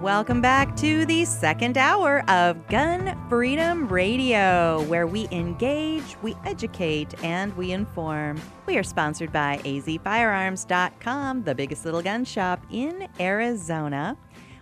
Welcome 0.00 0.40
back 0.40 0.76
to 0.76 1.04
the 1.04 1.26
second 1.26 1.76
hour 1.76 2.24
of 2.30 2.66
Gun 2.68 3.14
Freedom 3.28 3.86
Radio, 3.86 4.82
where 4.84 5.06
we 5.06 5.28
engage, 5.30 6.16
we 6.22 6.34
educate, 6.46 7.22
and 7.22 7.54
we 7.54 7.72
inform. 7.72 8.40
We 8.64 8.78
are 8.78 8.82
sponsored 8.82 9.30
by 9.30 9.58
azfirearms.com, 9.58 11.42
the 11.42 11.54
biggest 11.54 11.84
little 11.84 12.00
gun 12.00 12.24
shop 12.24 12.64
in 12.70 13.08
Arizona. 13.20 14.16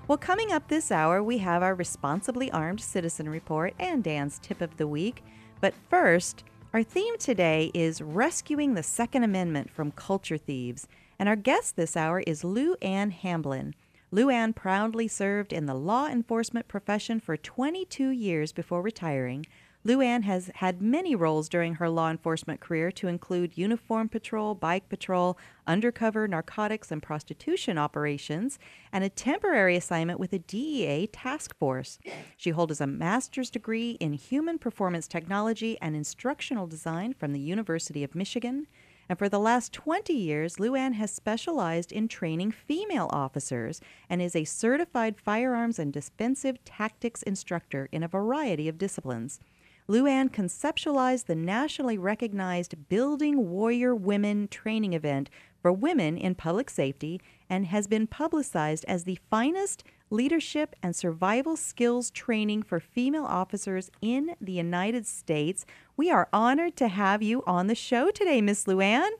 Well, 0.09 0.19
coming 0.19 0.51
up 0.51 0.66
this 0.66 0.91
hour, 0.91 1.23
we 1.23 1.39
have 1.39 1.62
our 1.62 1.77
Responsibly 1.77 2.50
Armed 2.50 2.80
Citizen 2.80 3.28
Report 3.28 3.75
and 3.78 4.02
Dan's 4.02 4.41
Tip 4.41 4.61
of 4.61 4.77
the 4.77 4.89
Week. 4.89 5.23
But 5.61 5.75
first, 5.89 6.42
our 6.73 6.83
theme 6.83 7.16
today 7.16 7.70
is 7.75 8.02
Rescuing 8.02 8.75
the 8.75 8.83
Second 8.83 9.23
Amendment 9.23 9.70
from 9.70 9.92
Culture 9.92 10.36
Thieves. 10.36 10.89
And 11.16 11.28
our 11.28 11.36
guest 11.36 11.77
this 11.77 11.97
hour 11.97 12.25
is 12.27 12.42
Lou 12.42 12.75
Ann 12.83 13.12
Hamblin. 13.12 13.77
Lou 14.11 14.31
Ann 14.31 14.55
proudly 14.55 15.06
served 15.06 15.53
in 15.53 15.67
the 15.67 15.75
law 15.75 16.06
enforcement 16.06 16.67
profession 16.67 17.20
for 17.20 17.37
22 17.37 18.09
years 18.09 18.53
before 18.53 18.81
retiring. 18.81 19.45
Lou 19.84 20.00
Ann 20.00 20.23
has 20.23 20.50
had 20.56 20.81
many 20.81 21.15
roles 21.15 21.48
during 21.48 21.75
her 21.75 21.91
law 21.91 22.11
enforcement 22.11 22.59
career 22.59 22.91
to 22.92 23.06
include 23.06 23.59
uniform 23.59 24.09
patrol, 24.09 24.55
bike 24.55 24.89
patrol, 24.89 25.39
undercover 25.67 26.27
narcotics 26.27 26.91
and 26.91 27.03
prostitution 27.03 27.77
operations, 27.77 28.59
and 28.92 29.05
a 29.05 29.11
temporary 29.11 29.77
assignment 29.77 30.19
with 30.19 30.33
a 30.33 30.39
DEA 30.39 31.06
task 31.09 31.55
force. 31.59 31.98
She 32.37 32.50
holds 32.50 32.81
a 32.81 32.87
master's 32.87 33.50
degree 33.50 33.93
in 34.00 34.15
human 34.15 34.59
performance 34.59 35.06
technology 35.06 35.77
and 35.83 35.95
instructional 35.95 36.67
design 36.67 37.12
from 37.12 37.33
the 37.33 37.41
University 37.41 38.03
of 38.03 38.15
Michigan. 38.15 38.67
And 39.09 39.19
for 39.19 39.28
the 39.28 39.39
last 39.39 39.73
20 39.73 40.12
years, 40.12 40.56
Luann 40.56 40.95
has 40.95 41.11
specialized 41.11 41.92
in 41.92 42.09
training 42.09 42.53
female 42.53 43.09
officers 43.11 43.81
and 44.11 44.20
is 44.20 44.37
a 44.37 44.45
certified 44.45 45.17
firearms 45.19 45.78
and 45.78 45.92
defensive 45.92 46.62
tactics 46.65 47.23
instructor 47.23 47.89
in 47.91 48.03
a 48.03 48.09
variety 48.09 48.69
of 48.69 48.77
disciplines. 48.77 49.41
Luann 49.89 50.28
conceptualized 50.28 51.25
the 51.25 51.34
nationally 51.34 51.97
recognized 51.97 52.89
Building 52.91 53.48
Warrior 53.48 53.95
Women 53.95 54.47
training 54.48 54.92
event 54.92 55.31
for 55.62 55.72
women 55.72 56.19
in 56.19 56.34
public 56.34 56.69
safety 56.69 57.22
and 57.48 57.67
has 57.67 57.87
been 57.87 58.06
publicized 58.06 58.84
as 58.87 59.05
the 59.05 59.19
finest 59.31 59.84
leadership 60.11 60.75
and 60.83 60.95
survival 60.95 61.56
skills 61.56 62.11
training 62.11 62.62
for 62.62 62.81
female 62.81 63.25
officers 63.25 63.91
in 64.01 64.34
the 64.41 64.53
United 64.53 65.06
States. 65.06 65.67
We 65.97 66.11
are 66.11 66.28
honored 66.33 66.77
to 66.77 66.89
have 66.89 67.23
you 67.23 67.42
on 67.47 67.67
the 67.67 67.75
show 67.75 68.11
today, 68.11 68.41
Miss 68.41 68.65
Luann. 68.65 69.11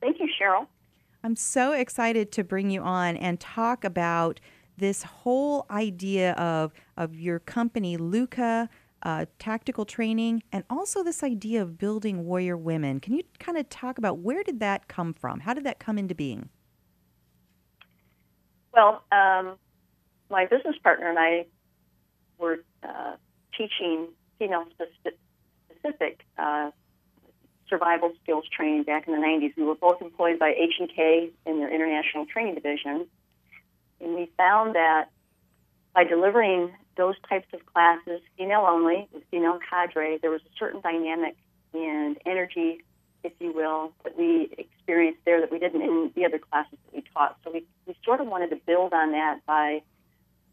Thank 0.00 0.18
you, 0.20 0.28
Cheryl. 0.40 0.66
I'm 1.24 1.36
so 1.36 1.72
excited 1.72 2.30
to 2.32 2.44
bring 2.44 2.70
you 2.70 2.82
on 2.82 3.16
and 3.16 3.40
talk 3.40 3.84
about 3.84 4.40
this 4.76 5.02
whole 5.02 5.66
idea 5.70 6.32
of, 6.32 6.72
of 6.96 7.18
your 7.18 7.38
company, 7.38 7.96
Luca 7.96 8.68
uh, 9.02 9.26
tactical 9.38 9.84
training, 9.84 10.42
and 10.52 10.64
also 10.68 11.02
this 11.02 11.22
idea 11.22 11.62
of 11.62 11.78
building 11.78 12.24
warrior 12.24 12.56
women. 12.56 13.00
Can 13.00 13.14
you 13.14 13.22
kind 13.38 13.56
of 13.56 13.68
talk 13.68 13.98
about 13.98 14.18
where 14.18 14.42
did 14.42 14.60
that 14.60 14.88
come 14.88 15.12
from? 15.12 15.40
How 15.40 15.54
did 15.54 15.64
that 15.64 15.78
come 15.78 15.98
into 15.98 16.14
being? 16.14 16.48
Well, 18.72 19.04
um, 19.12 19.56
my 20.30 20.46
business 20.46 20.76
partner 20.82 21.08
and 21.08 21.18
I 21.18 21.46
were 22.38 22.58
uh, 22.82 23.16
teaching 23.56 24.08
female 24.38 24.64
specific 24.74 26.24
uh, 26.38 26.70
survival 27.68 28.12
skills 28.22 28.44
training 28.54 28.84
back 28.84 29.08
in 29.08 29.14
the 29.14 29.20
90s. 29.20 29.56
We 29.56 29.64
were 29.64 29.74
both 29.74 30.00
employed 30.00 30.38
by 30.38 30.50
H&K 30.50 31.30
in 31.46 31.58
their 31.58 31.72
international 31.72 32.26
training 32.26 32.54
division, 32.54 33.06
and 34.00 34.14
we 34.14 34.30
found 34.36 34.74
that 34.74 35.10
by 35.94 36.04
delivering 36.04 36.72
those 36.96 37.14
types 37.28 37.46
of 37.52 37.64
classes, 37.66 38.20
female 38.36 38.66
only, 38.68 39.08
with 39.12 39.22
female 39.30 39.58
cadre, 39.68 40.18
there 40.20 40.30
was 40.30 40.40
a 40.42 40.58
certain 40.58 40.80
dynamic 40.80 41.36
and 41.74 42.18
energy, 42.26 42.84
if 43.22 43.32
you 43.40 43.52
will, 43.52 43.92
that 44.04 44.16
we 44.18 44.50
experienced 44.58 45.20
there 45.24 45.40
that 45.40 45.50
we 45.50 45.58
didn't 45.58 45.82
in 45.82 46.10
the 46.14 46.24
other 46.24 46.38
classes 46.38 46.78
that 46.84 46.94
we 46.94 47.04
taught. 47.14 47.36
So 47.44 47.50
we, 47.50 47.64
we 47.86 47.96
sort 48.04 48.20
of 48.20 48.26
wanted 48.26 48.50
to 48.50 48.56
build 48.56 48.92
on 48.92 49.12
that 49.12 49.40
by 49.46 49.82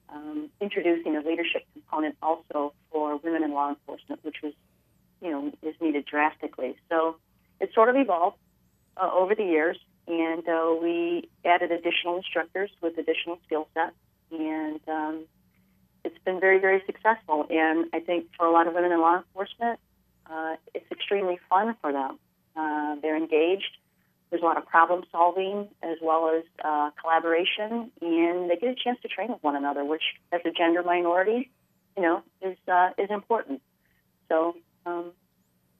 um, 0.09 0.50
introducing 0.62 1.16
a 1.16 1.22
leadership 1.22 1.64
component 1.74 2.16
also 2.22 2.74
for 2.91 3.18
women 3.18 3.44
in 3.44 3.53
law 3.53 3.69
enforcement, 3.69 4.24
which 4.24 4.38
was, 4.44 4.53
you 5.22 5.31
know, 5.31 5.52
is 5.62 5.75
needed 5.81 6.06
drastically. 6.06 6.75
So 6.90 7.16
it 7.59 7.74
sort 7.74 7.90
of 7.90 7.96
evolved 7.96 8.38
uh, 8.97 9.09
over 9.12 9.36
the 9.36 9.44
years, 9.44 9.78
and 10.08 10.47
uh, 10.47 10.75
we 10.81 11.30
added 11.46 11.72
additional 11.72 12.18
instructors 12.18 12.69
with 12.81 12.97
additional 12.97 13.40
skill 13.46 13.68
sets, 13.74 13.96
and 14.31 14.80
um, 14.88 15.25
it's 16.03 16.18
been 16.25 16.40
very, 16.40 16.59
very 16.59 16.84
successful. 16.85 17.46
And 17.50 17.85
I 17.94 18.00
think 18.00 18.28
for 18.38 18.46
a 18.46 18.52
lot 18.52 18.68
of 18.68 18.74
women 18.74 18.91
in 18.91 19.00
law 19.00 19.18
enforcement, 19.18 19.80
uh, 20.30 20.56
it's 20.74 20.90
extremely 20.91 21.40
fun 21.50 21.75
for 21.81 21.91
them. 21.91 22.20
Uh, 22.56 22.96
they're 23.02 23.18
engaged. 23.18 23.78
There's 24.33 24.41
a 24.41 24.45
lot 24.47 24.57
of 24.57 24.66
problem 24.66 25.03
solving 25.11 25.67
as 25.83 25.99
well 26.01 26.33
as 26.35 26.44
uh, 26.66 26.89
collaboration, 26.99 27.91
and 28.01 28.49
they 28.49 28.55
get 28.55 28.71
a 28.71 28.75
chance 28.83 28.97
to 29.03 29.07
train 29.07 29.31
with 29.31 29.44
one 29.44 29.55
another, 29.55 29.85
which, 29.85 30.01
as 30.31 30.41
a 30.44 30.49
gender 30.49 30.81
minority, 30.81 31.51
you 31.95 32.01
know, 32.01 32.23
is 32.41 32.57
uh, 32.67 32.89
is 32.97 33.11
important. 33.11 33.61
So, 34.29 34.55
um, 34.88 35.11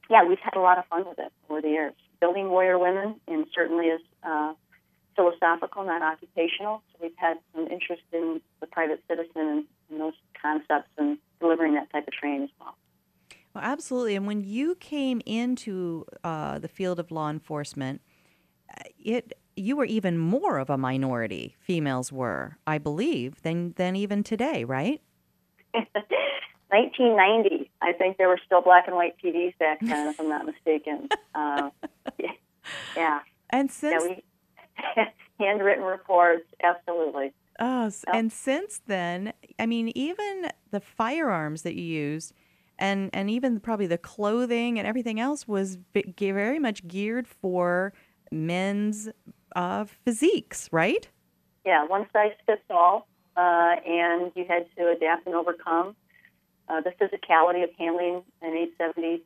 yeah, 0.08 0.22
we've 0.22 0.38
had 0.38 0.54
a 0.54 0.60
lot 0.60 0.78
of 0.78 0.86
fun 0.86 1.04
with 1.04 1.18
it 1.18 1.32
over 1.50 1.62
the 1.62 1.68
years. 1.68 1.94
Building 2.20 2.48
warrior 2.48 2.78
women, 2.78 3.16
and 3.26 3.44
certainly 3.52 3.86
is 3.86 4.00
uh, 4.22 4.52
philosophical, 5.16 5.84
not 5.84 6.02
occupational. 6.02 6.80
So 6.92 6.98
we've 7.02 7.16
had 7.16 7.38
some 7.56 7.66
interest 7.66 8.02
in 8.12 8.40
the 8.60 8.68
private 8.68 9.02
citizen 9.08 9.66
and, 9.90 10.00
those 10.00 10.14
concepts 10.40 10.90
and 10.96 11.18
delivering 11.40 11.74
that 11.74 11.90
type 11.90 12.06
of 12.06 12.12
training 12.12 12.44
as 12.44 12.50
well. 12.60 12.76
Well, 13.52 13.64
absolutely. 13.64 14.14
And 14.14 14.28
when 14.28 14.44
you 14.44 14.76
came 14.76 15.20
into 15.26 16.06
uh, 16.22 16.60
the 16.60 16.68
field 16.68 17.00
of 17.00 17.10
law 17.10 17.30
enforcement, 17.30 18.00
it 18.98 19.32
you 19.56 19.76
were 19.76 19.84
even 19.84 20.18
more 20.18 20.58
of 20.58 20.70
a 20.70 20.76
minority. 20.76 21.56
Females 21.60 22.12
were, 22.12 22.58
I 22.66 22.78
believe, 22.78 23.42
than 23.42 23.72
than 23.76 23.96
even 23.96 24.22
today, 24.22 24.64
right? 24.64 25.00
1990. 26.74 27.70
I 27.82 27.92
think 27.92 28.16
there 28.16 28.28
were 28.28 28.40
still 28.44 28.60
black 28.60 28.88
and 28.88 28.96
white 28.96 29.14
TVs 29.22 29.56
back 29.58 29.78
then, 29.80 30.08
if 30.08 30.20
I'm 30.20 30.28
not 30.28 30.46
mistaken. 30.46 31.08
Uh, 31.36 31.70
yeah. 32.96 33.20
And 33.50 33.68
since 33.68 34.04
yeah, 34.04 34.14
we, 34.96 35.04
handwritten 35.44 35.82
reports, 35.82 36.44
absolutely. 36.62 37.32
Oh, 37.58 37.90
and 38.12 38.32
since 38.32 38.80
then, 38.86 39.32
I 39.58 39.66
mean, 39.66 39.90
even 39.96 40.52
the 40.70 40.78
firearms 40.78 41.62
that 41.62 41.74
you 41.74 41.82
used, 41.82 42.34
and 42.78 43.10
and 43.12 43.28
even 43.28 43.58
probably 43.58 43.88
the 43.88 43.98
clothing 43.98 44.78
and 44.78 44.86
everything 44.86 45.18
else 45.18 45.48
was 45.48 45.76
very 45.92 46.60
much 46.60 46.86
geared 46.86 47.26
for 47.26 47.92
men's 48.30 49.08
uh, 49.56 49.84
physiques, 50.04 50.68
right? 50.72 51.08
Yeah, 51.64 51.86
one 51.86 52.06
size 52.12 52.32
fits 52.46 52.62
all, 52.70 53.06
uh, 53.36 53.76
and 53.86 54.32
you 54.34 54.44
had 54.46 54.66
to 54.76 54.90
adapt 54.90 55.26
and 55.26 55.34
overcome 55.34 55.96
uh, 56.68 56.80
the 56.80 56.90
physicality 56.90 57.62
of 57.64 57.70
handling 57.78 58.22
an 58.42 58.54
870 58.54 59.22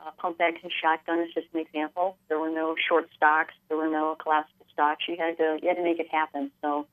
uh, 0.00 0.10
pump 0.18 0.40
action 0.40 0.70
shotgun 0.82 1.20
is 1.20 1.32
just 1.34 1.46
an 1.54 1.60
example. 1.60 2.16
There 2.28 2.38
were 2.38 2.50
no 2.50 2.74
short 2.88 3.08
stocks. 3.16 3.54
There 3.68 3.76
were 3.76 3.88
no 3.88 4.16
collapsible 4.22 4.66
stocks. 4.72 5.04
You 5.08 5.16
had 5.18 5.38
to 5.38 5.58
you 5.62 5.68
had 5.68 5.76
to 5.76 5.82
make 5.82 5.98
it 5.98 6.08
happen. 6.10 6.50
So 6.62 6.86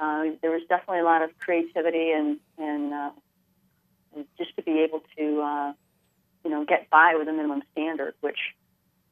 uh, 0.00 0.24
there 0.40 0.50
was 0.50 0.62
definitely 0.68 1.00
a 1.00 1.04
lot 1.04 1.22
of 1.22 1.30
creativity 1.38 2.12
and 2.12 2.38
and 2.56 2.94
uh, 2.94 3.10
just 4.38 4.56
to 4.56 4.62
be 4.62 4.80
able 4.80 5.02
to 5.18 5.40
uh, 5.40 5.72
you 6.44 6.50
know 6.50 6.64
get 6.64 6.88
by 6.90 7.14
with 7.16 7.28
a 7.28 7.32
minimum 7.32 7.62
standard, 7.72 8.14
which 8.20 8.38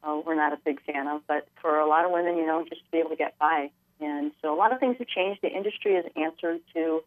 uh, 0.03 0.19
we're 0.25 0.35
not 0.35 0.53
a 0.53 0.57
big 0.63 0.81
fan 0.83 1.07
of. 1.07 1.21
But 1.27 1.47
for 1.61 1.79
a 1.79 1.87
lot 1.87 2.05
of 2.05 2.11
women, 2.11 2.37
you 2.37 2.45
know, 2.45 2.63
just 2.67 2.83
to 2.85 2.91
be 2.91 2.97
able 2.97 3.11
to 3.11 3.15
get 3.15 3.37
by. 3.39 3.69
And 3.99 4.31
so 4.41 4.53
a 4.53 4.57
lot 4.57 4.71
of 4.71 4.79
things 4.79 4.97
have 4.99 5.07
changed. 5.07 5.41
The 5.41 5.49
industry 5.49 5.95
has 5.95 6.05
answered 6.15 6.59
to 6.75 7.03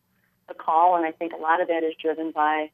the 0.49 0.55
call, 0.55 0.97
and 0.97 1.07
I 1.07 1.13
think 1.13 1.33
a 1.33 1.41
lot 1.41 1.61
of 1.61 1.69
that 1.69 1.85
is 1.85 1.95
driven 2.01 2.33
by 2.33 2.71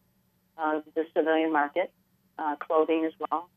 uh, 0.58 0.80
the 0.94 1.04
civilian 1.14 1.52
market 1.52 1.92
uh, 2.38 2.56
clothing 2.56 3.04
as 3.04 3.12
well. 3.30 3.48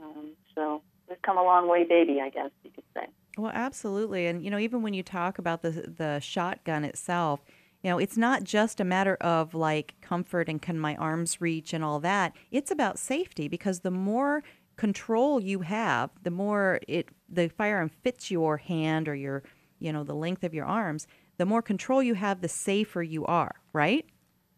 Um, 0.00 0.30
so 0.54 0.82
we've 1.08 1.20
come 1.22 1.36
a 1.36 1.42
long 1.42 1.68
way, 1.68 1.84
baby, 1.84 2.20
I 2.20 2.30
guess 2.30 2.50
you 2.62 2.70
could 2.70 2.84
say. 2.94 3.06
Well, 3.36 3.52
absolutely. 3.52 4.26
And 4.26 4.44
you 4.44 4.50
know, 4.50 4.58
even 4.58 4.82
when 4.82 4.94
you 4.94 5.02
talk 5.02 5.38
about 5.38 5.62
the 5.62 5.70
the 5.70 6.20
shotgun 6.20 6.84
itself, 6.84 7.40
you 7.82 7.90
know, 7.90 7.98
it's 7.98 8.16
not 8.16 8.44
just 8.44 8.80
a 8.80 8.84
matter 8.84 9.16
of 9.16 9.54
like 9.54 9.94
comfort 10.00 10.48
and 10.48 10.62
can 10.62 10.78
my 10.78 10.94
arms 10.96 11.40
reach 11.40 11.72
and 11.72 11.84
all 11.84 12.00
that. 12.00 12.32
It's 12.50 12.70
about 12.70 12.98
safety 12.98 13.48
because 13.48 13.80
the 13.80 13.90
more 13.90 14.42
control 14.76 15.40
you 15.40 15.60
have, 15.60 16.10
the 16.22 16.30
more 16.30 16.80
it 16.88 17.08
the 17.28 17.48
firearm 17.48 17.88
fits 17.88 18.30
your 18.30 18.56
hand 18.56 19.08
or 19.08 19.14
your, 19.14 19.42
you 19.78 19.92
know, 19.92 20.04
the 20.04 20.14
length 20.14 20.44
of 20.44 20.54
your 20.54 20.66
arms, 20.66 21.06
the 21.36 21.46
more 21.46 21.62
control 21.62 22.02
you 22.02 22.14
have, 22.14 22.40
the 22.40 22.48
safer 22.48 23.02
you 23.02 23.24
are, 23.26 23.54
right? 23.72 24.06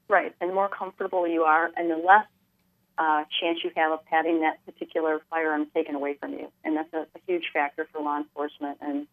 Right. 0.08 0.34
And 0.40 0.50
the 0.50 0.54
more 0.54 0.68
comfortable 0.68 1.26
you 1.26 1.42
are 1.42 1.70
and 1.76 1.90
the 1.90 1.96
less 1.96 2.26
uh, 2.98 3.24
chance 3.40 3.58
you 3.64 3.70
have 3.76 3.92
of 3.92 4.00
having 4.06 4.40
that 4.40 4.64
particular 4.64 5.20
firearm 5.30 5.66
taken 5.74 5.94
away 5.94 6.16
from 6.18 6.32
you. 6.32 6.50
And 6.64 6.76
that's 6.76 6.92
a, 6.92 7.06
a 7.16 7.20
huge 7.26 7.44
factor 7.52 7.86
for 7.92 8.02
law 8.02 8.18
enforcement 8.18 8.78
and 8.80 9.06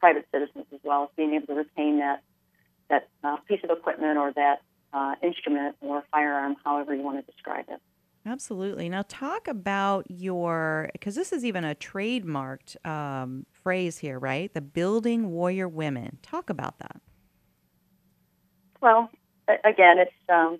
private 0.00 0.26
citizens 0.32 0.66
as 0.72 0.80
well, 0.82 1.10
being 1.16 1.34
able 1.34 1.46
to 1.46 1.54
retain 1.54 1.98
that 2.00 2.22
that 2.88 3.08
uh, 3.24 3.36
piece 3.48 3.60
of 3.64 3.70
equipment 3.70 4.16
or 4.16 4.32
that 4.32 4.62
uh, 4.92 5.14
instrument 5.22 5.76
or 5.80 6.04
firearm, 6.12 6.56
however 6.64 6.94
you 6.94 7.02
want 7.02 7.24
to 7.24 7.32
describe 7.32 7.64
it. 7.68 7.80
Absolutely. 8.26 8.88
Now, 8.88 9.04
talk 9.06 9.46
about 9.46 10.10
your, 10.10 10.90
because 10.92 11.14
this 11.14 11.32
is 11.32 11.44
even 11.44 11.64
a 11.64 11.76
trademarked 11.76 12.84
um, 12.84 13.46
phrase 13.52 13.98
here, 13.98 14.18
right? 14.18 14.52
The 14.52 14.60
building 14.60 15.30
warrior 15.30 15.68
women. 15.68 16.18
Talk 16.22 16.50
about 16.50 16.80
that. 16.80 17.00
Well, 18.82 19.10
again, 19.46 19.98
it's 20.00 20.12
um, 20.28 20.58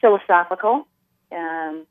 philosophical 0.00 0.88
and 1.30 1.86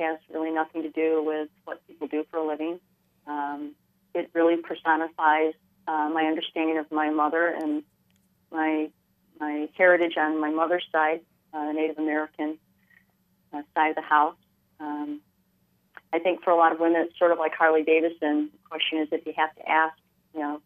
has 0.00 0.18
really 0.32 0.50
nothing 0.50 0.82
to 0.82 0.90
do 0.90 1.22
with 1.24 1.48
what 1.64 1.86
people 1.86 2.08
do 2.08 2.24
for 2.28 2.38
a 2.38 2.46
living. 2.46 2.80
Um, 3.28 3.76
it 4.14 4.30
really 4.34 4.56
personifies 4.56 5.54
uh, 5.86 6.10
my 6.12 6.24
understanding 6.24 6.78
of 6.78 6.90
my 6.90 7.10
mother 7.10 7.46
and 7.46 7.84
my 8.50 8.90
my 9.40 9.68
heritage 9.76 10.16
on 10.16 10.40
my 10.40 10.50
mother's 10.50 10.84
side, 10.92 11.20
uh, 11.52 11.72
Native 11.72 11.98
American 11.98 12.58
uh, 13.52 13.62
side 13.74 13.90
of 13.90 13.96
the 13.96 14.02
house. 14.02 14.36
Um, 14.80 15.20
I 16.12 16.18
think 16.18 16.42
for 16.42 16.50
a 16.50 16.56
lot 16.56 16.72
of 16.72 16.80
women, 16.80 17.02
it's 17.06 17.18
sort 17.18 17.32
of 17.32 17.38
like 17.38 17.52
Harley 17.54 17.82
Davidson. 17.82 18.50
The 18.52 18.68
question 18.68 18.98
is 18.98 19.08
if 19.12 19.24
you 19.26 19.32
have 19.36 19.54
to 19.56 19.68
ask, 19.68 19.96
you 20.34 20.40
know, 20.40 20.60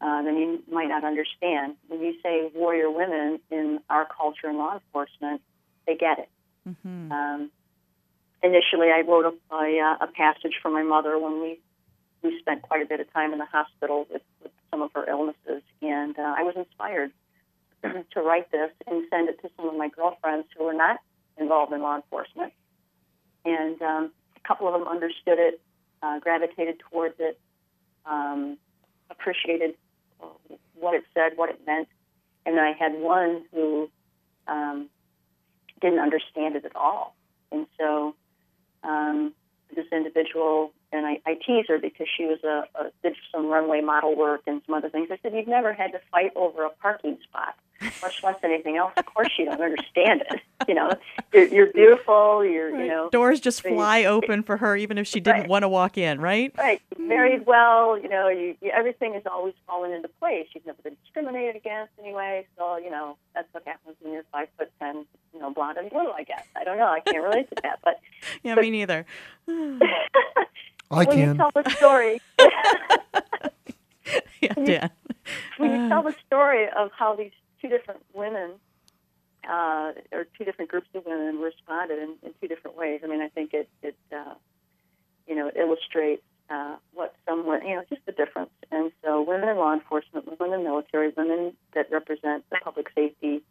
uh, 0.00 0.22
then 0.22 0.36
you 0.36 0.62
might 0.72 0.88
not 0.88 1.04
understand. 1.04 1.76
When 1.88 2.00
you 2.00 2.14
say 2.22 2.50
warrior 2.54 2.90
women 2.90 3.40
in 3.50 3.80
our 3.90 4.06
culture 4.06 4.46
and 4.46 4.56
law 4.56 4.74
enforcement, 4.74 5.42
they 5.86 5.96
get 5.96 6.18
it. 6.18 6.28
Mm-hmm. 6.66 7.12
Um, 7.12 7.50
initially, 8.42 8.88
I 8.90 9.02
wrote 9.06 9.26
a, 9.26 9.54
a, 9.54 9.98
a 10.00 10.06
passage 10.06 10.54
for 10.62 10.70
my 10.70 10.82
mother 10.82 11.18
when 11.18 11.40
we 11.40 11.60
we 12.22 12.38
spent 12.38 12.60
quite 12.60 12.82
a 12.82 12.86
bit 12.86 13.00
of 13.00 13.10
time 13.14 13.32
in 13.32 13.38
the 13.38 13.46
hospital 13.46 14.06
with, 14.10 14.20
with 14.42 14.52
some 14.70 14.82
of 14.82 14.90
her 14.94 15.08
illnesses, 15.08 15.62
and 15.80 16.18
uh, 16.18 16.34
I 16.36 16.42
was 16.42 16.54
inspired 16.54 17.12
to 17.82 18.20
write 18.20 18.50
this 18.52 18.70
and 18.86 19.04
send 19.08 19.30
it 19.30 19.40
to 19.40 19.50
some 19.56 19.68
of 19.68 19.74
my 19.74 19.88
girlfriends 19.88 20.46
who 20.56 20.64
were 20.64 20.74
not 20.74 21.00
involved 21.38 21.72
in 21.72 21.80
law 21.80 21.96
enforcement. 21.96 22.52
And 23.44 23.80
um, 23.82 24.12
a 24.36 24.48
couple 24.48 24.68
of 24.68 24.74
them 24.74 24.88
understood 24.88 25.38
it, 25.38 25.60
uh, 26.02 26.18
gravitated 26.18 26.80
towards 26.90 27.14
it, 27.18 27.38
um, 28.06 28.58
appreciated 29.10 29.74
what 30.74 30.94
it 30.94 31.04
said, 31.14 31.32
what 31.36 31.50
it 31.50 31.60
meant. 31.66 31.88
And 32.46 32.58
I 32.58 32.72
had 32.72 32.92
one 32.94 33.42
who 33.52 33.90
um, 34.46 34.88
didn't 35.80 36.00
understand 36.00 36.56
it 36.56 36.64
at 36.64 36.76
all. 36.76 37.14
And 37.52 37.66
so 37.78 38.14
um, 38.82 39.34
this 39.74 39.86
individual, 39.92 40.72
and 40.92 41.06
I, 41.06 41.20
I 41.26 41.34
tease 41.34 41.66
her 41.68 41.78
because 41.78 42.06
she 42.16 42.24
was 42.24 42.38
a, 42.44 42.64
a 42.78 42.90
did 43.02 43.16
some 43.32 43.46
runway 43.46 43.80
model 43.80 44.16
work 44.16 44.42
and 44.46 44.62
some 44.66 44.74
other 44.74 44.88
things. 44.88 45.08
I 45.10 45.18
said, 45.22 45.34
"You've 45.34 45.48
never 45.48 45.72
had 45.72 45.92
to 45.92 46.00
fight 46.10 46.32
over 46.36 46.64
a 46.64 46.70
parking 46.70 47.18
spot." 47.22 47.54
Much 48.02 48.22
less 48.22 48.36
anything 48.42 48.76
else. 48.76 48.92
Of 48.96 49.06
course, 49.06 49.30
you 49.38 49.46
don't 49.46 49.60
understand 49.60 50.22
it. 50.30 50.40
You 50.68 50.74
know, 50.74 50.92
you're, 51.32 51.46
you're 51.46 51.72
beautiful. 51.72 52.44
You're, 52.44 52.72
right. 52.72 52.84
you 52.84 52.88
know, 52.88 53.08
doors 53.10 53.40
just 53.40 53.62
fly 53.62 54.04
open 54.04 54.42
for 54.42 54.58
her, 54.58 54.76
even 54.76 54.98
if 54.98 55.06
she 55.06 55.20
didn't 55.20 55.42
right. 55.42 55.48
want 55.48 55.62
to 55.62 55.68
walk 55.68 55.96
in. 55.96 56.20
Right. 56.20 56.52
Right. 56.56 56.82
Mm. 56.96 57.08
Married 57.08 57.46
well. 57.46 57.98
You 57.98 58.08
know, 58.08 58.28
you, 58.28 58.56
you, 58.60 58.70
everything 58.70 59.14
is 59.14 59.22
always 59.26 59.54
fallen 59.66 59.92
into 59.92 60.08
place. 60.20 60.46
You've 60.54 60.66
never 60.66 60.80
been 60.82 60.96
discriminated 61.04 61.56
against 61.56 61.92
anyway. 61.98 62.46
So 62.58 62.76
you 62.76 62.90
know, 62.90 63.16
that's 63.34 63.48
what 63.52 63.66
happens 63.66 63.96
when 64.00 64.12
you're 64.12 64.24
five 64.32 64.48
foot 64.58 64.70
ten. 64.78 65.06
You 65.32 65.40
know, 65.40 65.50
blonde 65.50 65.78
and 65.78 65.90
blue. 65.90 66.10
I 66.10 66.24
guess. 66.24 66.44
I 66.56 66.64
don't 66.64 66.78
know. 66.78 66.88
I 66.88 67.00
can't 67.00 67.22
relate 67.22 67.48
to 67.50 67.56
that. 67.62 67.80
But 67.82 68.00
yeah, 68.42 68.54
but, 68.54 68.62
me 68.62 68.70
neither. 68.70 69.06
I 70.92 71.04
when 71.04 71.06
can. 71.06 71.28
you 71.28 71.34
tell 71.34 71.50
the 71.54 71.70
story. 71.70 72.20
yeah, 74.40 74.54
Dan. 74.64 74.90
When 75.58 75.70
you 75.70 75.88
tell 75.88 76.02
the 76.02 76.14
story 76.26 76.66
of 76.76 76.90
how 76.96 77.14
these 77.14 77.32
two 77.60 77.68
different 77.68 78.00
women 78.12 78.52
uh, 79.48 79.92
or 80.12 80.26
two 80.36 80.44
different 80.44 80.70
groups 80.70 80.88
of 80.94 81.04
women 81.06 81.40
responded 81.40 81.98
in, 81.98 82.14
in 82.22 82.34
two 82.40 82.48
different 82.48 82.76
ways. 82.76 83.00
I 83.02 83.06
mean, 83.06 83.20
I 83.20 83.28
think 83.28 83.54
it, 83.54 83.68
it 83.82 83.96
uh, 84.12 84.34
you 85.26 85.34
know, 85.34 85.50
illustrates 85.56 86.22
uh, 86.50 86.76
what 86.92 87.14
someone, 87.28 87.66
you 87.66 87.76
know, 87.76 87.84
just 87.88 88.04
the 88.06 88.12
difference. 88.12 88.50
And 88.70 88.90
so, 89.04 89.22
women 89.22 89.48
in 89.48 89.56
law 89.56 89.72
enforcement, 89.72 90.26
women 90.26 90.58
in 90.58 90.64
the 90.64 90.70
military, 90.70 91.12
women 91.16 91.54
that 91.74 91.90
represent 91.90 92.44
the 92.50 92.58
public 92.62 92.88
safety, 92.94 93.42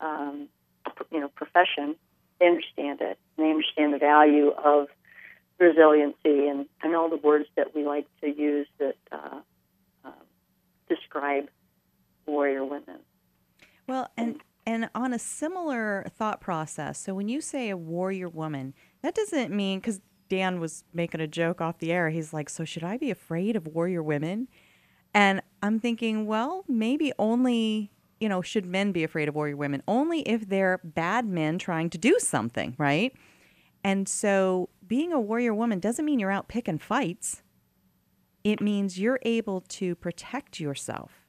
um, 0.00 0.48
you 1.10 1.20
know, 1.20 1.28
profession, 1.28 1.96
they 2.38 2.46
understand 2.46 3.00
it. 3.00 3.18
They 3.36 3.50
understand 3.50 3.94
the 3.94 3.98
value 3.98 4.50
of 4.50 4.88
resiliency 5.58 6.48
and, 6.48 6.66
and 6.82 6.94
all 6.94 7.08
the 7.08 7.16
words 7.16 7.46
that 7.56 7.74
we 7.74 7.84
like 7.84 8.06
to 8.20 8.28
use 8.28 8.68
that 8.78 8.96
uh, 9.10 9.40
uh, 10.04 10.10
describe 10.88 11.48
warrior 12.26 12.64
women. 12.64 13.00
Well, 13.88 14.10
and 14.16 14.42
and 14.66 14.90
on 14.94 15.14
a 15.14 15.18
similar 15.18 16.04
thought 16.10 16.40
process, 16.42 16.98
so 17.00 17.14
when 17.14 17.28
you 17.28 17.40
say 17.40 17.70
a 17.70 17.76
warrior 17.76 18.28
woman, 18.28 18.74
that 19.02 19.14
doesn't 19.14 19.50
mean 19.50 19.80
because 19.80 20.00
Dan 20.28 20.60
was 20.60 20.84
making 20.92 21.22
a 21.22 21.26
joke 21.26 21.62
off 21.62 21.78
the 21.78 21.90
air. 21.90 22.10
He's 22.10 22.34
like, 22.34 22.50
"So 22.50 22.64
should 22.66 22.84
I 22.84 22.98
be 22.98 23.10
afraid 23.10 23.56
of 23.56 23.66
warrior 23.66 24.02
women?" 24.02 24.48
And 25.14 25.40
I'm 25.62 25.80
thinking, 25.80 26.26
well, 26.26 26.64
maybe 26.68 27.12
only 27.18 27.90
you 28.20 28.28
know 28.28 28.42
should 28.42 28.66
men 28.66 28.92
be 28.92 29.04
afraid 29.04 29.28
of 29.28 29.34
warrior 29.34 29.56
women 29.56 29.82
only 29.88 30.20
if 30.22 30.48
they're 30.48 30.80
bad 30.84 31.24
men 31.26 31.58
trying 31.58 31.88
to 31.90 31.98
do 31.98 32.18
something, 32.18 32.74
right? 32.76 33.14
And 33.82 34.06
so 34.06 34.68
being 34.86 35.12
a 35.14 35.20
warrior 35.20 35.54
woman 35.54 35.78
doesn't 35.80 36.04
mean 36.04 36.18
you're 36.18 36.30
out 36.30 36.48
picking 36.48 36.78
fights. 36.78 37.42
It 38.44 38.60
means 38.60 38.98
you're 38.98 39.20
able 39.22 39.62
to 39.62 39.94
protect 39.94 40.60
yourself 40.60 41.26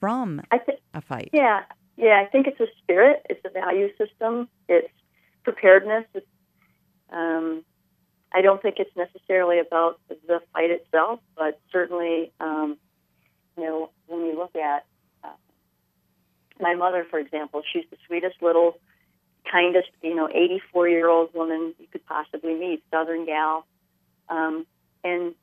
from 0.00 0.42
th- 0.50 0.80
a 0.92 1.00
fight. 1.00 1.30
Yeah, 1.32 1.60
yeah, 1.96 2.22
I 2.24 2.28
think 2.28 2.46
it's 2.46 2.60
a 2.60 2.66
spirit. 2.82 3.24
It's 3.30 3.44
a 3.44 3.50
value 3.50 3.88
system. 3.96 4.48
It's 4.68 4.92
preparedness. 5.44 6.04
It's, 6.14 6.26
um, 7.12 7.64
I 8.32 8.40
don't 8.40 8.60
think 8.60 8.76
it's 8.78 8.94
necessarily 8.96 9.60
about 9.60 10.00
the 10.08 10.40
fight 10.52 10.70
itself, 10.70 11.20
but 11.36 11.60
certainly, 11.70 12.32
um, 12.40 12.76
you 13.56 13.64
know, 13.64 13.90
when 14.06 14.22
you 14.26 14.36
look 14.36 14.56
at 14.56 14.84
uh, 15.22 15.28
my 16.60 16.74
mother, 16.74 17.06
for 17.08 17.20
example, 17.20 17.62
she's 17.72 17.84
the 17.90 17.96
sweetest 18.08 18.42
little, 18.42 18.76
kindest, 19.50 19.90
you 20.02 20.16
know, 20.16 20.28
84 20.28 20.88
year 20.88 21.08
old 21.08 21.32
woman 21.32 21.74
you 21.78 21.86
could 21.92 22.04
possibly 22.06 22.54
meet, 22.54 22.82
Southern 22.90 23.24
gal, 23.24 23.66
um, 24.28 24.66
and 25.04 25.34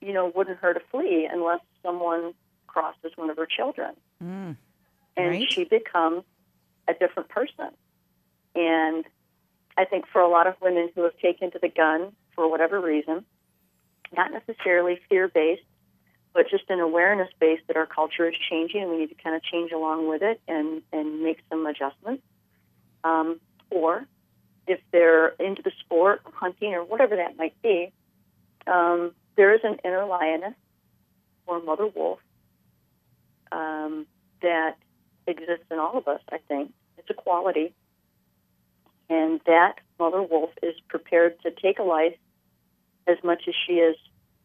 you 0.00 0.12
know, 0.12 0.32
wouldn't 0.34 0.58
hurt 0.58 0.76
a 0.76 0.80
flea 0.90 1.28
unless 1.30 1.60
someone 1.82 2.32
crosses 2.66 3.12
one 3.16 3.28
of 3.28 3.36
her 3.36 3.46
children. 3.46 3.94
Mm 4.24 4.56
and 5.16 5.28
right. 5.28 5.52
she 5.52 5.64
becomes 5.64 6.24
a 6.88 6.94
different 6.94 7.28
person. 7.28 7.68
And 8.54 9.04
I 9.76 9.84
think 9.84 10.06
for 10.12 10.20
a 10.20 10.28
lot 10.28 10.46
of 10.46 10.54
women 10.60 10.90
who 10.94 11.02
have 11.02 11.16
taken 11.18 11.50
to 11.52 11.58
the 11.58 11.68
gun 11.68 12.12
for 12.34 12.50
whatever 12.50 12.80
reason, 12.80 13.24
not 14.14 14.30
necessarily 14.32 15.00
fear 15.08 15.28
based, 15.28 15.62
but 16.34 16.48
just 16.50 16.64
an 16.68 16.80
awareness 16.80 17.28
based 17.40 17.62
that 17.68 17.76
our 17.76 17.86
culture 17.86 18.28
is 18.28 18.34
changing 18.50 18.82
and 18.82 18.90
we 18.90 18.98
need 18.98 19.08
to 19.08 19.22
kind 19.22 19.36
of 19.36 19.42
change 19.42 19.72
along 19.72 20.08
with 20.08 20.22
it 20.22 20.40
and, 20.48 20.82
and 20.92 21.22
make 21.22 21.40
some 21.50 21.66
adjustments. 21.66 22.22
Um, 23.04 23.40
or 23.70 24.06
if 24.66 24.80
they're 24.92 25.28
into 25.28 25.62
the 25.62 25.72
sport 25.80 26.22
hunting 26.32 26.74
or 26.74 26.84
whatever 26.84 27.16
that 27.16 27.36
might 27.36 27.60
be, 27.62 27.92
um, 28.66 29.12
there 29.36 29.54
is 29.54 29.60
an 29.64 29.78
inner 29.84 30.04
lioness 30.04 30.54
or 31.46 31.62
mother 31.62 31.86
wolf 31.86 32.20
um, 33.50 34.06
that 34.40 34.76
exists 35.26 35.66
in 35.70 35.78
all 35.78 35.98
of 35.98 36.08
us, 36.08 36.20
I 36.30 36.38
think. 36.48 36.72
It's 36.98 37.10
a 37.10 37.14
quality. 37.14 37.74
And 39.08 39.40
that 39.46 39.74
mother 39.98 40.22
wolf 40.22 40.50
is 40.62 40.74
prepared 40.88 41.40
to 41.42 41.50
take 41.50 41.78
a 41.78 41.82
life 41.82 42.16
as 43.06 43.18
much 43.22 43.42
as 43.48 43.54
she 43.66 43.74
is 43.74 43.96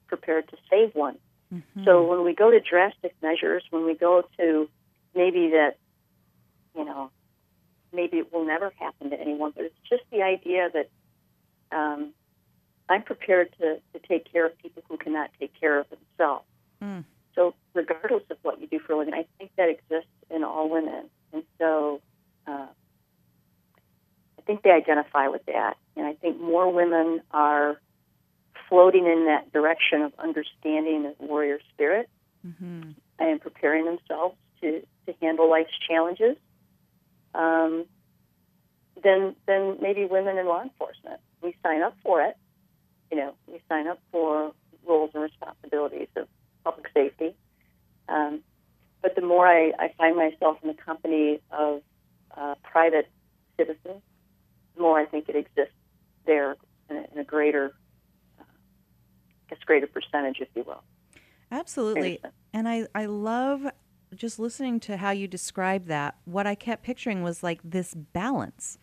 prepared 0.07 0.48
to 0.50 0.57
save 0.69 0.96
one. 0.96 1.17
Mm-hmm. 1.53 1.86
So 1.86 2.05
when 2.05 2.24
we 2.24 2.34
go 2.34 2.51
to 2.51 2.60
drastic 2.60 3.15
measures, 3.22 3.63
when 3.69 3.86
we 3.86 3.96
go 3.96 4.24
to 4.38 4.69
maybe 5.15 5.51
that, 5.51 5.77
you 6.75 6.86
know, 6.86 7.12
maybe 7.93 8.17
it 8.17 8.34
will 8.34 8.46
never 8.46 8.74
happen 8.77 9.10
to 9.12 9.19
anyone, 9.19 9.53
but 9.55 9.65
it's 9.65 9.79
just 9.89 10.03
the 10.12 10.22
idea 10.22 10.69
that 10.74 10.89
um, 11.72 12.13
I'm 12.89 13.03
prepared 13.03 13.53
to, 13.60 13.79
to 13.93 14.07
take 14.07 14.31
care 14.31 14.46
of 14.46 14.57
people 14.57 14.84
who 14.89 14.98
cannot 14.98 15.29
take 15.39 15.57
care 15.60 15.79
of 15.79 15.88
themselves. 15.89 16.46
Mm. 16.81 17.03
So, 17.38 17.53
regardless 17.74 18.24
of 18.29 18.38
what 18.41 18.60
you 18.60 18.67
do 18.67 18.79
for 18.79 18.94
a 18.94 18.98
living, 18.98 19.13
I 19.13 19.25
think 19.38 19.51
that 19.58 19.70
exists 19.70 20.10
in 20.29 20.44
all 20.44 20.70
women. 20.70 21.06
And 21.32 21.44
so, 21.58 22.01
uh, 22.48 22.67
I 24.38 24.41
think 24.46 24.63
they 24.63 24.72
identify 24.72 25.27
with 25.27 25.46
that. 25.46 25.77
And 25.96 26.06
I 26.06 26.13
think 26.13 26.41
more 26.41 26.70
women 26.74 27.22
are 27.32 27.79
floating 28.67 29.06
in 29.06 29.27
that 29.27 29.53
direction 29.53 30.01
of 30.01 30.13
understanding 30.20 31.03
the 31.03 31.15
warrior 31.25 31.60
spirit 31.74 32.10
Mm-hmm. 32.46 32.91
and 33.20 33.41
preparing 33.41 33.86
themselves 33.86 34.36
to, 34.62 34.82
to 35.06 35.13
handle 35.22 35.50
life's 35.50 35.72
challenges 35.88 36.38
um, 37.34 37.86
than, 39.03 39.36
than 39.48 39.77
maybe 39.82 40.06
women 40.06 40.38
in 40.38 40.46
law 40.46 40.62
enforcement. 40.62 41.20
We 41.41 41.56
sign 41.63 41.82
up 41.82 41.98
for 42.03 42.22
it. 42.22 42.38
You 43.12 43.17
know, 43.17 43.34
we 43.48 43.60
sign 43.67 43.88
up 43.88 44.00
for 44.12 44.53
roles 44.88 45.12
and 45.13 45.24
responsibilities 45.24 46.08
of 46.15 46.27
public 46.63 46.88
safety. 46.94 47.36
Um, 48.08 48.41
but 49.01 49.15
the 49.15 49.22
more 49.38 49.48
I, 49.48 49.72
I 49.77 49.94
find 50.00 50.15
myself 50.15 50.58
in 50.63 50.70
the 50.70 50.74
company 50.74 51.39
of 51.51 51.82
uh, 52.36 52.56
private 52.63 53.08
citizens, 53.56 54.01
the 54.75 54.82
more 54.82 55.00
I 55.00 55.06
think 55.06 55.29
it 55.29 55.36
exists 55.36 55.75
there 56.25 56.56
in 56.89 56.98
a, 56.98 57.06
in 57.12 57.20
a 57.20 57.24
greater, 57.24 57.72
uh, 58.39 58.44
I 58.44 59.50
guess, 59.50 59.60
greater 59.63 59.86
percentage, 59.86 60.38
if 60.39 60.48
you 60.56 60.63
will. 60.63 60.84
Absolutely. 61.51 62.20
And 62.51 62.67
I, 62.67 62.88
I 62.96 63.06
love 63.06 63.67
just 64.15 64.39
listening 64.39 64.79
to 64.82 64.98
how 64.98 65.12
you 65.12 65.27
describe 65.27 65.86
that. 65.86 66.15
What 66.25 66.48
I 66.48 66.56
kept 66.56 66.84
picturing 66.84 67.22
was 67.22 67.44
like 67.44 67.60
this 67.63 67.94
balance. 67.94 68.79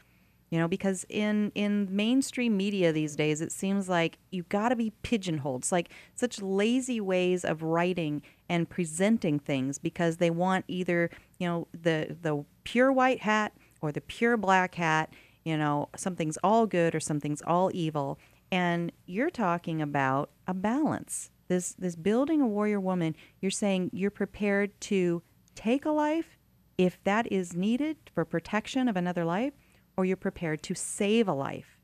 You 0.55 0.61
know, 0.61 0.69
because 0.69 1.05
in 1.09 1.51
in 1.57 1.89
mainstream 1.91 2.57
media 2.57 2.93
these 2.93 3.17
days, 3.17 3.41
it 3.41 3.51
seems 3.51 3.89
like 3.89 4.19
you 4.31 4.45
got 4.45 4.69
to 4.69 4.77
be 4.77 4.93
pigeonholed. 5.03 5.63
It's 5.63 5.73
like 5.73 5.89
such 6.15 6.41
lazy 6.41 7.01
ways 7.01 7.45
of 7.45 7.65
writing 7.65 8.23
and 8.49 8.71
presenting 8.71 9.41
things 9.41 9.79
because 9.79 10.19
they 10.19 10.31
want 10.31 10.65
either 10.69 11.11
you 11.41 11.49
know 11.49 11.67
the 11.73 12.17
the 12.23 12.45
pure 12.63 12.93
white 12.93 13.23
hat 13.23 13.53
or 13.81 13.91
the 13.91 14.01
pure 14.01 14.37
black 14.37 14.77
hat. 14.77 15.13
You 15.43 15.57
know, 15.57 15.89
something's 15.97 16.39
all 16.45 16.69
good 16.69 16.95
or 16.95 17.01
something's 17.01 17.43
all 17.43 17.73
evil. 17.75 18.21
And 18.53 18.93
you're 19.07 19.31
talking 19.31 19.83
about 19.83 20.31
a 20.47 20.55
balance. 20.55 21.33
This 21.49 21.73
this 21.73 21.97
building 21.97 22.41
a 22.41 22.47
warrior 22.47 22.79
woman. 22.79 23.17
You're 23.41 23.51
saying 23.51 23.91
you're 23.93 24.13
prepared 24.13 24.81
to 24.83 25.21
take 25.57 25.85
a 25.85 25.91
life 25.91 26.39
if 26.79 27.03
that 27.03 27.33
is 27.33 27.55
needed 27.55 27.97
for 28.15 28.25
protection 28.25 28.89
of 28.89 28.97
another 28.97 29.25
life, 29.25 29.53
or 29.97 30.05
you're 30.05 30.17
prepared 30.17 30.63
to 30.65 30.75
save 30.75 31.29
a 31.29 31.33
life. 31.33 31.79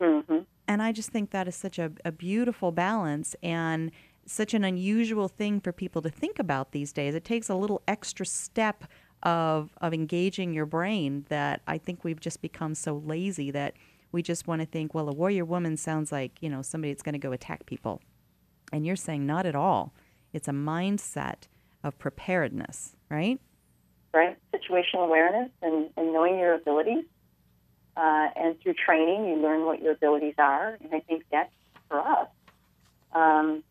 Mm-hmm. 0.00 0.38
And 0.66 0.82
I 0.82 0.92
just 0.92 1.10
think 1.10 1.30
that 1.30 1.48
is 1.48 1.56
such 1.56 1.78
a, 1.78 1.92
a 2.04 2.12
beautiful 2.12 2.72
balance 2.72 3.34
and 3.42 3.90
such 4.26 4.52
an 4.52 4.64
unusual 4.64 5.28
thing 5.28 5.60
for 5.60 5.72
people 5.72 6.02
to 6.02 6.10
think 6.10 6.38
about 6.38 6.72
these 6.72 6.92
days. 6.92 7.14
It 7.14 7.24
takes 7.24 7.48
a 7.48 7.54
little 7.54 7.82
extra 7.88 8.26
step 8.26 8.84
of 9.24 9.70
of 9.80 9.92
engaging 9.92 10.52
your 10.52 10.66
brain 10.66 11.24
that 11.28 11.62
I 11.66 11.78
think 11.78 12.04
we've 12.04 12.20
just 12.20 12.40
become 12.40 12.74
so 12.74 13.02
lazy 13.04 13.50
that 13.50 13.74
we 14.12 14.22
just 14.22 14.46
want 14.46 14.60
to 14.60 14.66
think, 14.66 14.94
well, 14.94 15.08
a 15.08 15.12
warrior 15.12 15.44
woman 15.44 15.76
sounds 15.76 16.12
like, 16.12 16.40
you 16.40 16.48
know, 16.48 16.62
somebody 16.62 16.92
that's 16.92 17.02
going 17.02 17.14
to 17.14 17.18
go 17.18 17.32
attack 17.32 17.66
people. 17.66 18.00
And 18.72 18.86
you're 18.86 18.96
saying 18.96 19.26
not 19.26 19.44
at 19.44 19.54
all. 19.54 19.92
It's 20.32 20.48
a 20.48 20.52
mindset 20.52 21.48
of 21.82 21.98
preparedness, 21.98 22.94
right? 23.10 23.40
right? 24.14 24.36
Situational 24.54 25.04
awareness 25.04 25.50
and, 25.62 25.90
and 25.96 26.12
knowing 26.12 26.38
your 26.38 26.54
abilities. 26.54 27.04
Uh, 27.98 28.28
and 28.36 28.60
through 28.60 28.74
training, 28.74 29.26
you 29.26 29.34
learn 29.42 29.64
what 29.64 29.82
your 29.82 29.90
abilities 29.90 30.36
are. 30.38 30.78
And 30.80 30.94
I 30.94 31.00
think 31.00 31.24
that's 31.32 31.50
for 31.88 31.98
us. 31.98 32.28
Um, 33.12 33.64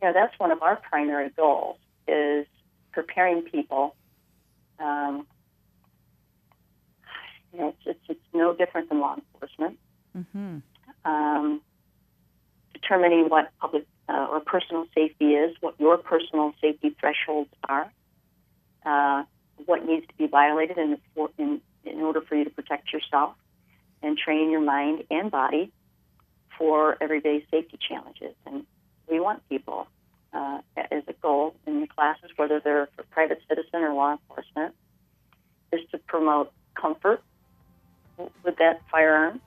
you 0.00 0.06
know, 0.06 0.12
that's 0.14 0.38
one 0.38 0.52
of 0.52 0.62
our 0.62 0.76
primary 0.76 1.30
goals 1.30 1.76
is 2.06 2.46
preparing 2.92 3.42
people. 3.42 3.96
Um, 4.78 5.26
you 7.52 7.58
know, 7.58 7.68
it's, 7.70 7.78
it's, 7.84 8.00
it's 8.08 8.20
no 8.32 8.54
different 8.54 8.90
than 8.90 9.00
law 9.00 9.16
enforcement. 9.16 9.76
Mm-hmm. 10.16 10.58
Um, 11.04 11.60
determining 12.74 13.28
what 13.28 13.50
public 13.60 13.86
uh, 14.08 14.28
or 14.30 14.38
personal 14.38 14.86
safety 14.94 15.34
is, 15.34 15.56
what 15.60 15.74
your 15.80 15.96
personal 15.96 16.52
safety 16.60 16.94
thresholds 17.00 17.50
are, 17.68 17.90
uh, 18.86 19.24
what 19.66 19.84
needs 19.84 20.06
to 20.06 20.14
be 20.14 20.28
violated 20.28 20.78
in, 20.78 20.96
in, 21.38 21.60
in 21.84 22.00
order 22.02 22.20
for 22.20 22.36
you 22.36 22.44
to 22.44 22.50
protect 22.50 22.92
yourself, 22.92 23.34
and 24.02 24.16
train 24.16 24.50
your 24.50 24.60
mind 24.60 25.04
and 25.10 25.30
body 25.30 25.72
for 26.56 26.96
everyday 27.00 27.44
safety 27.50 27.78
challenges. 27.88 28.34
And 28.46 28.64
we 29.10 29.20
want 29.20 29.48
people 29.48 29.86
uh, 30.32 30.60
as 30.76 31.02
a 31.08 31.12
goal 31.14 31.54
in 31.66 31.80
the 31.80 31.86
classes, 31.86 32.30
whether 32.36 32.60
they're 32.60 32.88
for 32.96 33.04
private 33.04 33.40
citizen 33.48 33.82
or 33.82 33.94
law 33.94 34.12
enforcement, 34.12 34.74
is 35.72 35.80
to 35.92 35.98
promote 35.98 36.52
comfort 36.74 37.22
with 38.44 38.56
that 38.56 38.82
firearm 38.90 39.40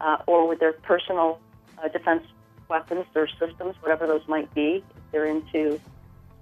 uh, 0.00 0.18
or 0.26 0.48
with 0.48 0.60
their 0.60 0.72
personal 0.72 1.38
uh, 1.82 1.88
defense 1.88 2.24
weapons, 2.68 3.04
their 3.14 3.28
systems, 3.38 3.76
whatever 3.80 4.06
those 4.06 4.26
might 4.26 4.52
be. 4.54 4.82
If 4.96 5.12
they're 5.12 5.26
into 5.26 5.80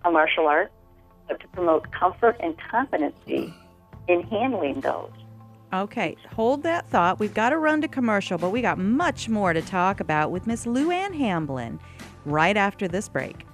a 0.04 0.10
martial 0.10 0.46
art, 0.46 0.70
but 1.28 1.40
to 1.40 1.48
promote 1.48 1.90
comfort 1.92 2.36
and 2.40 2.56
competency 2.70 3.52
in 4.08 4.22
handling 4.22 4.80
those. 4.80 5.10
Okay, 5.72 6.16
hold 6.34 6.64
that 6.64 6.88
thought. 6.88 7.20
We've 7.20 7.34
got 7.34 7.50
to 7.50 7.58
run 7.58 7.80
to 7.82 7.88
commercial, 7.88 8.38
but 8.38 8.50
we 8.50 8.60
got 8.60 8.78
much 8.78 9.28
more 9.28 9.52
to 9.52 9.62
talk 9.62 10.00
about 10.00 10.32
with 10.32 10.46
Miss 10.46 10.66
Lou 10.66 10.90
Ann 10.90 11.12
Hamblin 11.12 11.78
right 12.24 12.56
after 12.56 12.88
this 12.88 13.08
break. 13.08 13.46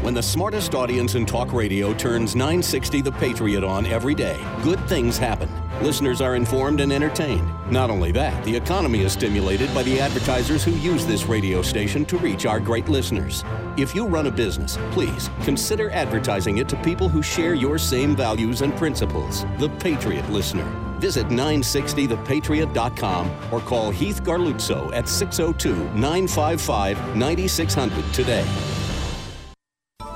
When 0.00 0.14
the 0.14 0.22
smartest 0.22 0.74
audience 0.74 1.14
in 1.14 1.24
talk 1.24 1.52
radio 1.52 1.94
turns 1.94 2.34
960 2.34 3.02
The 3.02 3.12
Patriot 3.12 3.64
on 3.64 3.86
every 3.86 4.14
day, 4.14 4.38
good 4.62 4.80
things 4.88 5.18
happen. 5.18 5.48
Listeners 5.82 6.20
are 6.20 6.36
informed 6.36 6.80
and 6.80 6.92
entertained. 6.92 7.50
Not 7.70 7.90
only 7.90 8.12
that, 8.12 8.42
the 8.44 8.56
economy 8.56 9.02
is 9.02 9.12
stimulated 9.12 9.74
by 9.74 9.82
the 9.82 10.00
advertisers 10.00 10.62
who 10.64 10.70
use 10.72 11.04
this 11.04 11.26
radio 11.26 11.62
station 11.62 12.04
to 12.06 12.16
reach 12.18 12.46
our 12.46 12.60
great 12.60 12.88
listeners. 12.88 13.44
If 13.76 13.94
you 13.94 14.06
run 14.06 14.26
a 14.26 14.30
business, 14.30 14.78
please 14.92 15.28
consider 15.42 15.90
advertising 15.90 16.58
it 16.58 16.68
to 16.70 16.76
people 16.82 17.08
who 17.08 17.22
share 17.22 17.54
your 17.54 17.78
same 17.78 18.14
values 18.14 18.60
and 18.62 18.74
principles. 18.76 19.44
The 19.58 19.68
Patriot 19.80 20.28
Listener. 20.30 20.64
Visit 21.00 21.26
960thepatriot.com 21.28 23.30
or 23.52 23.60
call 23.60 23.90
Heath 23.90 24.22
Garluzzo 24.22 24.94
at 24.94 25.08
602 25.08 25.74
955 25.98 27.16
9600 27.16 28.14
today. 28.14 28.46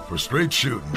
For 0.06 0.16
straight 0.16 0.52
shooting, 0.52 0.88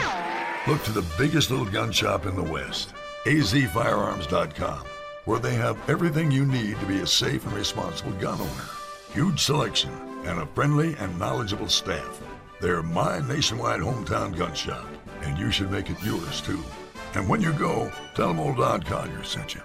look 0.68 0.82
to 0.84 0.92
the 0.94 1.04
biggest 1.18 1.50
little 1.52 1.66
gun 1.66 1.92
shop 1.92 2.26
in 2.26 2.36
the 2.36 2.44
West, 2.44 2.94
azfirearms.com, 3.26 4.86
where 5.26 5.40
they 5.40 5.54
have 5.56 5.78
everything 5.90 6.32
you 6.32 6.46
need 6.46 6.80
to 6.80 6.86
be 6.86 7.00
a 7.00 7.08
safe 7.08 7.46
and 7.46 7.54
responsible 7.54 8.14
gun 8.14 8.40
owner. 8.40 8.70
Huge 9.14 9.40
selection 9.40 9.92
and 10.26 10.40
a 10.40 10.46
friendly 10.48 10.96
and 10.96 11.18
knowledgeable 11.20 11.70
staff. 11.70 12.22
They're 12.60 12.84
my 12.84 13.20
nationwide 13.28 13.82
hometown 13.82 14.38
gun 14.38 14.54
shop, 14.54 14.88
and 15.22 15.38
you 15.38 15.52
should 15.52 15.72
make 15.72 15.90
it 15.90 16.04
yours 16.04 16.42
too. 16.42 16.64
And 17.14 17.28
when 17.28 17.42
you 17.42 17.54
go, 17.54 17.92
tell 18.16 18.30
them 18.30 18.40
old 18.40 18.58
Don 18.58 18.84
Collier 18.84 19.24
sent 19.24 19.56
you. 19.56 19.62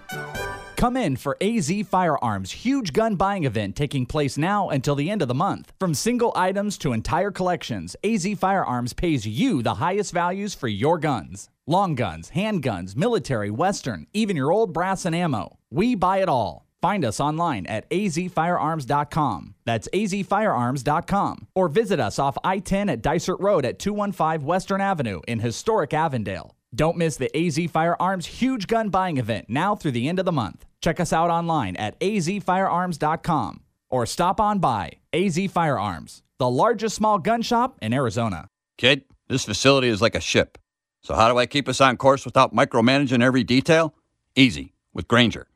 Come 0.77 0.99
in 0.99 1.17
for 1.17 1.39
AZ 1.41 1.73
Firearms' 1.91 2.53
huge 2.53 2.93
gun 2.93 3.17
buying 3.17 3.45
event 3.45 3.77
taking 3.77 4.05
place 4.05 4.37
now 4.37 4.69
until 4.69 4.95
the 4.95 5.11
end 5.11 5.23
of 5.23 5.29
the 5.29 5.33
month. 5.33 5.73
From 5.81 5.95
single 5.95 6.35
items 6.37 6.77
to 6.79 6.93
entire 6.93 7.31
collections, 7.31 7.97
AZ 8.05 8.27
Firearms 8.39 8.93
pays 8.93 9.27
you 9.27 9.63
the 9.63 9.77
highest 9.77 10.13
values 10.13 10.55
for 10.55 10.69
your 10.69 10.99
guns. 10.99 11.49
Long 11.67 11.95
guns, 11.95 12.33
handguns, 12.37 12.95
military, 12.95 13.51
western, 13.51 14.07
even 14.13 14.37
your 14.37 14.53
old 14.53 14.75
brass 14.75 15.07
and 15.07 15.17
ammo. 15.17 15.57
We 15.71 15.95
buy 15.95 16.19
it 16.19 16.29
all. 16.29 16.67
Find 16.83 17.07
us 17.07 17.21
online 17.21 17.65
at 17.67 17.89
azfirearms.com. 17.89 19.55
That's 19.65 19.89
azfirearms.com. 19.95 21.47
Or 21.55 21.69
visit 21.69 22.01
us 22.01 22.19
off 22.19 22.37
I 22.45 22.59
10 22.59 22.91
at 22.91 23.01
Dysart 23.01 23.41
Road 23.41 23.65
at 23.65 23.79
215 23.79 24.47
Western 24.47 24.83
Avenue 24.83 25.23
in 25.27 25.41
historic 25.41 25.95
Avondale. 25.95 26.55
Don't 26.77 26.99
miss 26.99 27.17
the 27.17 27.35
AZ 27.35 27.59
Firearms 27.71 28.27
huge 28.27 28.67
gun 28.67 28.91
buying 28.91 29.17
event 29.17 29.47
now 29.49 29.75
through 29.75 29.93
the 29.93 30.11
end 30.11 30.19
of 30.19 30.27
the 30.27 30.33
month. 30.33 30.67
Check 30.83 31.01
us 31.01 31.11
out 31.11 31.31
online 31.31 31.75
at 31.77 31.99
azfirearms.com 32.01 33.61
or 33.89 34.05
stop 34.05 34.39
on 34.41 34.59
by 34.59 34.93
AZ 35.15 35.39
Firearms, 35.51 36.23
the 36.39 36.51
largest 36.51 36.95
small 36.95 37.19
gun 37.19 37.41
shop 37.41 37.79
in 37.81 37.95
Arizona. 37.95 38.49
Kid, 38.77 39.05
this 39.27 39.47
facility 39.47 39.89
is 39.89 40.03
like 40.03 40.15
a 40.15 40.21
ship. 40.21 40.59
So, 41.03 41.15
how 41.15 41.33
do 41.33 41.39
I 41.39 41.47
keep 41.47 41.67
us 41.67 41.81
on 41.81 41.97
course 41.97 42.27
without 42.27 42.55
micromanaging 42.55 43.23
every 43.23 43.43
detail? 43.43 43.95
Easy, 44.35 44.75
with 44.93 45.09
Grainger. 45.09 45.47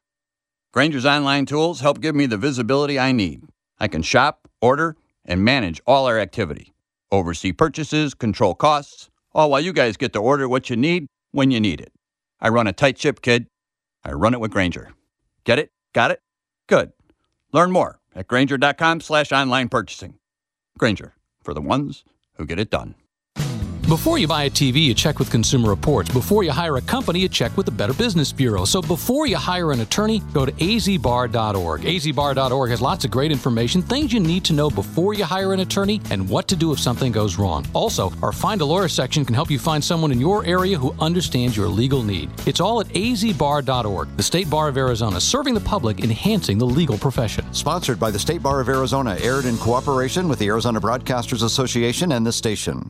Grainger's 0.73 1.05
online 1.05 1.45
tools 1.45 1.81
help 1.81 2.01
give 2.01 2.15
me 2.15 2.25
the 2.25 2.39
visibility 2.39 2.99
I 2.99 3.13
need. 3.13 3.43
I 3.79 3.89
can 3.89 4.01
shop, 4.01 4.49
order, 4.63 4.97
and 5.27 5.45
manage 5.45 5.83
all 5.87 6.07
our 6.07 6.19
activity, 6.19 6.73
oversee 7.11 7.53
purchases, 7.53 8.15
control 8.15 8.55
costs, 8.55 9.11
Oh, 9.33 9.41
all 9.41 9.51
while 9.51 9.61
you 9.61 9.73
guys 9.73 9.97
get 9.97 10.13
to 10.15 10.19
order 10.19 10.49
what 10.49 10.71
you 10.71 10.77
need 10.77 11.07
when 11.31 11.51
you 11.51 11.61
need 11.61 11.81
it. 11.81 11.93
I 12.41 12.49
run 12.49 12.67
a 12.67 12.73
tight 12.73 12.99
ship, 12.99 13.23
kid. 13.23 13.47
I 14.05 14.13
run 14.13 14.35
it 14.35 14.41
with 14.41 14.51
Grainger. 14.51 14.93
Get 15.45 15.59
it? 15.59 15.71
Got 15.93 16.11
it? 16.11 16.21
Good. 16.67 16.93
Learn 17.53 17.71
more 17.71 18.01
at 18.15 18.27
Grainger.com 18.29 19.01
slash 19.01 19.31
online 19.33 19.69
purchasing. 19.69 20.15
Grainger, 20.79 21.15
for 21.43 21.55
the 21.55 21.61
ones 21.61 22.05
who 22.35 22.47
get 22.47 22.59
it 22.59 22.71
done. 22.71 22.95
Before 23.91 24.19
you 24.19 24.29
buy 24.29 24.45
a 24.45 24.51
TV, 24.51 24.83
you 24.83 24.95
check 24.95 25.19
with 25.19 25.33
Consumer 25.33 25.69
Reports. 25.69 26.13
Before 26.13 26.45
you 26.45 26.53
hire 26.53 26.77
a 26.77 26.81
company, 26.83 27.19
you 27.19 27.29
check 27.29 27.57
with 27.57 27.67
the 27.67 27.73
Better 27.73 27.93
Business 27.93 28.31
Bureau. 28.31 28.65
So 28.65 28.81
before 28.81 29.27
you 29.27 29.37
hire 29.37 29.73
an 29.73 29.81
attorney, 29.81 30.21
go 30.33 30.47
to 30.47 30.53
azbar.org. 30.61 31.85
azbar.org 31.85 32.71
has 32.71 32.81
lots 32.81 33.05
of 33.05 33.11
great 33.11 33.33
information, 33.33 33.83
things 33.83 34.13
you 34.13 34.21
need 34.21 34.45
to 34.45 34.53
know 34.53 34.71
before 34.71 35.15
you 35.15 35.25
hire 35.25 35.53
an 35.53 35.59
attorney, 35.59 36.01
and 36.13 36.29
what 36.29 36.47
to 36.47 36.55
do 36.55 36.71
if 36.71 36.79
something 36.79 37.11
goes 37.11 37.37
wrong. 37.37 37.67
Also, 37.73 38.13
our 38.23 38.31
Find 38.31 38.61
a 38.61 38.65
Lawyer 38.65 38.87
section 38.87 39.25
can 39.25 39.35
help 39.35 39.51
you 39.51 39.59
find 39.59 39.83
someone 39.83 40.13
in 40.13 40.21
your 40.21 40.45
area 40.45 40.79
who 40.79 40.95
understands 41.01 41.57
your 41.57 41.67
legal 41.67 42.05
need. 42.05 42.31
It's 42.47 42.61
all 42.61 42.81
at 42.81 42.97
azbar.org, 42.97 44.17
the 44.17 44.23
State 44.23 44.49
Bar 44.49 44.69
of 44.69 44.77
Arizona, 44.77 45.21
serving 45.21 45.55
the 45.55 45.61
public, 45.63 45.99
enhancing 45.99 46.59
the 46.59 46.65
legal 46.65 46.97
profession. 46.97 47.45
Sponsored 47.53 47.99
by 47.99 48.13
the 48.13 48.21
State 48.21 48.41
Bar 48.41 48.61
of 48.61 48.69
Arizona, 48.69 49.19
aired 49.21 49.47
in 49.47 49.59
cooperation 49.59 50.29
with 50.29 50.39
the 50.39 50.47
Arizona 50.47 50.81
Broadcasters 50.81 51.43
Association 51.43 52.13
and 52.13 52.25
this 52.25 52.37
station. 52.37 52.89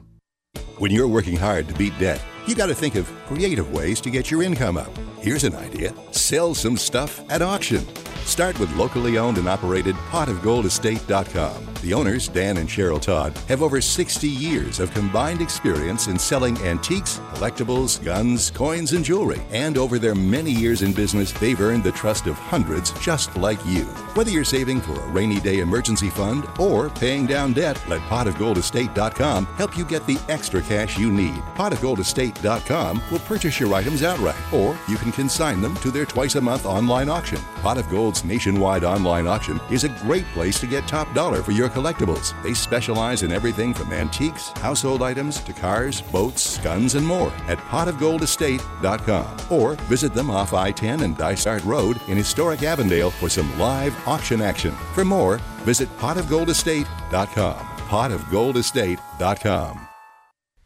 When 0.81 0.91
you're 0.91 1.09
working 1.09 1.37
hard 1.37 1.69
to 1.69 1.75
beat 1.75 1.93
debt, 1.99 2.25
you 2.47 2.55
got 2.55 2.69
to 2.69 2.75
think 2.75 2.95
of 2.95 3.07
creative 3.27 3.71
ways 3.71 4.01
to 4.01 4.09
get 4.09 4.31
your 4.31 4.43
income 4.43 4.79
up. 4.79 4.91
Here's 5.19 5.45
an 5.45 5.55
idea 5.55 5.93
sell 6.11 6.55
some 6.55 6.79
stuff 6.79 7.23
at 7.31 7.43
auction. 7.43 7.87
Start 8.25 8.59
with 8.59 8.75
locally 8.77 9.19
owned 9.19 9.37
and 9.37 9.47
operated 9.47 9.95
potofgoldestate.com. 10.11 11.70
The 11.83 11.95
owners, 11.95 12.29
Dan 12.29 12.59
and 12.59 12.69
Cheryl 12.69 13.01
Todd, 13.01 13.37
have 13.49 13.63
over 13.63 13.81
60 13.81 14.29
years 14.29 14.81
of 14.81 14.93
combined 14.93 15.41
experience 15.41 16.09
in 16.09 16.19
selling 16.19 16.59
antiques, 16.59 17.21
collectibles, 17.33 18.05
guns, 18.05 18.51
coins, 18.51 18.93
and 18.93 19.03
jewelry. 19.03 19.41
And 19.51 19.79
over 19.79 19.99
their 19.99 20.15
many 20.15 20.51
years 20.51 20.83
in 20.83 20.93
business, 20.93 21.33
they've 21.33 21.61
earned 21.61 21.83
the 21.83 21.93
trust 21.93 22.27
of 22.27 22.35
hundreds 22.35 22.91
just 23.01 23.35
like 23.37 23.65
you. 23.65 23.85
Whether 24.15 24.31
you're 24.31 24.45
saving 24.45 24.83
for 24.83 24.93
a 24.93 25.07
rainy 25.09 25.41
day 25.41 25.61
emergency 25.61 26.11
fund 26.11 26.47
or 26.59 26.91
paying 26.91 27.25
down 27.27 27.55
debt, 27.55 27.83
let 27.89 28.03
potofgoldestate.com 28.03 29.47
help 29.47 29.79
you 29.79 29.87
get 29.87 30.07
the 30.07 30.19
extra 30.29 30.61
cash 30.61 30.99
you 30.99 31.11
need. 31.11 31.37
Potofgoldestate.com 31.55 33.03
will 33.11 33.21
purchase 33.21 33.59
your 33.59 33.73
items 33.73 34.03
outright, 34.03 34.53
or 34.53 34.79
you 34.87 34.99
can 34.99 35.13
consign 35.13 35.63
them 35.63 35.75
to 35.77 35.91
their 35.91 36.05
twice 36.05 36.35
a 36.35 36.41
month 36.43 36.67
online 36.67 37.09
auction. 37.09 37.41
Pot 37.63 37.79
of 37.79 37.89
Gold's 37.89 38.23
nationwide 38.23 38.85
online 38.85 39.27
auction 39.27 39.59
is 39.71 39.85
a 39.85 39.89
great 39.89 40.27
place 40.35 40.61
to 40.61 40.67
get 40.67 40.87
top 40.87 41.13
dollar 41.15 41.43
for 41.43 41.53
your 41.53 41.70
collectibles. 41.71 42.41
They 42.43 42.55
specialize 42.55 43.23
in 43.23 43.33
everything 43.33 43.75
from 43.75 43.93
antiques, 43.93 44.49
household 44.59 45.03
items, 45.03 45.41
to 45.41 45.53
cars, 45.53 46.01
boats, 46.03 46.59
guns, 46.59 46.95
and 46.95 47.07
more 47.07 47.33
at 47.49 47.59
potofgoldestate.com. 47.59 49.37
Or 49.51 49.75
visit 49.85 50.15
them 50.15 50.31
off 50.31 50.55
I 50.55 50.73
10 50.73 51.01
and 51.01 51.17
Dysart 51.17 51.65
Road 51.65 52.01
in 52.09 52.17
historic 52.17 52.63
Avondale 52.63 53.11
for 53.11 53.29
some 53.29 53.59
live 53.59 53.97
auction 54.07 54.43
action. 54.43 54.73
For 54.95 55.05
more, 55.05 55.39
visit 55.65 55.89
potofgoldestate.com. 55.99 57.57
Potofgoldestate.com. 57.57 59.87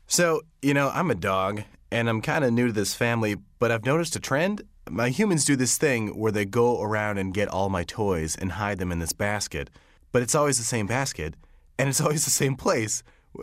So, 0.06 0.42
you 0.62 0.74
know, 0.74 0.90
I'm 0.90 1.10
a 1.10 1.14
dog 1.14 1.62
and 1.90 2.08
I'm 2.08 2.20
kind 2.20 2.44
of 2.44 2.52
new 2.52 2.68
to 2.68 2.72
this 2.72 2.94
family, 2.94 3.36
but 3.58 3.70
I've 3.70 3.84
noticed 3.84 4.16
a 4.16 4.20
trend. 4.20 4.62
My 4.90 5.08
humans 5.08 5.44
do 5.44 5.56
this 5.56 5.78
thing 5.78 6.18
where 6.18 6.32
they 6.32 6.44
go 6.44 6.82
around 6.82 7.18
and 7.18 7.32
get 7.32 7.48
all 7.48 7.70
my 7.70 7.84
toys 7.84 8.36
and 8.36 8.52
hide 8.52 8.78
them 8.78 8.92
in 8.92 8.98
this 8.98 9.12
basket 9.12 9.70
but 10.14 10.22
it's 10.22 10.36
always 10.36 10.58
the 10.58 10.64
same 10.64 10.86
basket 10.86 11.34
and 11.76 11.88
it's 11.88 12.00
always 12.04 12.24
the 12.24 12.30
same 12.30 12.54
place. 12.54 13.02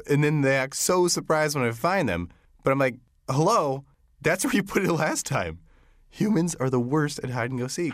And 0.10 0.24
then 0.24 0.40
they 0.40 0.56
act 0.56 0.78
so 0.78 1.10
surprised 1.10 1.56
when 1.56 1.68
I 1.68 1.72
find 1.72 2.08
them. 2.08 2.30
But 2.64 2.72
I'm 2.72 2.80
like, 2.80 2.96
hello, 3.30 3.84
that's 4.22 4.46
where 4.46 4.54
you 4.54 4.64
put 4.64 4.86
it 4.86 4.92
last 4.92 5.26
time. 5.26 5.60
Humans 6.10 6.56
are 6.56 6.70
the 6.70 6.80
worst 6.80 7.20
at 7.24 7.32
hide 7.32 7.52
and 7.52 7.60
go 7.60 7.68
seek. 7.68 7.94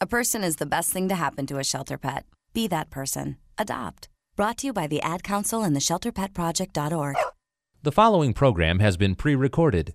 A 0.00 0.06
person 0.06 0.44
is 0.44 0.56
the 0.56 0.66
best 0.66 0.90
thing 0.90 1.08
to 1.08 1.16
happen 1.16 1.44
to 1.46 1.58
a 1.58 1.64
shelter 1.64 1.98
pet. 1.98 2.24
Be 2.52 2.68
that 2.68 2.88
person. 2.90 3.36
Adopt. 3.58 4.08
Brought 4.36 4.58
to 4.58 4.68
you 4.68 4.72
by 4.72 4.86
the 4.86 5.02
Ad 5.02 5.24
Council 5.24 5.62
and 5.62 5.74
the 5.74 5.80
ShelterPetProject.org. 5.80 7.16
The 7.82 7.92
following 7.92 8.32
program 8.32 8.78
has 8.78 8.96
been 8.96 9.14
pre 9.14 9.34
recorded. 9.34 9.94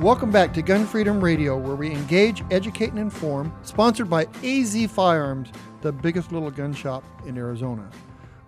Welcome 0.00 0.32
back 0.32 0.52
to 0.54 0.62
Gun 0.62 0.84
Freedom 0.84 1.22
Radio, 1.22 1.56
where 1.56 1.76
we 1.76 1.92
engage, 1.92 2.42
educate, 2.50 2.90
and 2.90 2.98
inform. 2.98 3.52
Sponsored 3.62 4.10
by 4.10 4.26
AZ 4.42 4.90
Firearms, 4.90 5.50
the 5.80 5.92
biggest 5.92 6.32
little 6.32 6.50
gun 6.50 6.72
shop 6.72 7.04
in 7.24 7.38
Arizona. 7.38 7.88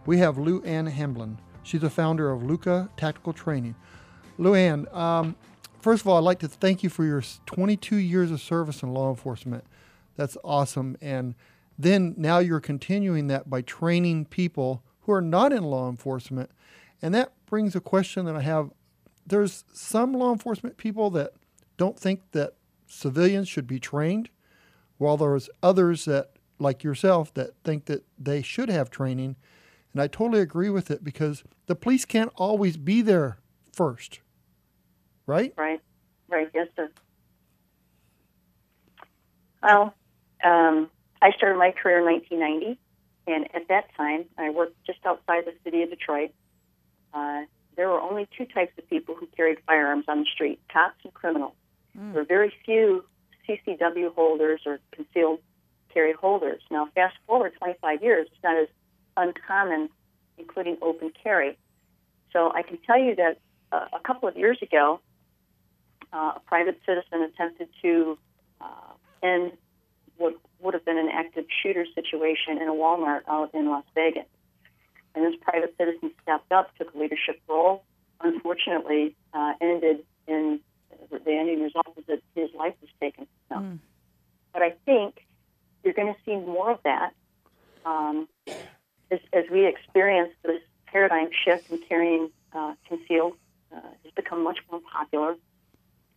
We 0.04 0.18
have 0.18 0.37
Lou 0.37 0.62
Ann 0.62 0.87
Hamblin. 0.87 1.38
She's 1.62 1.83
the 1.83 1.90
founder 1.90 2.30
of 2.33 2.42
Luca 2.42 2.90
Tactical 2.96 3.33
Training. 3.33 3.76
Lou 4.37 4.54
Ann, 4.54 4.88
um, 4.90 5.37
first 5.80 6.02
of 6.02 6.09
all, 6.09 6.16
I'd 6.16 6.24
like 6.24 6.40
to 6.40 6.48
thank 6.48 6.83
you 6.83 6.90
for 6.90 7.04
your 7.04 7.22
22 7.46 7.96
years 7.96 8.33
of 8.33 8.40
service 8.40 8.83
in 8.83 8.92
law 8.92 9.11
enforcement. 9.11 9.64
That's 10.16 10.37
awesome. 10.42 10.96
And 11.00 11.37
then 11.78 12.14
now 12.16 12.38
you're 12.38 12.59
continuing 12.59 13.28
that 13.28 13.48
by 13.48 13.62
training 13.62 14.24
people 14.24 14.83
who 15.02 15.12
are 15.12 15.20
not 15.20 15.52
in 15.52 15.62
law 15.62 15.88
enforcement. 15.88 16.50
And 17.00 17.14
that 17.14 17.33
brings 17.46 17.76
a 17.76 17.80
question 17.80 18.24
that 18.26 18.35
I 18.35 18.40
have. 18.40 18.70
There's 19.26 19.64
some 19.72 20.12
law 20.12 20.32
enforcement 20.32 20.76
people 20.76 21.10
that 21.10 21.32
don't 21.76 21.98
think 21.98 22.20
that 22.32 22.54
civilians 22.87 23.48
should 23.48 23.66
be 23.66 23.80
trained, 23.80 24.28
while 24.98 25.16
there's 25.16 25.50
others 25.62 26.04
that, 26.04 26.30
like 26.58 26.84
yourself, 26.84 27.32
that 27.34 27.54
think 27.64 27.87
that 27.87 28.04
they 28.18 28.42
should 28.42 28.68
have 28.68 28.90
training. 28.90 29.37
And 29.92 30.02
I 30.02 30.06
totally 30.06 30.40
agree 30.40 30.70
with 30.70 30.90
it 30.90 31.02
because 31.02 31.42
the 31.66 31.74
police 31.74 32.04
can't 32.04 32.32
always 32.37 32.76
be 32.76 33.00
there 33.00 33.38
first, 33.72 34.20
right? 35.26 35.52
Right, 35.56 35.80
right, 36.28 36.50
yes, 36.54 36.68
sir. 36.76 36.90
Well, 39.62 39.94
um, 40.44 40.90
I 41.22 41.30
started 41.32 41.58
my 41.58 41.70
career 41.72 42.00
in 42.00 42.04
1990, 42.04 42.78
and 43.26 43.54
at 43.54 43.68
that 43.68 43.94
time, 43.96 44.26
I 44.37 44.50
worked 44.50 44.76
just 44.87 44.98
outside 45.06 45.44
the 45.46 45.54
city 45.64 45.82
of 45.82 45.90
Detroit. 45.90 46.30
Uh, 47.14 47.44
there 47.76 47.88
were 47.88 48.00
only 48.00 48.28
two 48.37 48.46
types 48.46 48.72
of 48.78 48.88
people 48.88 49.14
who 49.14 49.26
carried 49.37 49.58
firearms 49.66 50.04
on 50.08 50.20
the 50.20 50.26
street 50.32 50.60
cops 50.72 50.98
and 51.04 51.12
criminals. 51.14 51.54
Mm. 51.98 52.12
There 52.12 52.22
were 52.22 52.26
very 52.26 52.52
few 52.64 53.04
CCW 53.48 54.14
holders 54.14 54.62
or 54.66 54.78
concealed 54.92 55.40
carry 55.92 56.12
holders. 56.12 56.62
Now, 56.70 56.88
fast 56.94 57.16
forward 57.26 57.52
25 57.58 58.02
years, 58.02 58.28
it's 58.30 58.42
not 58.42 58.56
as 58.56 58.68
uncommon, 59.16 59.88
including 60.38 60.76
open 60.82 61.12
carry. 61.22 61.56
So 62.32 62.52
I 62.52 62.62
can 62.62 62.78
tell 62.87 62.98
you 62.98 63.14
that 63.16 63.38
uh, 63.70 63.87
a 63.92 64.00
couple 64.00 64.28
of 64.28 64.37
years 64.37 64.58
ago, 64.60 65.00
uh, 66.12 66.32
a 66.37 66.40
private 66.46 66.80
citizen 66.87 67.22
attempted 67.22 67.68
to 67.82 68.18
uh, 68.60 68.92
end 69.22 69.52
what 70.16 70.34
would 70.60 70.74
have 70.74 70.84
been 70.84 70.98
an 70.98 71.08
active 71.12 71.44
shooter 71.62 71.84
situation 71.94 72.60
in 72.60 72.68
a 72.68 72.72
Walmart 72.72 73.22
out 73.28 73.54
in 73.54 73.66
Las 73.68 73.84
Vegas. 73.94 74.26
And 75.14 75.24
this 75.24 75.35
private 75.40 75.74
citizen 75.79 76.11
stepped 76.22 76.50
up, 76.53 76.77
took 76.77 76.94
a 76.94 76.98
leadership 76.98 77.40
role. 77.48 77.85
Unfortunately, 78.20 79.14
uh, 79.33 79.55
ended 79.61 80.05
in 80.27 80.61
the 81.11 81.33
ending 81.33 81.62
result 81.62 81.87
was 81.96 82.05
that 82.07 82.20
his 82.35 82.50
life 82.55 82.74
was 82.81 82.90
taken. 83.00 83.27
So. 83.48 83.57
Mm. 83.57 83.79
But 84.53 84.62
I 84.62 84.70
think 84.87 85.24
you're 85.83 85.94
going 85.94 86.14
to 86.14 86.20
see 86.24 86.37
more 86.37 86.70
of 86.70 86.79
that 86.85 87.12
um, 87.85 88.29
as, 89.11 89.20
as, 89.33 89.44
we 89.50 89.66
experience 89.66 90.33
this 90.42 90.62
paradigm 90.87 91.29
shift 91.44 91.70
in 91.70 91.79
carrying 91.88 92.31
uh, 92.55 92.74
concealed 92.88 93.35
uh, 93.74 93.81
has 94.03 94.12
become 94.14 94.42
much 94.42 94.59
more 94.70 94.81
popular. 94.92 95.37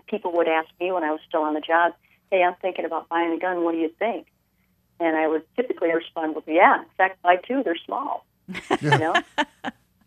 People 0.08 0.32
would 0.34 0.48
ask 0.48 0.70
me 0.80 0.92
when 0.92 1.04
I 1.04 1.12
was 1.12 1.20
still 1.28 1.42
on 1.42 1.54
the 1.54 1.62
job, 1.62 1.94
"Hey, 2.32 2.44
I'm 2.44 2.56
thinking 2.62 2.86
about 2.86 3.10
buying 3.10 3.34
a 3.34 3.40
gun. 3.40 3.64
What 3.64 3.74
do 3.74 3.80
you 3.80 3.90
think?" 4.00 4.28
And 5.00 5.18
I 5.18 5.28
would 5.28 5.44
typically 5.56 5.94
respond 5.94 6.36
with, 6.36 6.48
"Yeah, 6.48 6.80
in 6.80 6.90
fact, 6.96 7.22
buy 7.22 7.36
two. 7.36 7.64
They're 7.64 7.76
small." 7.86 8.26
You 8.82 8.90
know. 8.90 9.14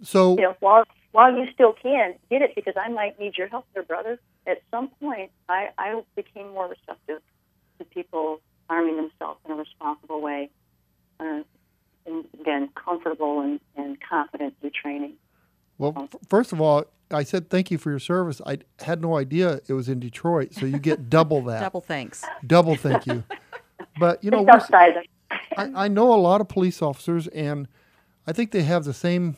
So 0.02 0.36
you 0.36 0.42
know, 0.42 0.56
while 0.60 0.84
while 1.12 1.32
you 1.36 1.46
still 1.52 1.74
can 1.74 2.14
get 2.30 2.42
it, 2.42 2.54
because 2.54 2.74
I 2.76 2.88
might 2.88 3.18
need 3.18 3.36
your 3.36 3.48
help, 3.48 3.66
there, 3.74 3.82
brother 3.82 4.18
at 4.46 4.62
some 4.70 4.88
point, 5.00 5.30
I, 5.48 5.68
I 5.78 6.02
became 6.16 6.50
more 6.50 6.68
receptive 6.68 7.22
to 7.78 7.84
people 7.84 8.40
arming 8.68 8.96
themselves 8.96 9.40
in 9.44 9.52
a 9.52 9.54
responsible 9.54 10.20
way, 10.20 10.50
uh, 11.18 11.42
and 12.06 12.24
again, 12.40 12.68
comfortable 12.74 13.40
and, 13.40 13.60
and 13.76 13.98
confident 14.00 14.54
through 14.60 14.70
training. 14.70 15.14
Well, 15.78 15.94
f- 15.96 16.20
first 16.28 16.52
of 16.52 16.60
all, 16.60 16.84
I 17.10 17.24
said 17.24 17.50
thank 17.50 17.70
you 17.70 17.78
for 17.78 17.90
your 17.90 17.98
service. 17.98 18.40
I 18.46 18.58
had 18.80 19.02
no 19.02 19.16
idea 19.16 19.60
it 19.66 19.72
was 19.72 19.88
in 19.88 20.00
Detroit, 20.00 20.54
so 20.54 20.66
you 20.66 20.78
get 20.78 21.10
double 21.10 21.42
that. 21.42 21.60
double 21.60 21.80
thanks. 21.80 22.24
Double 22.46 22.76
thank 22.76 23.06
you. 23.06 23.24
But 23.98 24.22
you 24.22 24.30
know, 24.30 24.46
I, 24.48 25.04
I 25.56 25.88
know 25.88 26.14
a 26.14 26.16
lot 26.16 26.40
of 26.40 26.48
police 26.48 26.80
officers, 26.80 27.26
and 27.28 27.66
I 28.30 28.32
think 28.32 28.52
they 28.52 28.62
have 28.62 28.84
the 28.84 28.94
same 28.94 29.36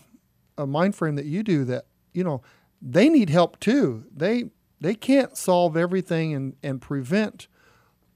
uh, 0.59 0.67
mind 0.67 0.95
frame 0.95 1.15
that 1.15 1.25
you 1.25 1.43
do. 1.43 1.65
That 1.65 1.87
you 2.13 2.23
know, 2.23 2.43
they 2.83 3.09
need 3.09 3.31
help 3.31 3.59
too. 3.59 4.05
They 4.15 4.51
they 4.83 4.95
can't 4.95 5.35
solve 5.35 5.79
everything 5.79 6.35
and, 6.35 6.57
and 6.63 6.79
prevent 6.79 7.49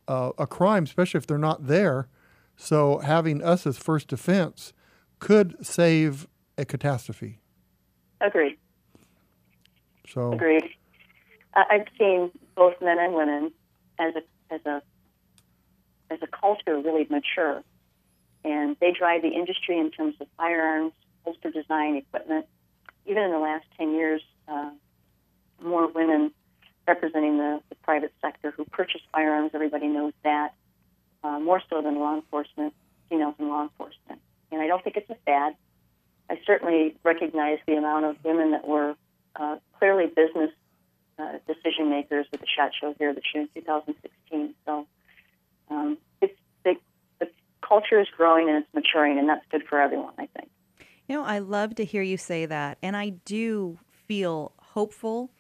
uh, 0.07 0.33
a 0.37 0.47
crime, 0.47 0.85
especially 0.85 1.17
if 1.17 1.27
they're 1.27 1.39
not 1.39 1.67
there. 1.67 2.09
So 2.57 2.99
having 2.99 3.43
us 3.43 3.67
as 3.67 3.79
first 3.79 4.09
defense 4.09 4.75
could 5.19 5.57
save 5.65 6.29
a 6.59 6.67
catastrophe. 6.67 7.41
Agreed. 8.21 8.59
So 10.07 10.35
agreed. 10.35 10.65
I've 11.55 11.87
seen 11.99 12.31
both 12.55 12.75
men 12.83 12.99
and 12.99 13.15
women 13.15 13.51
as 13.99 14.13
a 14.15 14.55
as 14.55 14.61
a 14.67 14.83
as 16.11 16.19
a 16.21 16.27
culture, 16.27 16.79
really 16.79 17.07
mature. 17.09 17.63
And 18.47 18.77
they 18.81 18.93
drive 18.93 19.23
the 19.23 19.29
industry 19.29 19.77
in 19.77 19.91
terms 19.91 20.15
of 20.21 20.29
firearms, 20.37 20.93
holster 21.25 21.51
design, 21.51 21.97
equipment. 21.97 22.47
Even 23.05 23.25
in 23.25 23.33
the 23.33 23.39
last 23.39 23.65
10 23.77 23.93
years, 23.93 24.23
uh, 24.47 24.71
more 25.61 25.89
women 25.89 26.33
representing 26.87 27.39
the, 27.39 27.61
the 27.69 27.75
private 27.77 28.13
sector 28.23 28.53
who 28.53 28.65
purchase 28.65 29.01
firearms. 29.13 29.51
Everybody 29.53 29.89
knows 29.89 30.13
that. 30.23 30.55
Uh, 31.25 31.41
more 31.41 31.61
so 31.69 31.83
than 31.83 31.99
law 31.99 32.15
enforcement, 32.15 32.73
females 33.09 33.35
in 33.41 33.49
law 33.49 33.63
enforcement. 33.63 34.21
And 34.53 34.61
I 34.61 34.69
don't 34.69 34.85
think 34.85 34.97
it's 34.97 35.11
a 35.11 35.17
fad. 35.27 35.57
I 36.31 36.39
certainly 36.47 36.95
recognize 37.03 37.59
the 37.67 37.75
amount 37.75 38.05
of 38.05 38.17
women 38.23 38.53
that 38.53 38.67
were 38.67 38.95
uh, 39.35 39.57
clearly 39.79 40.07
business 40.07 40.51
uh, 41.19 41.39
decision 41.49 41.91
makers 41.91 42.27
with 42.31 42.43
the 42.43 42.47
SHOT 42.47 42.71
Show 42.81 42.95
here 42.99 43.13
this 43.13 43.25
year 43.35 43.43
in 43.43 43.63
2016. 43.63 44.55
So 44.65 44.87
um, 45.69 45.99
culture 47.67 48.01
is 48.01 48.09
growing 48.17 48.49
and 48.49 48.59
it's 48.59 48.75
maturing, 48.75 49.19
and 49.19 49.29
that's 49.29 49.45
good 49.51 49.63
for 49.69 49.81
everyone, 49.81 50.15
I 50.19 50.27
think. 50.37 50.51
You 51.09 51.17
know, 51.17 51.25
I 51.25 51.39
love 51.39 51.75
to 51.77 51.85
hear 51.85 52.03
you 52.03 52.17
say 52.17 52.47
that, 52.47 52.79
and 52.83 52.97
I 52.97 53.11
do 53.11 53.79
feel 54.07 54.53
hopeful 54.59 55.31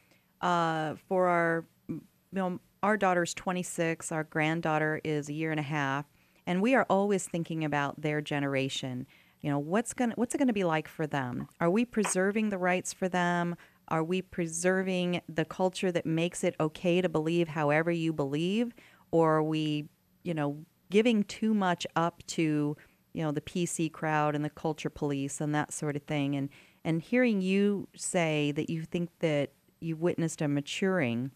uh, 0.40 0.94
for 1.08 1.26
our, 1.26 1.64
you 1.88 2.00
know, 2.32 2.60
our 2.82 2.96
daughter's 2.96 3.34
26, 3.34 4.12
our 4.12 4.24
granddaughter 4.24 5.00
is 5.02 5.28
a 5.28 5.32
year 5.32 5.50
and 5.50 5.58
a 5.58 5.64
half, 5.64 6.06
and 6.46 6.62
we 6.62 6.74
are 6.74 6.86
always 6.88 7.26
thinking 7.26 7.64
about 7.64 8.00
their 8.00 8.20
generation. 8.20 9.06
You 9.40 9.50
know, 9.50 9.58
what's 9.58 9.92
going 9.92 10.10
to 10.10 10.16
what's 10.16 10.34
it 10.34 10.38
going 10.38 10.48
to 10.48 10.54
be 10.54 10.64
like 10.64 10.88
for 10.88 11.06
them? 11.06 11.48
Are 11.60 11.70
we 11.70 11.84
preserving 11.84 12.50
the 12.50 12.58
rights 12.58 12.92
for 12.92 13.08
them? 13.08 13.56
Are 13.88 14.04
we 14.04 14.22
preserving 14.22 15.20
the 15.28 15.44
culture 15.44 15.92
that 15.92 16.06
makes 16.06 16.42
it 16.42 16.56
okay 16.58 17.00
to 17.00 17.08
believe 17.08 17.48
however 17.48 17.90
you 17.90 18.12
believe, 18.12 18.74
or 19.10 19.36
are 19.36 19.42
we, 19.42 19.88
you 20.22 20.34
know, 20.34 20.64
giving 20.90 21.24
too 21.24 21.54
much 21.54 21.86
up 21.96 22.22
to, 22.28 22.76
you 23.12 23.22
know, 23.22 23.32
the 23.32 23.40
PC 23.40 23.90
crowd 23.90 24.34
and 24.34 24.44
the 24.44 24.50
culture 24.50 24.90
police 24.90 25.40
and 25.40 25.54
that 25.54 25.72
sort 25.72 25.96
of 25.96 26.02
thing? 26.02 26.34
And 26.34 26.48
and 26.84 27.02
hearing 27.02 27.40
you 27.40 27.88
say 27.96 28.52
that 28.52 28.70
you 28.70 28.84
think 28.84 29.10
that 29.18 29.50
you've 29.80 30.00
witnessed 30.00 30.40
a 30.40 30.48
maturing 30.48 31.32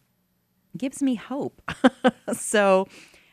gives 0.76 1.02
me 1.02 1.16
hope. 1.16 1.60
so, 2.32 2.86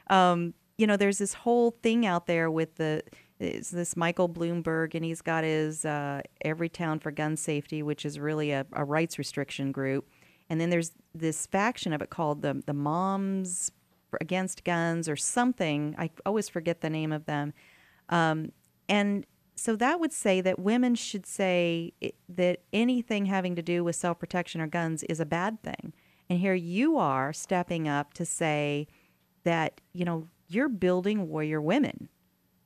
um, 0.09 0.53
you 0.77 0.87
know, 0.87 0.97
there's 0.97 1.19
this 1.19 1.33
whole 1.33 1.71
thing 1.83 2.05
out 2.05 2.27
there 2.27 2.49
with 2.49 2.75
the 2.75 3.03
is 3.39 3.69
this 3.69 3.95
Michael 3.95 4.27
Bloomberg, 4.27 4.95
and 4.95 5.05
he's 5.05 5.21
got 5.21 5.43
his 5.43 5.85
uh, 5.85 6.21
Everytown 6.43 6.99
for 7.01 7.11
Gun 7.11 7.37
Safety, 7.37 7.83
which 7.83 8.03
is 8.03 8.19
really 8.19 8.51
a, 8.51 8.65
a, 8.73 8.83
rights 8.83 9.19
restriction 9.19 9.71
group. 9.71 10.09
And 10.49 10.59
then 10.59 10.71
there's 10.71 10.93
this 11.13 11.45
faction 11.45 11.93
of 11.93 12.01
it 12.01 12.09
called 12.09 12.41
the 12.41 12.63
the 12.65 12.73
Moms 12.73 13.71
Against 14.19 14.63
Guns 14.63 15.09
or 15.09 15.15
something. 15.15 15.95
I 15.97 16.09
always 16.25 16.49
forget 16.49 16.81
the 16.81 16.89
name 16.89 17.11
of 17.11 17.25
them. 17.25 17.53
Um, 18.09 18.51
and 18.87 19.25
so 19.55 19.75
that 19.75 19.99
would 19.99 20.13
say 20.13 20.39
that 20.41 20.59
women 20.59 20.95
should 20.95 21.25
say 21.25 21.93
that 22.29 22.59
anything 22.71 23.25
having 23.25 23.55
to 23.55 23.61
do 23.61 23.83
with 23.83 23.95
self 23.95 24.19
protection 24.19 24.61
or 24.61 24.67
guns 24.67 25.03
is 25.03 25.19
a 25.19 25.25
bad 25.25 25.61
thing. 25.63 25.93
And 26.29 26.39
here 26.39 26.53
you 26.53 26.97
are 26.97 27.33
stepping 27.33 27.87
up 27.87 28.13
to 28.15 28.25
say 28.25 28.87
that, 29.43 29.81
you 29.93 30.05
know, 30.05 30.27
you're 30.47 30.69
building 30.69 31.27
warrior 31.27 31.61
women. 31.61 32.09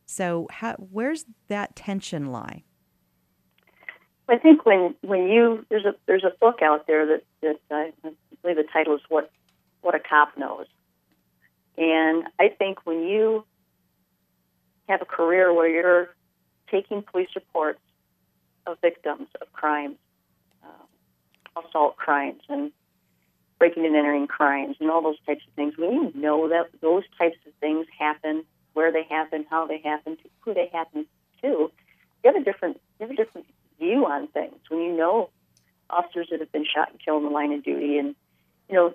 So 0.05 0.47
how, 0.51 0.73
where's 0.73 1.25
that 1.47 1.75
tension 1.75 2.31
lie? 2.31 2.63
I 4.27 4.37
think 4.37 4.65
when 4.65 4.95
when 5.01 5.27
you 5.27 5.65
there's 5.69 5.85
a 5.85 5.93
there's 6.05 6.23
a 6.23 6.31
book 6.39 6.61
out 6.61 6.87
there 6.87 7.05
that 7.05 7.23
that 7.41 7.57
I 7.69 7.91
believe 8.41 8.57
the 8.57 8.63
title 8.71 8.95
is 8.95 9.01
what 9.09 9.29
what 9.81 9.93
a 9.93 9.99
cop 9.99 10.37
knows, 10.37 10.67
and 11.77 12.23
I 12.39 12.49
think 12.49 12.85
when 12.85 13.03
you 13.03 13.45
have 14.89 15.01
a 15.01 15.05
career 15.05 15.53
where 15.53 15.67
you're 15.67 16.09
taking 16.69 17.01
police 17.01 17.29
reports 17.35 17.79
of 18.65 18.77
victims 18.81 19.27
of 19.41 19.51
crimes, 19.53 19.97
uh, 20.63 21.61
assault 21.61 21.97
crimes, 21.97 22.41
and 22.49 22.71
breaking 23.59 23.85
and 23.85 23.95
entering 23.95 24.27
crimes, 24.27 24.75
and 24.79 24.89
all 24.89 25.01
those 25.01 25.19
types 25.25 25.43
of 25.47 25.53
things. 25.53 25.73
When 25.77 25.91
you 25.91 26.11
know 26.15 26.49
that 26.49 26.69
those 26.81 27.03
types 27.17 27.37
of 27.45 27.53
things 27.59 27.85
happen, 27.97 28.43
where 28.73 28.91
they 28.91 29.03
happen, 29.03 29.45
how 29.49 29.67
they 29.67 29.79
happen, 29.79 30.17
to 30.17 30.23
who 30.41 30.53
they 30.53 30.69
happen 30.71 31.05
to, 31.41 31.47
you 31.47 31.71
have 32.25 32.35
a 32.35 32.43
different 32.43 32.79
you 32.99 33.07
have 33.07 33.11
a 33.11 33.15
different 33.15 33.47
view 33.79 34.05
on 34.05 34.27
things. 34.27 34.55
When 34.69 34.81
you 34.81 34.95
know 34.95 35.29
officers 35.89 36.27
that 36.31 36.39
have 36.39 36.51
been 36.51 36.65
shot 36.65 36.89
and 36.91 36.99
killed 37.03 37.23
in 37.23 37.29
the 37.29 37.33
line 37.33 37.51
of 37.51 37.63
duty, 37.63 37.97
and 37.97 38.15
you 38.69 38.75
know 38.75 38.93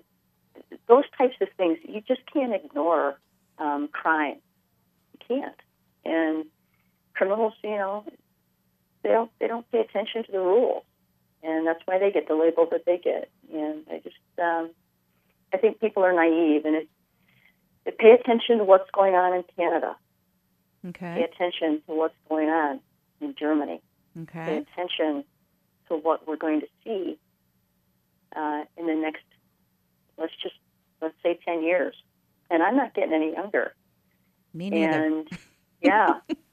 those 0.88 1.04
types 1.16 1.36
of 1.40 1.48
things, 1.56 1.78
you 1.84 2.00
just 2.00 2.20
can't 2.32 2.54
ignore 2.54 3.18
um, 3.58 3.88
crime. 3.88 4.36
You 5.12 5.36
can't, 5.36 5.60
and 6.04 6.44
criminals, 7.14 7.54
you 7.62 7.70
know, 7.70 8.04
they 9.02 9.10
don't 9.10 9.30
they 9.38 9.46
don't 9.46 9.70
pay 9.70 9.80
attention 9.80 10.24
to 10.24 10.32
the 10.32 10.40
rules, 10.40 10.84
and 11.42 11.66
that's 11.66 11.80
why 11.84 11.98
they 11.98 12.10
get 12.10 12.28
the 12.28 12.34
label 12.34 12.66
that 12.70 12.84
they 12.84 12.98
get. 12.98 13.30
And 13.52 13.84
I 13.90 13.98
just 13.98 14.16
um, 14.38 14.70
I 15.52 15.58
think 15.58 15.80
people 15.80 16.04
are 16.04 16.12
naive, 16.12 16.64
and 16.64 16.76
it, 16.76 16.88
they 17.84 17.92
pay 17.92 18.12
attention 18.12 18.58
to 18.58 18.64
what's 18.64 18.90
going 18.90 19.14
on 19.14 19.34
in 19.34 19.44
Canada. 19.56 19.96
Okay. 20.88 21.14
Pay 21.14 21.22
attention 21.24 21.82
to 21.86 21.94
what's 21.94 22.14
going 22.28 22.48
on 22.48 22.80
in 23.20 23.34
Germany. 23.38 23.80
Okay. 24.22 24.44
Pay 24.44 24.56
attention 24.58 25.24
to 25.88 25.96
what 25.96 26.26
we're 26.26 26.36
going 26.36 26.60
to 26.60 26.66
see 26.84 27.18
uh, 28.34 28.64
in 28.76 28.86
the 28.86 28.94
next, 28.94 29.24
let's 30.18 30.32
just 30.42 30.54
let's 31.00 31.14
say, 31.22 31.38
ten 31.44 31.62
years. 31.62 31.94
And 32.50 32.62
I'm 32.62 32.76
not 32.76 32.94
getting 32.94 33.12
any 33.12 33.32
younger. 33.32 33.74
Me 34.54 34.70
neither. 34.70 35.04
And 35.04 35.28
yeah. 35.82 36.20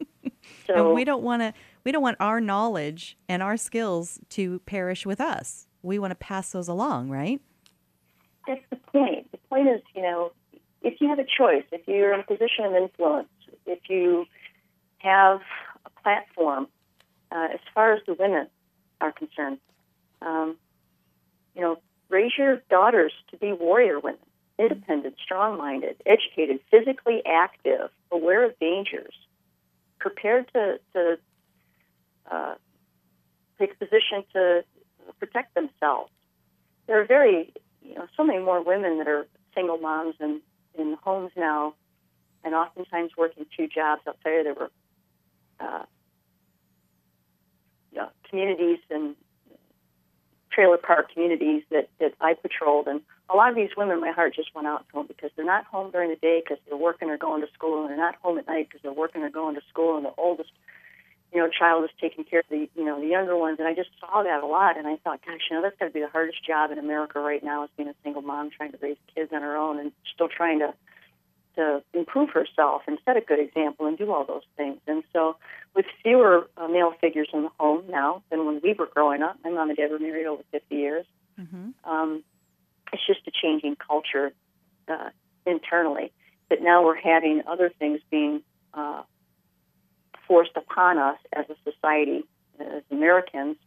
So 0.67 0.73
and 0.75 0.95
we 0.95 1.03
don't 1.03 1.23
want 1.23 1.41
to 1.41 1.53
we 1.83 1.91
don't 1.91 2.01
want 2.01 2.17
our 2.19 2.39
knowledge 2.39 3.17
and 3.27 3.43
our 3.43 3.57
skills 3.57 4.19
to 4.29 4.59
perish 4.59 5.05
with 5.05 5.19
us. 5.19 5.67
We 5.81 5.99
want 5.99 6.11
to 6.11 6.15
pass 6.15 6.51
those 6.51 6.67
along, 6.67 7.09
right? 7.09 7.41
That's 8.47 8.63
the 8.69 8.77
point. 8.77 9.31
The 9.31 9.37
point 9.49 9.67
is, 9.69 9.81
you 9.95 10.01
know, 10.01 10.31
if 10.81 10.99
you 10.99 11.09
have 11.09 11.19
a 11.19 11.25
choice, 11.25 11.63
if 11.71 11.87
you're 11.87 12.13
in 12.13 12.21
a 12.21 12.23
position 12.23 12.65
of 12.65 12.73
influence, 12.73 13.29
if 13.65 13.79
you 13.89 14.25
have 14.99 15.41
a 15.85 16.01
platform, 16.01 16.67
uh, 17.31 17.47
as 17.53 17.59
far 17.73 17.93
as 17.93 18.01
the 18.05 18.13
women 18.13 18.47
are 19.01 19.11
concerned, 19.11 19.59
um, 20.21 20.57
you 21.55 21.61
know, 21.61 21.77
raise 22.09 22.31
your 22.37 22.61
daughters 22.69 23.11
to 23.31 23.37
be 23.37 23.51
warrior 23.53 23.99
women, 23.99 24.19
independent, 24.63 25.15
strong-minded, 25.23 25.95
educated, 26.05 26.59
physically 26.71 27.21
active, 27.25 27.89
aware 28.11 28.43
of 28.45 28.57
dangers, 28.59 29.13
prepared 29.99 30.51
to, 30.53 30.79
to 30.93 31.17
uh, 32.31 32.55
take 33.59 33.77
position 33.77 34.23
to 34.33 34.63
protect 35.19 35.53
themselves. 35.55 36.11
There 36.87 36.99
are 37.01 37.05
very, 37.05 37.53
you 37.81 37.95
know, 37.95 38.07
so 38.17 38.23
many 38.23 38.39
more 38.39 38.61
women 38.61 38.97
that 38.99 39.07
are 39.07 39.27
single 39.55 39.77
moms 39.77 40.15
and 40.19 40.41
in 40.75 40.97
homes 41.03 41.31
now, 41.37 41.75
and 42.43 42.55
oftentimes 42.55 43.11
working 43.17 43.45
two 43.55 43.67
jobs. 43.67 44.01
You, 44.05 44.43
there 44.43 44.53
were 44.53 44.71
uh, 45.59 45.85
you 47.91 47.99
know, 47.99 48.09
communities 48.29 48.79
and 48.89 49.15
trailer 50.53 50.77
park 50.77 51.11
communities 51.13 51.63
that, 51.71 51.89
that 51.99 52.13
I 52.21 52.33
patrolled, 52.33 52.87
and 52.87 53.01
a 53.29 53.35
lot 53.35 53.49
of 53.49 53.55
these 53.55 53.71
women, 53.75 54.01
my 54.01 54.11
heart 54.11 54.35
just 54.35 54.53
went 54.53 54.67
out 54.67 54.85
to 54.89 54.93
them 54.93 55.07
because 55.07 55.31
they're 55.35 55.45
not 55.45 55.65
home 55.65 55.91
during 55.91 56.09
the 56.09 56.15
day 56.15 56.41
because 56.43 56.61
they're 56.67 56.77
working 56.77 57.09
or 57.09 57.17
going 57.17 57.41
to 57.41 57.51
school, 57.53 57.81
and 57.81 57.89
they're 57.89 57.97
not 57.97 58.15
home 58.15 58.37
at 58.37 58.47
night 58.47 58.67
because 58.69 58.81
they're 58.81 58.93
working 58.93 59.23
or 59.23 59.29
going 59.29 59.55
to 59.55 59.61
school, 59.69 59.97
and 59.97 60.05
the 60.05 60.13
oldest, 60.17 60.51
you 61.33 61.39
know, 61.39 61.49
child 61.49 61.83
is 61.83 61.89
taking 61.99 62.23
care 62.23 62.41
of 62.41 62.45
the, 62.49 62.69
you 62.75 62.85
know, 62.85 62.99
the 62.99 63.07
younger 63.07 63.37
ones, 63.37 63.57
and 63.59 63.67
I 63.67 63.73
just 63.73 63.89
saw 63.99 64.23
that 64.23 64.43
a 64.43 64.45
lot, 64.45 64.77
and 64.77 64.87
I 64.87 64.97
thought, 64.97 65.21
gosh, 65.25 65.41
you 65.49 65.55
know, 65.55 65.63
that's 65.63 65.77
got 65.79 65.85
to 65.85 65.91
be 65.91 66.01
the 66.01 66.09
hardest 66.09 66.45
job 66.45 66.71
in 66.71 66.77
America 66.77 67.19
right 67.19 67.43
now 67.43 67.63
is 67.63 67.69
being 67.75 67.89
a 67.89 67.95
single 68.03 68.21
mom 68.21 68.51
trying 68.51 68.71
to 68.71 68.77
raise 68.81 68.97
kids 69.15 69.31
on 69.33 69.41
her 69.41 69.55
own 69.55 69.79
and 69.79 69.91
still 70.13 70.29
trying 70.29 70.59
to 70.59 70.73
to 71.55 71.83
improve 71.93 72.29
herself 72.31 72.83
and 72.87 72.97
set 73.05 73.17
a 73.17 73.21
good 73.21 73.39
example 73.39 73.85
and 73.85 73.97
do 73.97 74.11
all 74.11 74.25
those 74.25 74.43
things. 74.57 74.79
And 74.87 75.03
so, 75.13 75.35
with 75.75 75.85
fewer 76.01 76.49
uh, 76.57 76.67
male 76.67 76.93
figures 76.99 77.29
in 77.33 77.43
the 77.43 77.49
home 77.59 77.83
now 77.89 78.23
than 78.29 78.45
when 78.45 78.59
we 78.63 78.73
were 78.73 78.87
growing 78.87 79.21
up, 79.21 79.37
my 79.43 79.49
mom 79.49 79.69
and 79.69 79.77
dad 79.77 79.91
were 79.91 79.99
married 79.99 80.25
over 80.25 80.43
50 80.51 80.75
years. 80.75 81.05
Mm-hmm. 81.39 81.89
Um, 81.89 82.23
it's 82.91 83.05
just 83.05 83.21
a 83.27 83.31
changing 83.31 83.75
culture 83.75 84.33
uh, 84.87 85.09
internally. 85.45 86.11
But 86.49 86.61
now 86.61 86.83
we're 86.83 86.99
having 86.99 87.41
other 87.47 87.71
things 87.79 87.99
being 88.11 88.41
uh, 88.73 89.03
forced 90.27 90.55
upon 90.55 90.97
us 90.97 91.17
as 91.33 91.45
a 91.49 91.71
society, 91.71 92.23
as 92.59 92.83
Americans. 92.91 93.57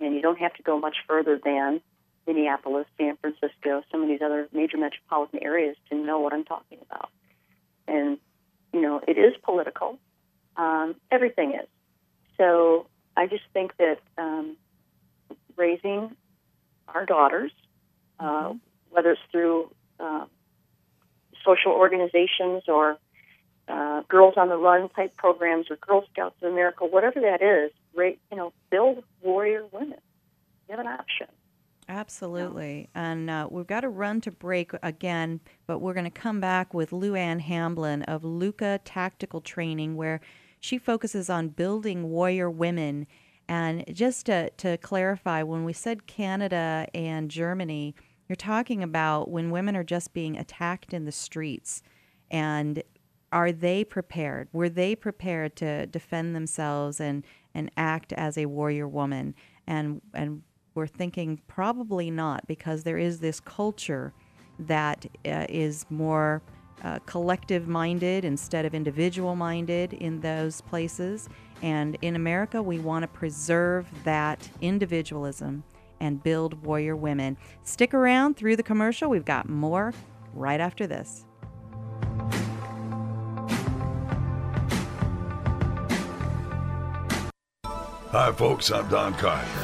And 0.00 0.14
you 0.14 0.22
don't 0.22 0.38
have 0.38 0.54
to 0.54 0.62
go 0.62 0.78
much 0.78 0.96
further 1.08 1.40
than 1.42 1.80
Minneapolis, 2.26 2.86
San 2.98 3.16
Francisco, 3.16 3.82
some 3.90 4.02
of 4.02 4.08
these 4.08 4.22
other 4.22 4.48
major 4.52 4.78
metropolitan 4.78 5.42
areas 5.42 5.76
to 5.90 5.96
know 5.96 6.20
what 6.20 6.32
I'm 6.32 6.44
talking 6.44 6.78
about. 6.88 7.10
And, 7.86 8.18
you 8.72 8.80
know, 8.80 9.00
it 9.06 9.18
is 9.18 9.34
political. 9.42 9.98
Um, 10.56 10.96
everything 11.10 11.52
is. 11.52 11.68
So 12.36 12.86
I 13.16 13.26
just 13.26 13.44
think 13.52 13.76
that 13.76 13.98
um, 14.18 14.56
raising 15.56 16.16
our 16.88 17.04
daughters, 17.04 17.52
uh, 18.18 18.54
whether 18.90 19.12
it's 19.12 19.20
through 19.30 19.70
uh, 20.00 20.24
social 21.44 21.72
organizations 21.72 22.62
or 22.68 22.98
uh, 23.68 24.02
Girls 24.08 24.34
on 24.36 24.48
the 24.48 24.56
Run 24.56 24.88
type 24.90 25.16
programs 25.16 25.70
or 25.70 25.76
Girl 25.76 26.04
Scouts 26.12 26.36
of 26.42 26.52
America, 26.52 26.84
whatever 26.84 27.20
that 27.20 27.42
is, 27.42 27.72
right, 27.94 28.18
you 28.30 28.36
know, 28.36 28.52
build 28.70 29.02
warrior 29.22 29.64
women. 29.72 29.98
You 30.68 30.76
have 30.76 30.80
an 30.80 30.86
option. 30.86 31.28
Absolutely. 31.88 32.88
And 32.94 33.28
uh, 33.28 33.48
we've 33.50 33.66
got 33.66 33.80
to 33.80 33.88
run 33.88 34.20
to 34.22 34.30
break 34.30 34.72
again, 34.82 35.40
but 35.66 35.80
we're 35.80 35.94
going 35.94 36.04
to 36.04 36.10
come 36.10 36.40
back 36.40 36.72
with 36.72 36.92
Lou 36.92 37.14
Ann 37.14 37.40
Hamblin 37.40 38.02
of 38.04 38.24
Luca 38.24 38.80
Tactical 38.84 39.40
Training, 39.40 39.96
where 39.96 40.20
she 40.60 40.78
focuses 40.78 41.28
on 41.28 41.48
building 41.48 42.04
warrior 42.08 42.50
women. 42.50 43.06
And 43.48 43.84
just 43.92 44.26
to, 44.26 44.48
to 44.50 44.78
clarify, 44.78 45.42
when 45.42 45.64
we 45.64 45.74
said 45.74 46.06
Canada 46.06 46.86
and 46.94 47.30
Germany, 47.30 47.94
you're 48.28 48.36
talking 48.36 48.82
about 48.82 49.30
when 49.30 49.50
women 49.50 49.76
are 49.76 49.84
just 49.84 50.14
being 50.14 50.38
attacked 50.38 50.94
in 50.94 51.04
the 51.04 51.12
streets. 51.12 51.82
And 52.30 52.82
are 53.30 53.52
they 53.52 53.84
prepared? 53.84 54.48
Were 54.52 54.70
they 54.70 54.96
prepared 54.96 55.56
to 55.56 55.86
defend 55.86 56.34
themselves 56.34 57.00
and, 57.00 57.24
and 57.54 57.70
act 57.76 58.14
as 58.14 58.38
a 58.38 58.46
warrior 58.46 58.88
woman? 58.88 59.34
And, 59.66 60.00
and 60.14 60.42
we're 60.74 60.86
thinking 60.86 61.40
probably 61.46 62.10
not 62.10 62.46
because 62.46 62.82
there 62.82 62.98
is 62.98 63.20
this 63.20 63.40
culture 63.40 64.12
that 64.58 65.06
uh, 65.24 65.46
is 65.48 65.86
more 65.90 66.42
uh, 66.82 66.98
collective 67.06 67.68
minded 67.68 68.24
instead 68.24 68.64
of 68.64 68.74
individual 68.74 69.36
minded 69.36 69.92
in 69.94 70.20
those 70.20 70.60
places. 70.62 71.28
And 71.62 71.96
in 72.02 72.16
America, 72.16 72.62
we 72.62 72.78
want 72.78 73.04
to 73.04 73.08
preserve 73.08 73.86
that 74.04 74.48
individualism 74.60 75.62
and 76.00 76.22
build 76.22 76.64
warrior 76.64 76.96
women. 76.96 77.36
Stick 77.62 77.94
around 77.94 78.36
through 78.36 78.56
the 78.56 78.62
commercial. 78.62 79.08
We've 79.08 79.24
got 79.24 79.48
more 79.48 79.94
right 80.34 80.60
after 80.60 80.86
this. 80.86 81.24
Hi, 88.10 88.30
folks. 88.32 88.70
I'm 88.70 88.88
Don 88.88 89.14
Collier. 89.14 89.63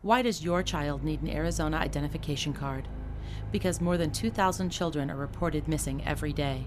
Why 0.00 0.22
does 0.22 0.44
your 0.44 0.62
child 0.62 1.04
need 1.04 1.22
an 1.22 1.30
Arizona 1.30 1.76
identification 1.76 2.52
card? 2.52 2.88
Because 3.52 3.80
more 3.80 3.96
than 3.96 4.10
2,000 4.10 4.70
children 4.70 5.10
are 5.10 5.16
reported 5.16 5.68
missing 5.68 6.02
every 6.04 6.32
day. 6.32 6.66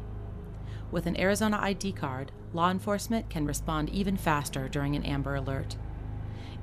With 0.92 1.06
an 1.06 1.20
Arizona 1.20 1.60
ID 1.62 1.94
card, 1.94 2.32
law 2.54 2.72
enforcement 2.72 3.30
can 3.30 3.46
respond 3.46 3.90
even 3.90 4.16
faster 4.16 4.70
during 4.70 4.96
an 4.96 5.04
Amber 5.04 5.36
Alert. 5.36 5.76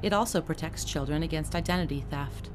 It 0.02 0.12
also 0.12 0.40
protects 0.40 0.84
children 0.84 1.22
against 1.22 1.54
identity 1.54 2.04
theft. 2.08 2.50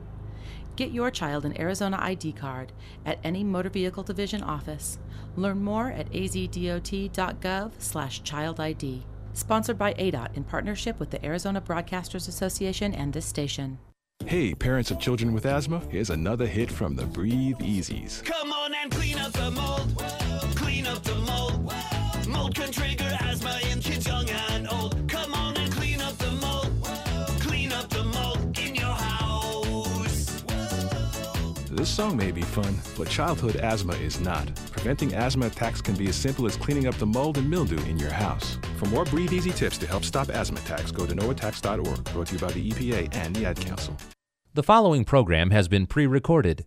Get 0.75 0.91
your 0.91 1.11
child 1.11 1.45
an 1.45 1.59
Arizona 1.59 1.97
ID 1.99 2.33
card 2.33 2.71
at 3.05 3.19
any 3.23 3.43
Motor 3.43 3.69
Vehicle 3.69 4.03
Division 4.03 4.43
office. 4.43 4.99
Learn 5.35 5.63
more 5.63 5.91
at 5.91 6.11
azdot.gov/childid. 6.11 9.03
Sponsored 9.37 9.77
by 9.77 9.93
ADOT 9.93 10.35
in 10.35 10.43
partnership 10.43 10.99
with 10.99 11.11
the 11.11 11.23
Arizona 11.23 11.61
Broadcasters 11.61 12.27
Association 12.27 12.95
and 12.95 13.13
this 13.13 13.27
station. 13.27 13.77
Hey, 14.25 14.55
parents 14.55 14.89
of 14.89 14.99
children 14.99 15.31
with 15.31 15.45
asthma, 15.45 15.79
here's 15.91 16.09
another 16.09 16.47
hit 16.47 16.71
from 16.71 16.95
the 16.95 17.05
Breathe 17.05 17.59
Easies. 17.59 18.25
Come 18.25 18.51
on 18.51 18.73
and 18.73 18.91
clean 18.91 19.19
up 19.19 19.31
the 19.33 19.51
mold. 19.51 20.16
This 31.87 31.95
song 31.95 32.17
may 32.17 32.31
be 32.31 32.41
fun, 32.41 32.75
but 32.97 33.07
childhood 33.07 33.55
asthma 33.55 33.93
is 33.93 34.19
not. 34.19 34.53
Preventing 34.71 35.13
asthma 35.13 35.45
attacks 35.47 35.81
can 35.81 35.95
be 35.95 36.09
as 36.09 36.17
simple 36.17 36.45
as 36.45 36.57
cleaning 36.57 36.85
up 36.85 36.95
the 36.95 37.05
mold 37.05 37.37
and 37.37 37.49
mildew 37.49 37.81
in 37.85 37.97
your 37.97 38.11
house. 38.11 38.57
For 38.75 38.87
more 38.87 39.05
Breathe 39.05 39.31
Easy 39.31 39.51
tips 39.51 39.77
to 39.77 39.87
help 39.87 40.03
stop 40.03 40.27
asthma 40.27 40.59
attacks, 40.59 40.91
go 40.91 41.05
to 41.07 41.15
noattacks.org. 41.15 42.03
Brought 42.13 42.27
to 42.27 42.33
you 42.33 42.39
by 42.39 42.51
the 42.51 42.71
EPA 42.71 43.15
and 43.15 43.33
the 43.33 43.45
Ad 43.45 43.61
Council. 43.61 43.95
The 44.53 44.63
following 44.63 45.05
program 45.05 45.51
has 45.51 45.69
been 45.69 45.87
pre 45.87 46.07
recorded. 46.07 46.65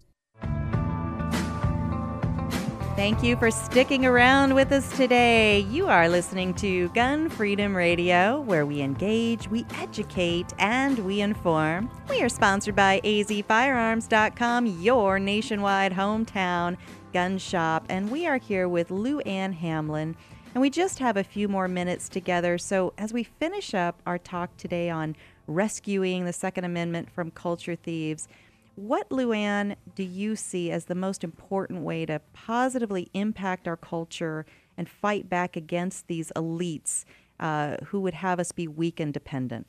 Thank 3.01 3.23
you 3.23 3.35
for 3.35 3.51
sticking 3.51 4.05
around 4.05 4.53
with 4.53 4.73
us 4.73 4.87
today. 4.95 5.61
You 5.61 5.87
are 5.87 6.07
listening 6.07 6.53
to 6.57 6.91
Gun 6.91 7.31
Freedom 7.31 7.75
Radio, 7.75 8.43
where 8.43 8.67
we 8.67 8.83
engage, 8.83 9.49
we 9.49 9.65
educate, 9.79 10.53
and 10.59 10.99
we 10.99 11.23
inform. 11.23 11.89
We 12.11 12.21
are 12.21 12.29
sponsored 12.29 12.77
by 12.77 13.01
azfirearms.com, 13.03 14.67
your 14.83 15.19
nationwide 15.19 15.93
hometown 15.93 16.77
gun 17.15 17.39
shop, 17.39 17.87
and 17.89 18.11
we 18.11 18.27
are 18.27 18.37
here 18.37 18.69
with 18.69 18.91
Lou 18.91 19.21
Ann 19.21 19.55
Hamblin. 19.55 20.15
And 20.55 20.61
we 20.61 20.69
just 20.69 20.99
have 20.99 21.17
a 21.17 21.25
few 21.25 21.49
more 21.49 21.69
minutes 21.69 22.07
together. 22.07 22.59
So, 22.59 22.93
as 22.99 23.15
we 23.15 23.25
finish 23.25 23.73
up 23.73 24.03
our 24.05 24.19
talk 24.19 24.55
today 24.59 24.91
on 24.91 25.17
rescuing 25.47 26.27
the 26.27 26.35
Second 26.35 26.65
Amendment 26.65 27.11
from 27.11 27.31
culture 27.31 27.77
thieves, 27.77 28.29
what, 28.75 29.09
Luann, 29.11 29.77
do 29.95 30.03
you 30.03 30.37
see 30.37 30.71
as 30.71 30.87
the 30.87 30.95
most 30.95 31.23
important 31.25 31.83
way 31.83 32.07
to 32.07 32.21
positively 32.33 33.09
impact 33.15 33.69
our 33.69 33.77
culture 33.77 34.47
and 34.77 34.89
fight 34.89 35.29
back 35.29 35.57
against 35.57 36.07
these 36.07 36.33
elites 36.35 37.05
uh, 37.39 37.77
who 37.87 38.01
would 38.01 38.15
have 38.15 38.41
us 38.41 38.53
be 38.53 38.69
weak 38.69 39.01
and 39.01 39.13
dependent? 39.13 39.67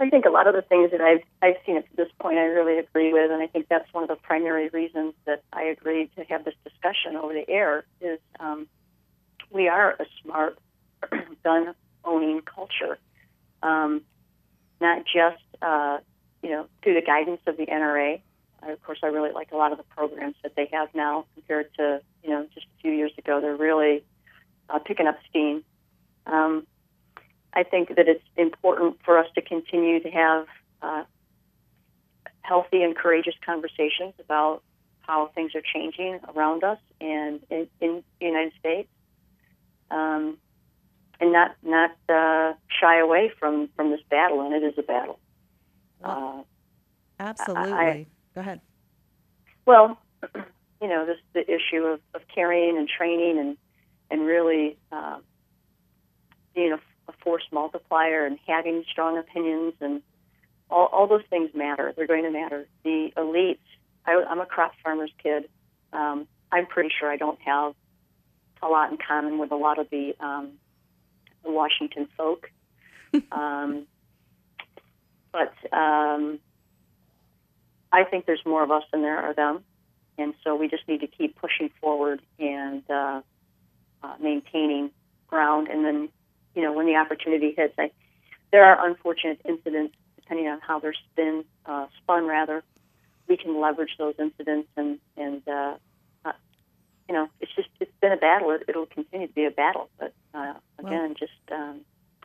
I 0.00 0.08
think 0.08 0.26
a 0.26 0.30
lot 0.30 0.46
of 0.46 0.54
the 0.54 0.62
things 0.62 0.92
that 0.92 1.00
I've 1.00 1.22
I've 1.42 1.56
seen 1.66 1.76
up 1.76 1.88
to 1.90 1.96
this 1.96 2.08
point, 2.20 2.38
I 2.38 2.42
really 2.42 2.78
agree 2.78 3.12
with, 3.12 3.32
and 3.32 3.42
I 3.42 3.48
think 3.48 3.66
that's 3.68 3.92
one 3.92 4.04
of 4.04 4.08
the 4.08 4.16
primary 4.16 4.68
reasons 4.68 5.14
that 5.26 5.42
I 5.52 5.64
agreed 5.64 6.10
to 6.16 6.24
have 6.24 6.44
this 6.44 6.54
discussion 6.62 7.16
over 7.16 7.32
the 7.32 7.48
air. 7.48 7.84
Is 8.00 8.20
um, 8.38 8.68
we 9.50 9.66
are 9.66 9.92
a 9.98 10.06
smart 10.22 10.58
gun 11.44 11.74
owning 12.04 12.42
culture, 12.42 12.98
um, 13.62 14.02
not 14.80 15.04
just 15.04 15.42
uh, 15.62 15.98
you 16.42 16.50
know 16.50 16.66
through 16.82 16.94
the 16.94 17.02
guidance 17.02 17.40
of 17.46 17.56
the 17.56 17.66
NRA. 17.66 18.20
I, 18.60 18.70
of 18.70 18.82
course, 18.82 18.98
I 19.02 19.06
really 19.06 19.30
like 19.32 19.52
a 19.52 19.56
lot 19.56 19.70
of 19.72 19.78
the 19.78 19.84
programs 19.84 20.34
that 20.42 20.56
they 20.56 20.68
have 20.72 20.88
now 20.94 21.26
compared 21.34 21.72
to 21.74 22.00
you 22.22 22.30
know 22.30 22.46
just 22.54 22.66
a 22.66 22.82
few 22.82 22.92
years 22.92 23.12
ago. 23.18 23.40
They're 23.40 23.56
really 23.56 24.04
uh, 24.68 24.78
picking 24.78 25.06
up 25.06 25.18
steam. 25.28 25.64
Um, 26.26 26.66
I 27.52 27.62
think 27.62 27.96
that 27.96 28.08
it's 28.08 28.24
important 28.36 28.98
for 29.04 29.18
us 29.18 29.26
to 29.34 29.42
continue 29.42 30.00
to 30.00 30.10
have 30.10 30.46
uh, 30.82 31.04
healthy 32.42 32.82
and 32.82 32.96
courageous 32.96 33.34
conversations 33.44 34.14
about 34.18 34.62
how 35.00 35.28
things 35.34 35.54
are 35.54 35.62
changing 35.62 36.20
around 36.34 36.64
us 36.64 36.78
and 37.00 37.40
in, 37.50 37.66
in 37.80 38.02
the 38.20 38.26
United 38.26 38.52
States, 38.58 38.88
um, 39.90 40.36
and 41.20 41.32
not 41.32 41.56
not 41.62 41.90
uh, 42.08 42.52
shy 42.68 42.98
away 42.98 43.32
from 43.40 43.68
from 43.74 43.90
this 43.90 44.00
battle. 44.10 44.40
And 44.42 44.54
it 44.54 44.62
is 44.62 44.74
a 44.78 44.82
battle. 44.82 45.18
Well, 46.02 46.46
uh, 47.18 47.22
absolutely. 47.22 47.72
I, 47.72 48.06
Go 48.34 48.40
ahead. 48.40 48.60
Well, 49.66 49.98
you 50.80 50.88
know, 50.88 51.06
this 51.06 51.18
the 51.32 51.42
issue 51.42 51.84
of, 51.84 52.00
of 52.14 52.22
carrying 52.32 52.76
and 52.76 52.88
training 52.88 53.38
and 53.38 53.56
and 54.10 54.26
really 54.26 54.78
uh, 54.92 55.18
being 56.54 56.72
a 56.72 56.78
a 57.08 57.12
force 57.24 57.44
multiplier 57.50 58.26
and 58.26 58.38
having 58.46 58.84
strong 58.90 59.18
opinions 59.18 59.74
and 59.80 60.02
all, 60.70 60.86
all 60.92 61.06
those 61.06 61.24
things 61.30 61.50
matter. 61.54 61.92
They're 61.96 62.06
going 62.06 62.24
to 62.24 62.30
matter. 62.30 62.66
The 62.84 63.12
elites, 63.16 63.58
I, 64.06 64.22
I'm 64.28 64.40
a 64.40 64.46
crop 64.46 64.72
farmer's 64.82 65.12
kid. 65.22 65.48
Um, 65.92 66.28
I'm 66.52 66.66
pretty 66.66 66.90
sure 66.98 67.10
I 67.10 67.16
don't 67.16 67.40
have 67.42 67.74
a 68.62 68.68
lot 68.68 68.90
in 68.90 68.98
common 68.98 69.38
with 69.38 69.52
a 69.52 69.56
lot 69.56 69.78
of 69.78 69.88
the, 69.90 70.14
um, 70.20 70.52
Washington 71.44 72.08
folk. 72.16 72.50
um, 73.32 73.86
but 75.32 75.52
um, 75.72 76.38
I 77.92 78.04
think 78.04 78.26
there's 78.26 78.44
more 78.44 78.62
of 78.62 78.70
us 78.70 78.82
than 78.92 79.02
there 79.02 79.18
are 79.18 79.34
them. 79.34 79.64
And 80.16 80.34
so 80.42 80.56
we 80.56 80.68
just 80.68 80.86
need 80.88 81.00
to 81.00 81.06
keep 81.06 81.36
pushing 81.36 81.70
forward 81.80 82.20
and 82.38 82.82
uh, 82.90 83.20
uh, 84.02 84.14
maintaining 84.20 84.90
ground 85.28 85.68
and 85.68 85.84
then 85.84 86.08
you 86.58 86.64
know, 86.64 86.72
when 86.72 86.86
the 86.86 86.96
opportunity 86.96 87.54
hits. 87.56 87.74
I, 87.78 87.92
there 88.50 88.64
are 88.64 88.84
unfortunate 88.88 89.40
incidents, 89.48 89.94
depending 90.16 90.48
on 90.48 90.58
how 90.60 90.80
they're 90.80 90.92
spin, 91.12 91.44
uh, 91.66 91.86
spun 92.02 92.26
rather. 92.26 92.64
We 93.28 93.36
can 93.36 93.60
leverage 93.60 93.92
those 93.96 94.14
incidents, 94.18 94.68
and 94.76 94.98
and 95.16 95.46
uh, 95.46 95.74
uh, 96.24 96.32
you 97.08 97.14
know, 97.14 97.28
it's 97.40 97.54
just 97.54 97.68
it's 97.78 97.92
been 98.00 98.10
a 98.10 98.16
battle. 98.16 98.50
It, 98.50 98.64
it'll 98.66 98.86
continue 98.86 99.28
to 99.28 99.32
be 99.32 99.44
a 99.44 99.52
battle, 99.52 99.88
but 100.00 100.12
uh, 100.34 100.54
again, 100.78 101.08
Well- 101.10 101.14
just 101.14 101.52
um, 101.52 101.82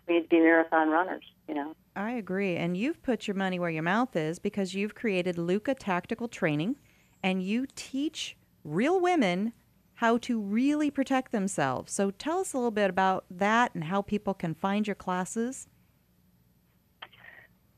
we 0.07 0.15
need 0.15 0.23
to 0.23 0.29
be 0.29 0.39
marathon 0.39 0.89
runners. 0.89 1.25
You 1.47 1.53
know. 1.55 1.75
I 1.95 2.13
agree. 2.13 2.55
And 2.55 2.75
you've 2.75 3.03
put 3.03 3.27
your 3.27 3.35
money 3.35 3.59
where 3.59 3.69
your 3.69 3.83
mouth 3.83 4.15
is 4.15 4.39
because 4.39 4.73
you've 4.73 4.95
created 4.95 5.35
Louka 5.35 5.75
Tactical 5.77 6.27
Training 6.27 6.77
and 7.21 7.43
you 7.43 7.67
teach 7.75 8.35
real 8.63 8.99
women 8.99 9.53
how 9.95 10.17
to 10.17 10.39
really 10.39 10.89
protect 10.89 11.31
themselves. 11.31 11.93
So 11.93 12.11
tell 12.11 12.39
us 12.39 12.53
a 12.53 12.57
little 12.57 12.71
bit 12.71 12.89
about 12.89 13.25
that 13.29 13.73
and 13.75 13.85
how 13.85 14.01
people 14.01 14.33
can 14.33 14.55
find 14.55 14.87
your 14.87 14.95
classes. 14.95 15.67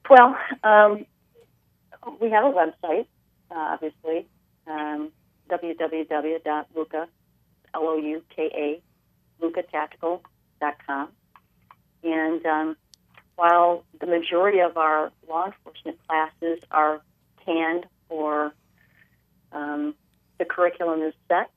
Well, 0.10 0.38
um, 0.64 1.06
we 2.22 2.30
have 2.32 2.46
a 2.46 2.52
website, 2.52 3.08
uh, 3.52 3.56
obviously, 3.74 4.28
um, 4.68 5.12
www.louka, 5.50 7.08
L-O-U-K-A, 7.74 8.82
loukatactical.com. 9.42 11.10
And 12.04 12.46
um, 12.46 12.78
while 13.36 13.84
the 14.00 14.06
majority 14.06 14.60
of 14.60 14.78
our 14.78 15.12
law 15.30 15.46
enforcement 15.46 15.98
classes 16.08 16.60
are 16.72 17.02
canned 17.46 17.86
or 18.10 18.54
um, 19.52 19.96
the 20.40 20.46
curriculum 20.46 21.02
is 21.02 21.14
set, 21.28 21.50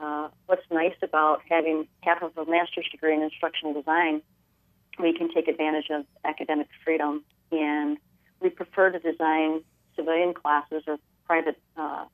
uh, 0.00 0.28
what's 0.46 0.62
nice 0.70 0.94
about 1.02 1.42
having 1.48 1.86
half 2.02 2.22
of 2.22 2.36
a 2.36 2.50
master's 2.50 2.86
degree 2.90 3.14
in 3.14 3.22
instructional 3.22 3.74
design, 3.74 4.22
we 4.98 5.16
can 5.16 5.32
take 5.32 5.48
advantage 5.48 5.90
of 5.90 6.04
academic 6.24 6.68
freedom, 6.84 7.22
and 7.52 7.98
we 8.40 8.48
prefer 8.48 8.90
to 8.90 8.98
design 8.98 9.62
civilian 9.96 10.34
classes 10.34 10.82
or 10.86 10.98
private 11.26 11.58
uh, 11.76 12.04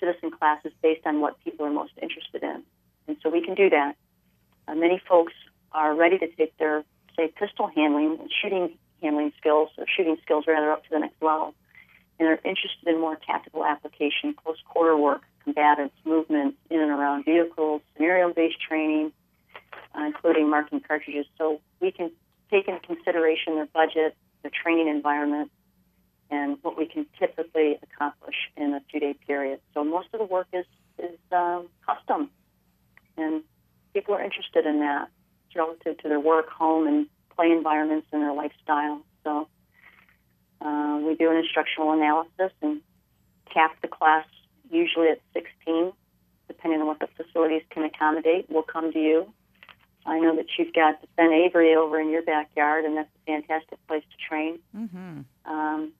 citizen 0.00 0.30
classes 0.30 0.72
based 0.82 1.06
on 1.06 1.20
what 1.20 1.38
people 1.44 1.64
are 1.64 1.70
most 1.70 1.92
interested 2.00 2.42
in. 2.42 2.62
And 3.06 3.16
so 3.22 3.30
we 3.30 3.44
can 3.44 3.54
do 3.54 3.70
that. 3.70 3.96
Uh, 4.66 4.74
many 4.74 5.00
folks 5.08 5.32
are 5.72 5.94
ready 5.94 6.18
to 6.18 6.26
take 6.26 6.56
their, 6.58 6.84
say, 7.16 7.28
pistol 7.28 7.70
handling 7.74 8.18
and 8.20 8.30
shooting 8.42 8.78
handling 9.02 9.32
skills, 9.38 9.68
or 9.78 9.84
shooting 9.96 10.16
skills 10.22 10.44
rather, 10.46 10.70
up 10.70 10.84
to 10.84 10.90
the 10.90 10.98
next 10.98 11.20
level, 11.20 11.54
and 12.18 12.28
are 12.28 12.40
interested 12.44 12.86
in 12.86 13.00
more 13.00 13.16
tactical 13.26 13.64
application, 13.64 14.32
close 14.32 14.58
quarter 14.64 14.96
work, 14.96 15.22
combatants, 15.42 15.94
movement 16.04 16.54
in 16.70 16.78
and 16.80 16.90
around 16.90 17.24
vehicles, 17.24 17.82
scenario-based 17.96 18.60
training, 18.60 19.10
uh, 19.96 20.02
including 20.04 20.48
marking 20.48 20.80
cartridges. 20.80 21.26
So 21.36 21.60
we 21.80 21.90
can 21.90 22.12
take 22.50 22.68
into 22.68 22.80
consideration 22.86 23.56
their 23.56 23.66
budget, 23.66 24.14
their 24.42 24.52
training 24.62 24.88
environment, 24.88 25.50
and 26.30 26.58
what 26.62 26.78
we 26.78 26.86
can 26.86 27.06
typically 27.18 27.78
accomplish 27.82 28.36
in 28.56 28.72
a 28.74 28.80
two-day 28.92 29.14
period. 29.26 29.60
So 29.74 29.82
most 29.82 30.08
of 30.12 30.20
the 30.20 30.26
work 30.26 30.46
is 30.52 30.66
is 30.98 31.18
um, 31.32 31.68
custom, 31.84 32.30
and 33.16 33.42
people 33.94 34.14
are 34.14 34.22
interested 34.22 34.64
in 34.64 34.78
that 34.80 35.08
relative 35.54 35.98
to 35.98 36.08
their 36.08 36.20
work, 36.20 36.48
home, 36.50 36.86
and 36.86 37.06
play 37.34 37.50
environments 37.50 38.06
and 38.12 38.22
their 38.22 38.32
lifestyle. 38.32 39.00
So 39.24 39.48
uh, 40.60 41.00
we 41.02 41.14
do 41.14 41.30
an 41.30 41.36
instructional 41.36 41.92
analysis 41.92 42.52
and 42.60 42.80
cap 43.52 43.76
the 43.82 43.88
class 43.88 44.26
usually 44.70 45.08
at 45.08 45.20
16, 45.34 45.92
depending 46.48 46.80
on 46.80 46.86
what 46.86 46.98
the 46.98 47.08
facilities 47.16 47.62
can 47.70 47.84
accommodate. 47.84 48.46
We'll 48.48 48.62
come 48.62 48.92
to 48.92 48.98
you. 48.98 49.32
I 50.04 50.18
know 50.18 50.34
that 50.36 50.46
you've 50.58 50.72
got 50.72 51.00
the 51.00 51.06
Ben 51.16 51.32
Avery 51.32 51.74
over 51.76 52.00
in 52.00 52.10
your 52.10 52.22
backyard, 52.22 52.84
and 52.84 52.96
that's 52.96 53.08
a 53.14 53.26
fantastic 53.26 53.78
place 53.86 54.02
to 54.10 54.28
train. 54.28 54.58
Mm-hmm. 54.76 55.20
Um, 55.44 55.92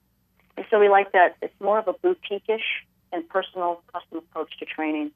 and 0.57 0.65
so 0.69 0.79
we 0.79 0.89
like 0.89 1.13
that. 1.13 1.37
It's 1.41 1.53
more 1.61 1.79
of 1.79 1.87
a 1.87 1.93
boutique-ish 1.93 2.85
and 3.13 3.27
personal, 3.29 3.81
custom 3.93 4.17
approach 4.17 4.57
to 4.59 4.65
training. 4.65 5.11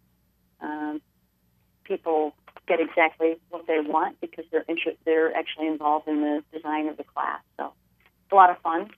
Um, 0.61 1.01
people 1.83 2.33
get 2.67 2.79
exactly 2.79 3.37
what 3.49 3.65
they 3.67 3.79
want 3.79 4.19
because 4.21 4.45
they're 4.51 4.65
they're 5.05 5.35
actually 5.35 5.67
involved 5.67 6.07
in 6.07 6.21
the 6.21 6.43
design 6.53 6.87
of 6.87 6.97
the 6.97 7.03
class. 7.03 7.39
So 7.57 7.73
it's 8.23 8.31
a 8.31 8.35
lot 8.35 8.49
of 8.49 8.57
fun. 8.59 8.89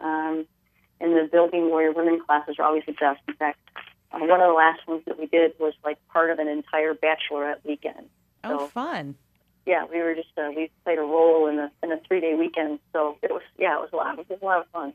Um, 0.00 0.46
and 1.00 1.12
the 1.16 1.28
Building 1.30 1.68
Warrior 1.68 1.92
Women 1.92 2.20
classes 2.24 2.56
are 2.58 2.64
always 2.64 2.84
the 2.86 2.92
best. 2.92 3.20
In 3.26 3.34
fact, 3.34 3.58
uh, 4.12 4.18
one 4.20 4.40
of 4.40 4.48
the 4.48 4.54
last 4.54 4.86
ones 4.86 5.02
that 5.06 5.18
we 5.18 5.26
did 5.26 5.52
was 5.58 5.74
like 5.84 5.98
part 6.08 6.30
of 6.30 6.38
an 6.38 6.48
entire 6.48 6.94
bachelorette 6.94 7.64
weekend. 7.64 8.08
Oh, 8.44 8.58
So, 8.60 8.66
fun. 8.68 9.16
yeah, 9.66 9.84
we 9.90 10.00
were 10.00 10.14
just 10.14 10.28
uh, 10.36 10.50
we 10.54 10.70
played 10.84 10.98
a 10.98 11.02
role 11.02 11.46
in 11.48 11.58
a 11.58 11.70
in 11.82 11.92
a 11.92 12.00
three 12.06 12.20
day 12.20 12.34
weekend. 12.34 12.78
So 12.92 13.16
it 13.22 13.30
was 13.30 13.42
yeah, 13.58 13.76
it 13.78 13.80
was 13.80 13.90
a 13.92 13.96
lot. 13.96 14.18
It 14.18 14.28
was 14.28 14.38
a 14.40 14.44
lot 14.44 14.60
of 14.60 14.66
fun. 14.68 14.92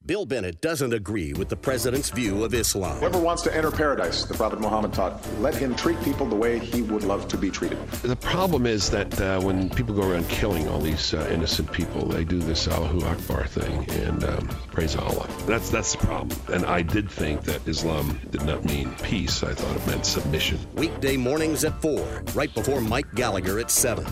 Bill 0.06 0.28
Bennett 0.28 0.62
doesn't 0.62 0.94
agree 0.94 1.34
with 1.34 1.50
the 1.50 1.56
president's 1.56 2.12
view 2.12 2.44
of 2.44 2.54
Islam. 2.54 3.00
Whoever 3.00 3.18
wants 3.20 3.42
to 3.42 3.56
enter 3.56 3.72
paradise, 3.72 4.24
the 4.24 4.36
Prophet 4.36 4.62
Muhammad 4.62 4.94
taught, 4.94 5.20
let 5.40 5.56
him 5.56 5.74
treat 5.76 6.00
people 6.04 6.28
the 6.28 6.36
way 6.36 6.60
he 6.60 6.84
would 6.84 7.04
love 7.04 7.28
to 7.30 7.38
be 7.38 7.50
treated. 7.50 7.80
The 8.04 8.16
problem 8.16 8.68
is 8.68 8.92
that 8.92 9.20
uh, 9.20 9.42
when 9.42 9.68
people 9.72 9.96
go 9.96 10.08
around 10.08 10.30
killing 10.30 10.68
all 10.68 10.80
these 10.80 11.16
uh, 11.16 11.28
innocent 11.32 11.72
people, 11.72 12.06
they 12.06 12.24
do 12.24 12.38
this 12.38 12.68
Allahu 12.68 13.04
Akbar 13.04 13.48
thing 13.48 13.90
and 14.04 14.24
um, 14.26 14.48
praise 14.72 14.96
Allah. 14.96 15.28
That's 15.48 15.72
that's 15.72 15.94
the 15.94 16.06
problem. 16.06 16.40
And 16.54 16.66
I 16.66 16.84
did 16.84 17.10
think 17.10 17.42
that 17.46 17.68
Islam 17.68 18.20
did 18.30 18.46
not 18.46 18.64
mean 18.64 18.92
peace. 19.02 19.42
I 19.42 19.56
thought 19.56 19.76
it 19.76 19.88
meant 19.88 20.06
submission. 20.06 20.60
Weekday 20.76 21.18
mornings 21.18 21.64
at 21.64 21.82
4, 21.82 22.26
right 22.36 22.54
before 22.54 22.80
Mike 22.80 23.12
Gallagher 23.16 23.58
at 23.58 23.72
7. 23.72 24.06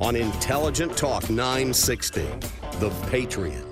On 0.00 0.14
Intelligent 0.14 0.96
Talk 0.96 1.28
960, 1.28 2.28
The 2.78 2.90
Patriot. 3.10 3.71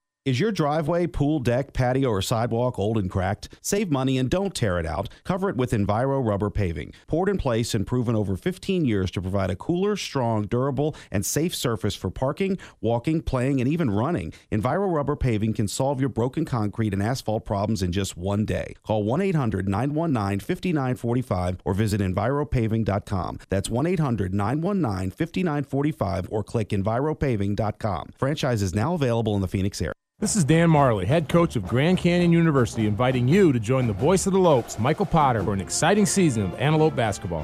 Is 0.23 0.39
your 0.39 0.51
driveway, 0.51 1.07
pool, 1.07 1.39
deck, 1.39 1.73
patio, 1.73 2.09
or 2.09 2.21
sidewalk 2.21 2.77
old 2.77 2.99
and 2.99 3.09
cracked? 3.09 3.49
Save 3.59 3.89
money 3.89 4.19
and 4.19 4.29
don't 4.29 4.53
tear 4.53 4.77
it 4.77 4.85
out. 4.85 5.09
Cover 5.23 5.49
it 5.49 5.57
with 5.57 5.71
Enviro 5.71 6.23
rubber 6.23 6.51
paving. 6.51 6.93
Poured 7.07 7.27
in 7.27 7.39
place 7.39 7.73
and 7.73 7.87
proven 7.87 8.15
over 8.15 8.37
15 8.37 8.85
years 8.85 9.09
to 9.09 9.21
provide 9.21 9.49
a 9.49 9.55
cooler, 9.55 9.95
strong, 9.95 10.45
durable, 10.45 10.95
and 11.09 11.25
safe 11.25 11.55
surface 11.55 11.95
for 11.95 12.11
parking, 12.11 12.59
walking, 12.81 13.23
playing, 13.23 13.61
and 13.61 13.67
even 13.67 13.89
running. 13.89 14.31
Enviro 14.51 14.93
rubber 14.93 15.15
paving 15.15 15.55
can 15.55 15.67
solve 15.67 15.99
your 15.99 16.07
broken 16.07 16.45
concrete 16.45 16.93
and 16.93 17.01
asphalt 17.01 17.43
problems 17.43 17.81
in 17.81 17.91
just 17.91 18.15
one 18.15 18.45
day. 18.45 18.75
Call 18.85 19.03
1 19.03 19.21
800 19.21 19.67
919 19.67 20.39
5945 20.39 21.61
or 21.65 21.73
visit 21.73 21.99
EnviroPaving.com. 21.99 23.39
That's 23.49 23.71
1 23.71 23.87
800 23.87 24.35
919 24.35 25.09
5945 25.09 26.27
or 26.29 26.43
click 26.43 26.69
EnviroPaving.com. 26.69 28.09
Franchise 28.19 28.61
is 28.61 28.75
now 28.75 28.93
available 28.93 29.33
in 29.33 29.41
the 29.41 29.47
Phoenix 29.47 29.81
area. 29.81 29.95
This 30.21 30.35
is 30.35 30.43
Dan 30.43 30.69
Majerle, 30.69 31.03
head 31.03 31.27
coach 31.27 31.55
of 31.55 31.67
Grand 31.67 31.97
Canyon 31.97 32.31
University, 32.31 32.85
inviting 32.85 33.27
you 33.27 33.51
to 33.51 33.59
join 33.59 33.87
the 33.87 33.93
voice 33.93 34.27
of 34.27 34.33
the 34.33 34.39
Lopes, 34.39 34.77
Michael 34.77 35.07
Potter, 35.07 35.43
for 35.43 35.51
an 35.51 35.59
exciting 35.59 36.05
season 36.05 36.43
of 36.43 36.53
Antelope 36.61 36.95
basketball. 36.95 37.43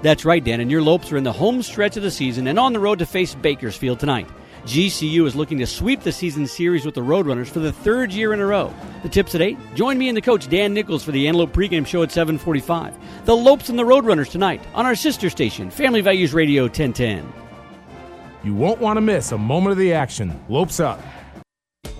That's 0.00 0.24
right, 0.24 0.44
Dan, 0.44 0.60
and 0.60 0.70
your 0.70 0.80
Lopes 0.80 1.10
are 1.10 1.16
in 1.16 1.24
the 1.24 1.32
home 1.32 1.60
stretch 1.62 1.96
of 1.96 2.04
the 2.04 2.10
season 2.12 2.46
and 2.46 2.56
on 2.56 2.72
the 2.72 2.78
road 2.78 3.00
to 3.00 3.04
face 3.04 3.34
Bakersfield 3.34 3.98
tonight. 3.98 4.28
GCU 4.64 5.26
is 5.26 5.34
looking 5.34 5.58
to 5.58 5.66
sweep 5.66 6.02
the 6.02 6.12
season 6.12 6.46
series 6.46 6.86
with 6.86 6.94
the 6.94 7.00
Roadrunners 7.00 7.48
for 7.48 7.58
the 7.58 7.72
third 7.72 8.12
year 8.12 8.32
in 8.32 8.38
a 8.38 8.46
row. 8.46 8.72
The 9.02 9.08
tips 9.08 9.34
at 9.34 9.42
8. 9.42 9.58
Join 9.74 9.98
me 9.98 10.06
and 10.06 10.16
the 10.16 10.22
coach 10.22 10.48
Dan 10.48 10.72
Nichols 10.72 11.02
for 11.02 11.10
the 11.10 11.26
Antelope 11.26 11.52
pregame 11.52 11.84
show 11.84 12.04
at 12.04 12.12
745. 12.12 12.94
The 13.24 13.36
Lopes 13.36 13.70
and 13.70 13.78
the 13.78 13.82
Roadrunners 13.82 14.30
tonight 14.30 14.62
on 14.72 14.86
our 14.86 14.94
sister 14.94 15.28
station, 15.28 15.72
Family 15.72 16.00
Values 16.00 16.32
Radio 16.32 16.62
1010. 16.62 17.32
You 18.44 18.54
won't 18.54 18.80
want 18.80 18.98
to 18.98 19.00
miss 19.00 19.32
a 19.32 19.38
moment 19.38 19.72
of 19.72 19.78
the 19.78 19.92
action. 19.92 20.40
Lopes 20.48 20.78
up. 20.78 21.00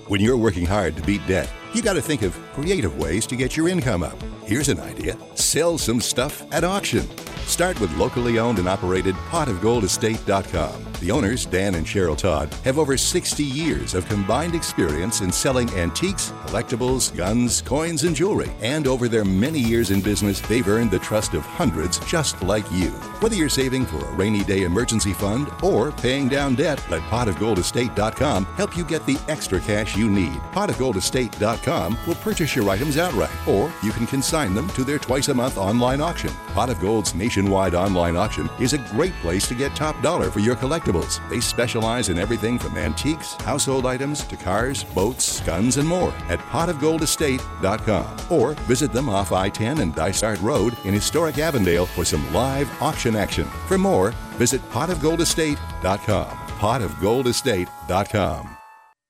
When 0.09 0.21
you're 0.21 0.37
working 0.37 0.65
hard 0.65 0.95
to 0.95 1.03
beat 1.03 1.27
debt, 1.27 1.53
you 1.75 1.83
got 1.83 1.95
to 1.95 2.01
think 2.01 2.23
of 2.23 2.39
creative 2.53 2.97
ways 2.97 3.27
to 3.27 3.35
get 3.35 3.57
your 3.57 3.69
income 3.69 4.05
up. 4.05 4.17
Here's 4.45 4.69
an 4.69 4.79
idea 4.79 5.17
sell 5.35 5.79
some 5.79 6.01
stuff 6.01 6.47
at 6.53 6.63
auction. 6.63 7.09
Start 7.47 7.81
with 7.81 7.97
locally 7.97 8.39
owned 8.39 8.59
and 8.59 8.69
operated 8.69 9.15
potofgoldestate.com. 9.31 10.87
The 11.01 11.11
owners, 11.11 11.47
Dan 11.47 11.75
and 11.75 11.87
Cheryl 11.87 12.17
Todd, 12.17 12.53
have 12.65 12.79
over 12.79 12.97
60 12.97 13.45
years 13.45 13.95
of 13.95 14.09
combined 14.09 14.55
experience 14.55 15.21
in 15.21 15.31
selling 15.31 15.71
antiques, 15.71 16.33
collectibles, 16.47 17.15
guns, 17.15 17.63
coins, 17.63 18.05
and 18.05 18.17
jewelry. 18.17 18.51
And 18.61 18.87
over 18.87 19.09
their 19.09 19.25
many 19.25 19.59
years 19.59 19.91
in 19.91 20.01
business, 20.01 20.41
they've 20.41 20.67
earned 20.67 20.91
the 20.91 20.99
trust 20.99 21.35
of 21.35 21.43
hundreds 21.43 21.99
just 22.01 22.43
like 22.43 22.71
you. 22.73 22.91
Whether 23.21 23.37
you're 23.37 23.49
saving 23.49 23.87
for 23.87 24.05
a 24.05 24.13
rainy 24.13 24.43
day 24.43 24.63
emergency 24.63 25.13
fund 25.13 25.49
or 25.63 25.93
paying 25.93 26.29
down 26.29 26.55
debt, 26.55 26.83
let 26.91 27.03
potofgoldestate.com 27.03 28.45
help 28.57 28.77
you 28.77 28.85
get 28.85 29.05
the 29.07 29.19
extra 29.29 29.61
cash 29.61 29.97
you 29.97 30.11
need. 30.11 30.35
Potofgoldestate.com 30.53 31.99
will 32.07 32.15
purchase 32.17 32.57
your 32.57 32.69
items 32.71 32.97
outright, 32.99 33.31
or 33.47 33.73
you 33.83 33.93
can 33.93 34.07
consign 34.07 34.55
them 34.55 34.69
to 34.71 34.83
their 34.83 34.99
twice 34.99 35.29
a 35.29 35.35
month 35.35 35.59
online 35.59 36.01
auction. 36.01 36.33
Pot 36.55 36.71
of 36.71 36.81
Gold's 36.81 37.15
nationwide 37.37 37.75
online 37.75 38.17
auction 38.17 38.49
is 38.59 38.73
a 38.73 38.79
great 38.79 39.13
place 39.21 39.47
to 39.47 39.55
get 39.55 39.77
top 39.77 40.01
dollar 40.03 40.31
for 40.31 40.41
your 40.41 40.57
collectibles. 40.57 41.21
They 41.29 41.41
specialize 41.41 42.09
in 42.09 42.19
everything 42.19 42.59
from 42.59 42.79
antiques, 42.79 43.35
household 43.43 43.85
items, 43.85 44.25
to 44.29 44.37
cars, 44.37 44.85
boats, 44.85 45.41
guns, 45.41 45.77
and 45.77 45.87
more 45.87 46.15
at 46.31 46.39
potofgoldestate.com. 46.39 48.17
Or 48.31 48.55
visit 48.65 48.93
them 48.93 49.11
off 49.11 49.33
I 49.33 49.51
10 49.51 49.81
and 49.81 49.95
Dysart 49.95 50.41
Road 50.41 50.75
in 50.85 50.95
historic 50.95 51.37
Avondale 51.39 51.87
for 51.87 52.07
some 52.07 52.33
live 52.33 52.71
auction 52.81 53.17
action. 53.17 53.45
For 53.69 53.77
more, 53.77 54.13
visit 54.39 54.63
potofgoldestate.com. 54.71 56.27
Potofgoldestate.com. 56.27 58.56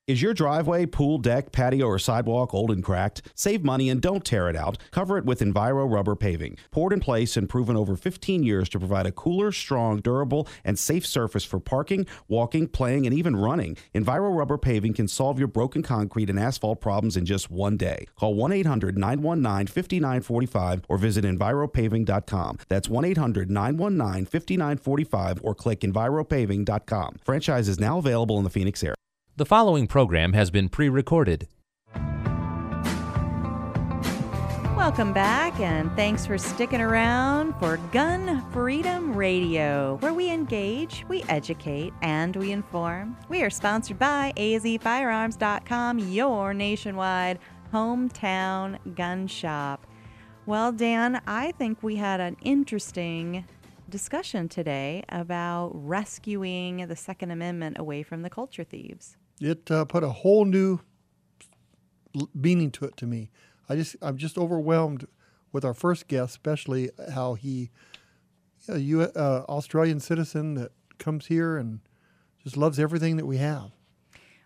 Is 0.07 0.22
your 0.22 0.34
driveway, 0.34 0.86
pool, 0.86 1.18
deck, 1.18 1.50
patio, 1.50 1.86
or 1.86 1.98
sidewalk 1.98 2.54
old 2.54 2.70
and 2.70 2.84
cracked? 2.84 3.22
Save 3.34 3.64
money 3.64 3.90
and 3.90 4.00
don't 4.00 4.24
tear 4.24 4.48
it 4.48 4.54
out. 4.54 4.78
Cover 4.92 5.18
it 5.18 5.24
with 5.24 5.40
Enviro 5.40 5.92
rubber 5.92 6.14
paving. 6.14 6.59
Poured 6.70 6.92
in 6.92 7.00
place 7.00 7.36
and 7.36 7.48
proven 7.48 7.76
over 7.76 7.96
15 7.96 8.44
years 8.44 8.68
to 8.68 8.78
provide 8.78 9.07
a 9.07 9.11
cooler, 9.11 9.50
strong, 9.50 9.98
durable, 9.98 10.46
and 10.64 10.78
safe 10.78 11.04
surface 11.04 11.44
for 11.44 11.59
parking, 11.59 12.07
walking, 12.28 12.68
playing, 12.68 13.04
and 13.04 13.12
even 13.12 13.34
running. 13.34 13.76
Enviro 13.96 14.32
rubber 14.32 14.57
paving 14.57 14.94
can 14.94 15.09
solve 15.09 15.40
your 15.40 15.48
broken 15.48 15.82
concrete 15.82 16.30
and 16.30 16.38
asphalt 16.38 16.80
problems 16.80 17.16
in 17.16 17.26
just 17.26 17.50
one 17.50 17.76
day. 17.76 18.07
Call 18.14 18.34
1 18.34 18.52
800 18.52 18.96
919 18.96 19.66
5945 19.66 20.82
or 20.88 20.98
visit 20.98 21.24
EnviroPaving.com. 21.24 22.59
That's 22.68 22.88
1 22.88 23.04
800 23.04 23.50
919 23.50 24.26
5945 24.26 25.40
or 25.42 25.57
click 25.57 25.80
EnviroPaving.com. 25.80 27.16
Franchise 27.24 27.66
is 27.66 27.80
now 27.80 27.98
available 27.98 28.38
in 28.38 28.44
the 28.44 28.50
Phoenix 28.50 28.84
area. 28.84 28.94
The 29.39 29.45
following 29.45 29.87
program 29.87 30.32
has 30.32 30.51
been 30.51 30.70
pre 30.70 30.89
recorded. 30.89 31.47
Welcome 34.74 35.12
back, 35.12 35.61
and 35.61 35.95
thanks 35.95 36.24
for 36.24 36.39
sticking 36.39 36.80
around 36.80 37.55
for 37.59 37.76
Gun 37.93 38.43
Freedom 38.51 39.14
Radio, 39.14 39.99
where 40.01 40.14
we 40.14 40.30
engage, 40.30 41.05
we 41.11 41.22
educate, 41.28 41.93
and 42.01 42.34
we 42.34 42.51
inform. 42.51 43.14
We 43.28 43.43
are 43.43 43.51
sponsored 43.51 43.99
by 43.99 44.32
azfirearms.com, 44.39 45.99
your 45.99 46.55
nationwide 46.55 47.39
hometown 47.74 48.78
gun 48.97 49.26
shop. 49.26 49.87
Well, 50.47 50.72
Dan, 50.72 51.20
I 51.26 51.53
think 51.53 51.82
we 51.82 51.97
had 51.97 52.20
an 52.20 52.39
interesting 52.41 53.45
discussion 53.91 54.49
today 54.49 55.05
about 55.11 55.72
rescuing 55.74 56.87
the 56.87 56.97
Second 56.97 57.32
Amendment 57.32 57.76
away 57.78 58.03
from 58.03 58.22
the 58.22 58.30
culture 58.30 58.64
thieves. 58.64 59.18
It 59.41 59.70
uh, 59.70 59.84
put 59.84 60.03
a 60.03 60.09
whole 60.11 60.45
new 60.45 60.80
meaning 62.34 62.70
to 62.72 62.84
it 62.84 62.97
to 62.99 63.07
me. 63.07 63.30
I 63.68 63.76
just 63.76 63.97
I'm 64.01 64.16
just 64.16 64.39
overwhelmed 64.39 65.07
with 65.53 65.64
our 65.64 65.74
first 65.74 66.09
guest, 66.09 66.30
especially 66.30 66.91
how 67.12 67.34
he, 67.34 67.70
a 68.68 68.78
U, 68.78 69.03
uh, 69.03 69.45
Australian 69.49 70.01
citizen 70.01 70.55
that 70.55 70.72
comes 70.99 71.26
here 71.26 71.57
and 71.57 71.80
just 72.43 72.57
loves 72.57 72.78
everything 72.78 73.16
that 73.16 73.26
we 73.26 73.37
have. 73.39 73.72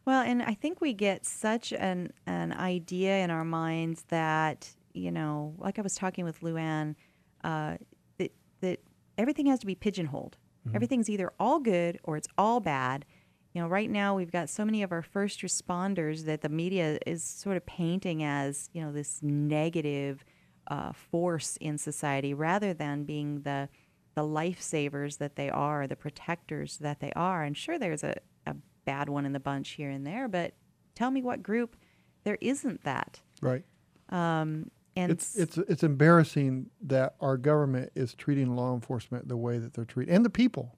Well, 0.05 0.23
and 0.23 0.43
I 0.43 0.55
think 0.55 0.81
we 0.81 0.93
get 0.93 1.25
such 1.27 1.73
an 1.73 2.13
an 2.27 2.53
idea 2.53 3.19
in 3.23 3.31
our 3.31 3.45
minds 3.45 4.05
that 4.09 4.75
you 4.93 5.13
know, 5.13 5.55
like 5.59 5.79
I 5.79 5.83
was 5.83 5.95
talking 5.95 6.25
with 6.25 6.41
Luann, 6.41 6.97
uh, 7.45 7.77
that 8.19 8.33
that 8.61 8.81
everything 9.17 9.47
has 9.47 9.61
to 9.61 9.67
be 9.67 9.75
pigeonholed. 9.77 10.37
Mhm. 10.67 10.75
Everything's 10.75 11.09
either 11.09 11.33
all 11.39 11.61
good 11.61 12.01
or 12.03 12.17
it's 12.17 12.29
all 12.37 12.59
bad. 12.61 13.05
You 13.53 13.63
know, 13.63 13.69
right 13.69 13.91
now 13.91 14.15
we've 14.15 14.31
got 14.31 14.49
so 14.49 14.65
many 14.65 14.83
of 14.83 14.93
our 14.93 15.03
first 15.03 15.41
responders 15.41 16.25
that 16.27 16.41
the 16.41 16.49
media 16.49 16.99
is 17.07 17.25
sort 17.25 17.57
of 17.57 17.67
painting 17.67 18.23
as 18.23 18.71
you 18.73 18.81
know 18.81 18.93
this 18.93 19.21
negative 19.23 20.25
uh, 20.69 20.93
force 20.93 21.57
in 21.61 21.77
society, 21.77 22.33
rather 22.33 22.73
than 22.73 23.05
being 23.05 23.43
the 23.43 23.69
the 24.15 24.23
lifesavers 24.23 25.19
that 25.19 25.37
they 25.37 25.51
are, 25.51 25.87
the 25.87 25.97
protectors 25.97 26.79
that 26.79 27.01
they 27.01 27.13
are. 27.13 27.43
And 27.43 27.57
sure, 27.57 27.79
there's 27.79 28.05
a, 28.05 28.15
a 28.47 28.55
bad 28.85 29.09
one 29.09 29.25
in 29.25 29.33
the 29.33 29.41
bunch 29.41 29.71
here 29.71 29.91
and 29.91 30.07
there, 30.07 30.29
but 30.29 30.53
tell 30.95 31.11
me 31.11 31.23
what 31.23 31.43
group 31.43 31.77
there 32.25 32.39
isn't 32.41 32.85
that. 32.85 33.21
Right. 33.41 33.65
Um, 34.11 34.71
and 34.97 35.13
it's 35.13 35.37
it's 35.37 35.57
it's 35.57 35.83
embarrassing 35.83 36.71
that 36.83 37.15
our 37.21 37.37
government 37.37 37.93
is 37.95 38.15
treating 38.15 38.55
law 38.55 38.75
enforcement 38.75 39.29
the 39.29 39.37
way 39.37 39.59
that 39.59 39.75
they're 39.75 39.85
treating 39.85 40.15
and 40.15 40.25
the 40.25 40.31
people. 40.31 40.77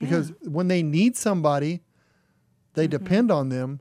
Because 0.00 0.32
when 0.42 0.66
they 0.68 0.82
need 0.82 1.16
somebody, 1.16 1.82
they 2.74 2.86
Mm-hmm. 2.88 3.04
depend 3.04 3.30
on 3.30 3.48
them, 3.50 3.80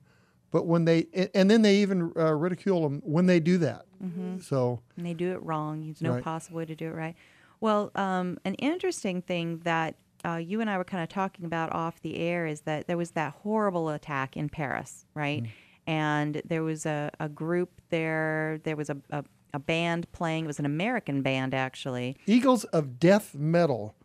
but 0.51 0.65
when 0.67 0.86
they 0.86 1.07
and 1.34 1.49
then 1.49 1.61
they 1.61 1.78
even 1.78 2.11
uh, 2.17 2.34
ridicule 2.34 2.82
them 2.84 3.01
when 3.03 3.26
they 3.26 3.39
do 3.39 3.57
that. 3.59 3.86
Mhm. 4.03 4.43
So 4.43 4.82
and 4.97 5.05
they 5.05 5.13
do 5.13 5.32
it 5.32 5.41
wrong. 5.43 5.86
There's 5.86 6.01
no 6.01 6.13
Right. 6.13 6.24
possible 6.24 6.57
way 6.57 6.65
to 6.65 6.76
do 6.76 6.88
it 6.88 6.95
right. 6.95 7.15
Well, 7.61 7.91
um, 7.95 8.38
an 8.45 8.53
interesting 8.55 9.22
thing 9.22 9.59
that 9.63 9.95
uh, 10.26 10.36
you 10.36 10.59
and 10.59 10.70
I 10.70 10.78
were 10.78 10.84
kind 10.84 11.01
of 11.03 11.07
talking 11.09 11.45
about 11.45 11.72
off 11.74 12.01
the 12.01 12.17
air 12.17 12.45
is 12.45 12.61
that 12.61 12.88
there 12.88 12.97
was 12.97 13.11
that 13.11 13.34
horrible 13.43 13.88
attack 13.89 14.36
in 14.36 14.49
Paris, 14.49 15.05
right? 15.13 15.45
And 15.88 16.41
there 16.45 16.63
was 16.63 16.86
a, 16.86 17.09
a 17.22 17.30
group 17.30 17.82
there. 17.89 18.59
There 18.63 18.76
was 18.76 18.89
a, 18.89 18.97
a, 19.11 19.24
a 19.53 19.59
band 19.59 20.11
playing. 20.11 20.43
It 20.43 20.47
was 20.47 20.59
an 20.59 20.65
American 20.65 21.22
band, 21.22 21.53
actually. 21.53 22.17
Eagles 22.26 22.63
of 22.65 22.99
Death 22.99 23.34
Metal 23.36 23.95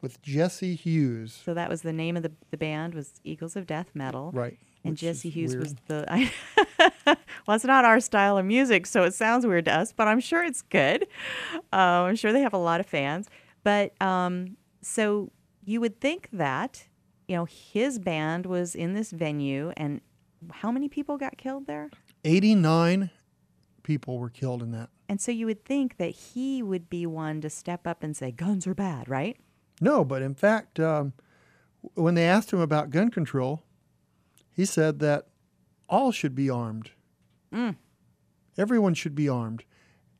with 0.00 0.22
Jesse 0.22 0.74
Hughes. 0.74 1.40
So 1.44 1.54
that 1.54 1.68
was 1.68 1.82
the 1.82 1.92
name 1.92 2.16
of 2.16 2.22
the, 2.22 2.32
the 2.50 2.56
band 2.56 2.94
was 2.94 3.20
Eagles 3.24 3.56
of 3.56 3.66
Death 3.66 3.90
Metal. 3.94 4.30
Right, 4.32 4.58
And 4.84 4.96
Jesse 4.96 5.30
Hughes 5.30 5.56
was 5.56 5.74
the 5.86 6.04
I, 6.08 6.30
Well, 7.46 7.54
it's 7.54 7.64
not 7.64 7.84
our 7.84 8.00
style 8.00 8.36
of 8.36 8.44
music, 8.44 8.86
so 8.86 9.04
it 9.04 9.14
sounds 9.14 9.46
weird 9.46 9.64
to 9.64 9.74
us, 9.74 9.92
but 9.92 10.06
I'm 10.06 10.20
sure 10.20 10.44
it's 10.44 10.62
good. 10.62 11.06
Uh, 11.72 12.04
I'm 12.06 12.16
sure 12.16 12.32
they 12.32 12.42
have 12.42 12.52
a 12.52 12.58
lot 12.58 12.80
of 12.80 12.86
fans. 12.86 13.28
But 13.64 14.00
um, 14.02 14.56
so 14.82 15.32
you 15.64 15.80
would 15.80 16.00
think 16.00 16.28
that, 16.32 16.86
you 17.26 17.36
know, 17.36 17.46
his 17.46 17.98
band 17.98 18.46
was 18.46 18.74
in 18.74 18.94
this 18.94 19.10
venue 19.10 19.72
and 19.76 20.00
how 20.52 20.70
many 20.70 20.88
people 20.88 21.16
got 21.16 21.36
killed 21.36 21.66
there? 21.66 21.90
89 22.24 23.10
people 23.82 24.18
were 24.18 24.30
killed 24.30 24.62
in 24.62 24.70
that. 24.72 24.90
And 25.08 25.20
so 25.20 25.32
you 25.32 25.46
would 25.46 25.64
think 25.64 25.96
that 25.96 26.10
he 26.10 26.62
would 26.62 26.90
be 26.90 27.06
one 27.06 27.40
to 27.40 27.50
step 27.50 27.86
up 27.86 28.02
and 28.02 28.16
say 28.16 28.30
guns 28.30 28.66
are 28.66 28.74
bad, 28.74 29.08
right? 29.08 29.38
No, 29.80 30.04
but 30.04 30.22
in 30.22 30.34
fact, 30.34 30.80
um, 30.80 31.12
when 31.94 32.14
they 32.14 32.24
asked 32.24 32.52
him 32.52 32.60
about 32.60 32.90
gun 32.90 33.10
control, 33.10 33.62
he 34.52 34.64
said 34.64 34.98
that 35.00 35.26
all 35.88 36.12
should 36.12 36.34
be 36.34 36.50
armed. 36.50 36.90
Mm. 37.52 37.76
Everyone 38.56 38.94
should 38.94 39.14
be 39.14 39.28
armed. 39.28 39.64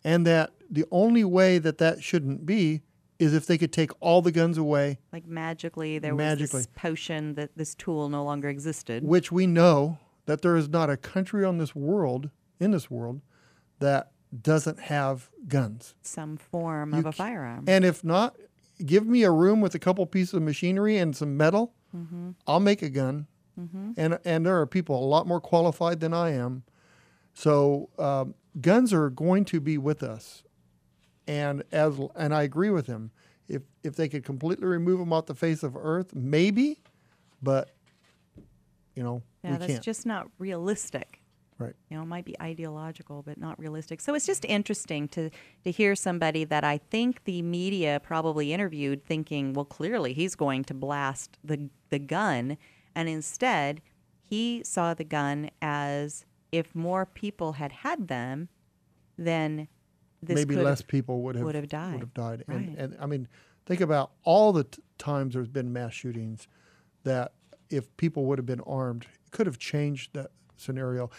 And 0.05 0.27
that 0.27 0.53
the 0.71 0.85
only 0.91 1.25
way 1.25 1.59
that 1.59 1.79
that 1.79 2.03
shouldn't 2.03 2.47
be 2.47 2.83
is 3.19 3.35
if 3.35 3.47
they 3.47 3.59
could 3.59 3.73
take 3.73 3.91
all 4.01 4.23
the 4.23 4.31
guns 4.31 4.57
away, 4.57 4.99
Like 5.13 5.27
magically 5.27 5.99
there 5.99 6.15
was 6.15 6.39
this 6.39 6.69
potion 6.77 7.35
that 7.35 7.51
this 7.57 7.75
tool 7.75 8.09
no 8.09 8.23
longer 8.23 8.49
existed. 8.49 9.03
which 9.03 9.33
we 9.33 9.47
know 9.47 9.99
that 10.27 10.43
there 10.43 10.57
is 10.57 10.69
not 10.69 10.89
a 10.89 10.97
country 10.97 11.45
on 11.45 11.59
this 11.59 11.75
world, 11.75 12.31
in 12.61 12.71
this 12.71 12.89
world, 12.89 13.21
that 13.81 14.13
doesn't 14.41 14.79
have 14.83 15.31
guns. 15.49 15.95
Some 16.03 16.37
form 16.37 16.93
You 16.93 17.01
of 17.01 17.07
a 17.07 17.13
firearm. 17.13 17.65
And 17.67 17.85
if 17.85 18.05
not, 18.05 18.37
give 18.85 19.07
me 19.07 19.23
a 19.25 19.31
room 19.31 19.61
with 19.61 19.75
a 19.75 19.79
couple 19.79 20.05
pieces 20.07 20.35
of 20.35 20.43
machinery 20.43 20.97
and 20.99 21.15
some 21.17 21.37
metal. 21.37 21.75
Mhm. 21.97 22.35
I'll 22.47 22.61
make 22.61 22.83
a 22.83 22.91
gun. 22.91 23.27
Mhm. 23.59 23.95
And 23.97 24.19
and 24.25 24.47
there 24.47 24.59
are 24.61 24.67
people 24.67 25.03
a 25.03 25.07
lot 25.07 25.27
more 25.27 25.41
qualified 25.41 26.01
than 26.01 26.13
I 26.15 26.31
am. 26.31 26.63
So 27.35 27.89
um, 27.99 28.35
guns 28.61 28.93
are 28.93 29.11
going 29.11 29.45
to 29.47 29.61
be 29.61 29.79
with 29.79 30.03
us. 30.03 30.43
And 31.27 31.63
as 31.73 31.99
and 32.17 32.35
I 32.35 32.43
agree 32.43 32.71
with 32.71 32.87
him. 32.87 33.11
If 33.49 33.63
if 33.83 33.97
they 33.97 34.09
could 34.09 34.25
completely 34.25 34.67
remove 34.67 34.99
them 34.99 35.13
off 35.13 35.27
the 35.27 35.35
face 35.35 35.63
of 35.63 35.75
Earth, 35.77 36.15
maybe, 36.15 36.83
but 37.43 37.71
you 38.95 39.03
know 39.03 39.23
Yeah, 39.43 39.57
that's 39.59 39.73
can't. 39.73 39.83
just 39.85 40.05
not 40.07 40.29
realistic. 40.39 41.18
Right. 41.59 41.75
You 41.91 41.97
know, 41.97 42.05
it 42.05 42.07
might 42.07 42.25
be 42.25 42.41
ideological, 42.41 43.23
but 43.23 43.37
not 43.39 43.59
realistic. 43.59 44.01
So 44.01 44.15
it's 44.15 44.27
just 44.27 44.45
interesting 44.45 45.09
to 45.09 45.31
to 45.65 45.71
hear 45.71 45.97
somebody 45.97 46.45
that 46.45 46.63
I 46.63 46.79
think 46.79 47.25
the 47.25 47.43
media 47.43 48.01
probably 48.03 48.53
interviewed, 48.53 49.05
thinking, 49.05 49.53
well, 49.53 49.65
clearly 49.65 50.13
he's 50.13 50.35
going 50.37 50.65
to 50.65 50.75
blast 50.75 51.37
the 51.43 51.69
the 51.91 51.99
gun, 51.99 52.59
and 52.95 53.09
instead 53.09 53.81
he 54.23 54.63
saw 54.65 54.95
the 54.95 55.05
gun 55.05 55.51
as 55.61 56.25
if 56.53 56.75
more 56.75 57.07
people 57.07 57.53
had 57.53 57.73
had 57.73 58.09
them, 58.09 58.49
then 59.17 59.69
this 60.23 60.37
maybe 60.37 60.57
less 60.57 60.83
people 60.83 61.23
would 61.23 61.35
have 61.35 61.45
would 61.45 61.55
have 61.55 61.69
died. 61.69 61.93
Would 61.95 62.03
have 62.03 62.15
died. 62.15 62.45
Right. 62.47 62.57
And, 62.57 62.79
and 62.79 62.97
I 63.01 63.07
mean, 63.07 63.27
think 63.67 63.81
about 63.81 64.13
all 64.23 64.53
the 64.53 64.65
t- 64.65 64.83
times 64.97 65.35
there's 65.35 65.49
been 65.49 65.73
mass 65.73 65.93
shootings 65.93 66.47
that 67.05 67.33
if 67.71 67.95
people 67.97 68.25
would 68.27 68.39
have 68.39 68.47
been 68.47 68.61
armed, 68.61 69.07
it 69.25 69.31
could 69.31 69.47
have 69.47 69.59
changed 69.59 70.15
that 70.15 70.31
scenario. 70.57 71.11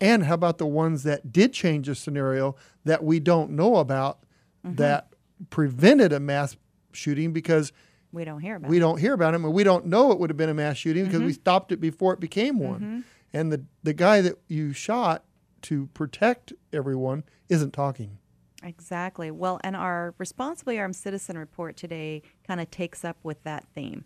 And 0.00 0.24
how 0.24 0.34
about 0.34 0.58
the 0.58 0.66
ones 0.66 1.02
that 1.02 1.32
did 1.32 1.52
change 1.52 1.86
the 1.88 1.94
scenario 1.94 2.54
that 2.84 3.02
we 3.02 3.18
don't 3.20 3.50
know 3.50 3.76
about 3.76 4.24
Mhm. 4.64 4.76
that 4.76 5.12
prevented 5.50 6.12
a 6.12 6.20
mass 6.20 6.56
shooting 6.92 7.32
because 7.32 7.72
we 8.12 8.24
don't 8.24 8.40
hear 8.40 8.56
about. 8.56 8.68
It? 8.68 8.70
We 8.70 8.76
it. 8.78 8.80
don't 8.80 8.98
hear 8.98 9.12
about 9.12 9.32
them 9.32 9.44
and 9.44 9.52
we 9.52 9.64
don't 9.64 9.86
know 9.86 10.10
it 10.12 10.18
would 10.18 10.30
have 10.30 10.36
been 10.36 10.48
a 10.48 10.54
mass 10.54 10.76
shooting 10.76 11.04
because 11.04 11.20
we 11.22 11.32
Mhm. 11.32 11.40
stopped 11.40 11.72
it 11.72 11.80
before 11.80 12.12
it 12.14 12.20
became 12.20 12.58
one. 12.58 12.80
Mhm. 12.80 13.04
And 13.32 13.52
the 13.52 13.64
the 13.82 13.92
guy 13.92 14.20
that 14.22 14.38
you 14.48 14.72
shot 14.72 15.24
to 15.62 15.86
protect 15.88 16.52
everyone 16.72 17.24
isn't 17.48 17.72
talking. 17.72 18.18
Exactly. 18.62 19.30
Well, 19.30 19.60
and 19.62 19.76
our 19.76 20.14
responsibly 20.18 20.78
armed 20.78 20.96
citizen 20.96 21.36
report 21.38 21.76
today 21.76 22.22
kind 22.46 22.60
of 22.60 22.70
takes 22.70 23.04
up 23.04 23.16
with 23.22 23.42
that 23.44 23.66
theme. 23.74 24.04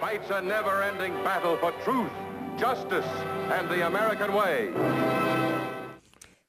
Fights 0.00 0.30
a 0.30 0.40
never-ending 0.40 1.12
battle 1.24 1.56
for 1.58 1.72
truth, 1.84 2.10
justice, 2.58 3.06
and 3.50 3.68
the 3.68 3.86
American 3.86 4.32
way. 4.32 4.70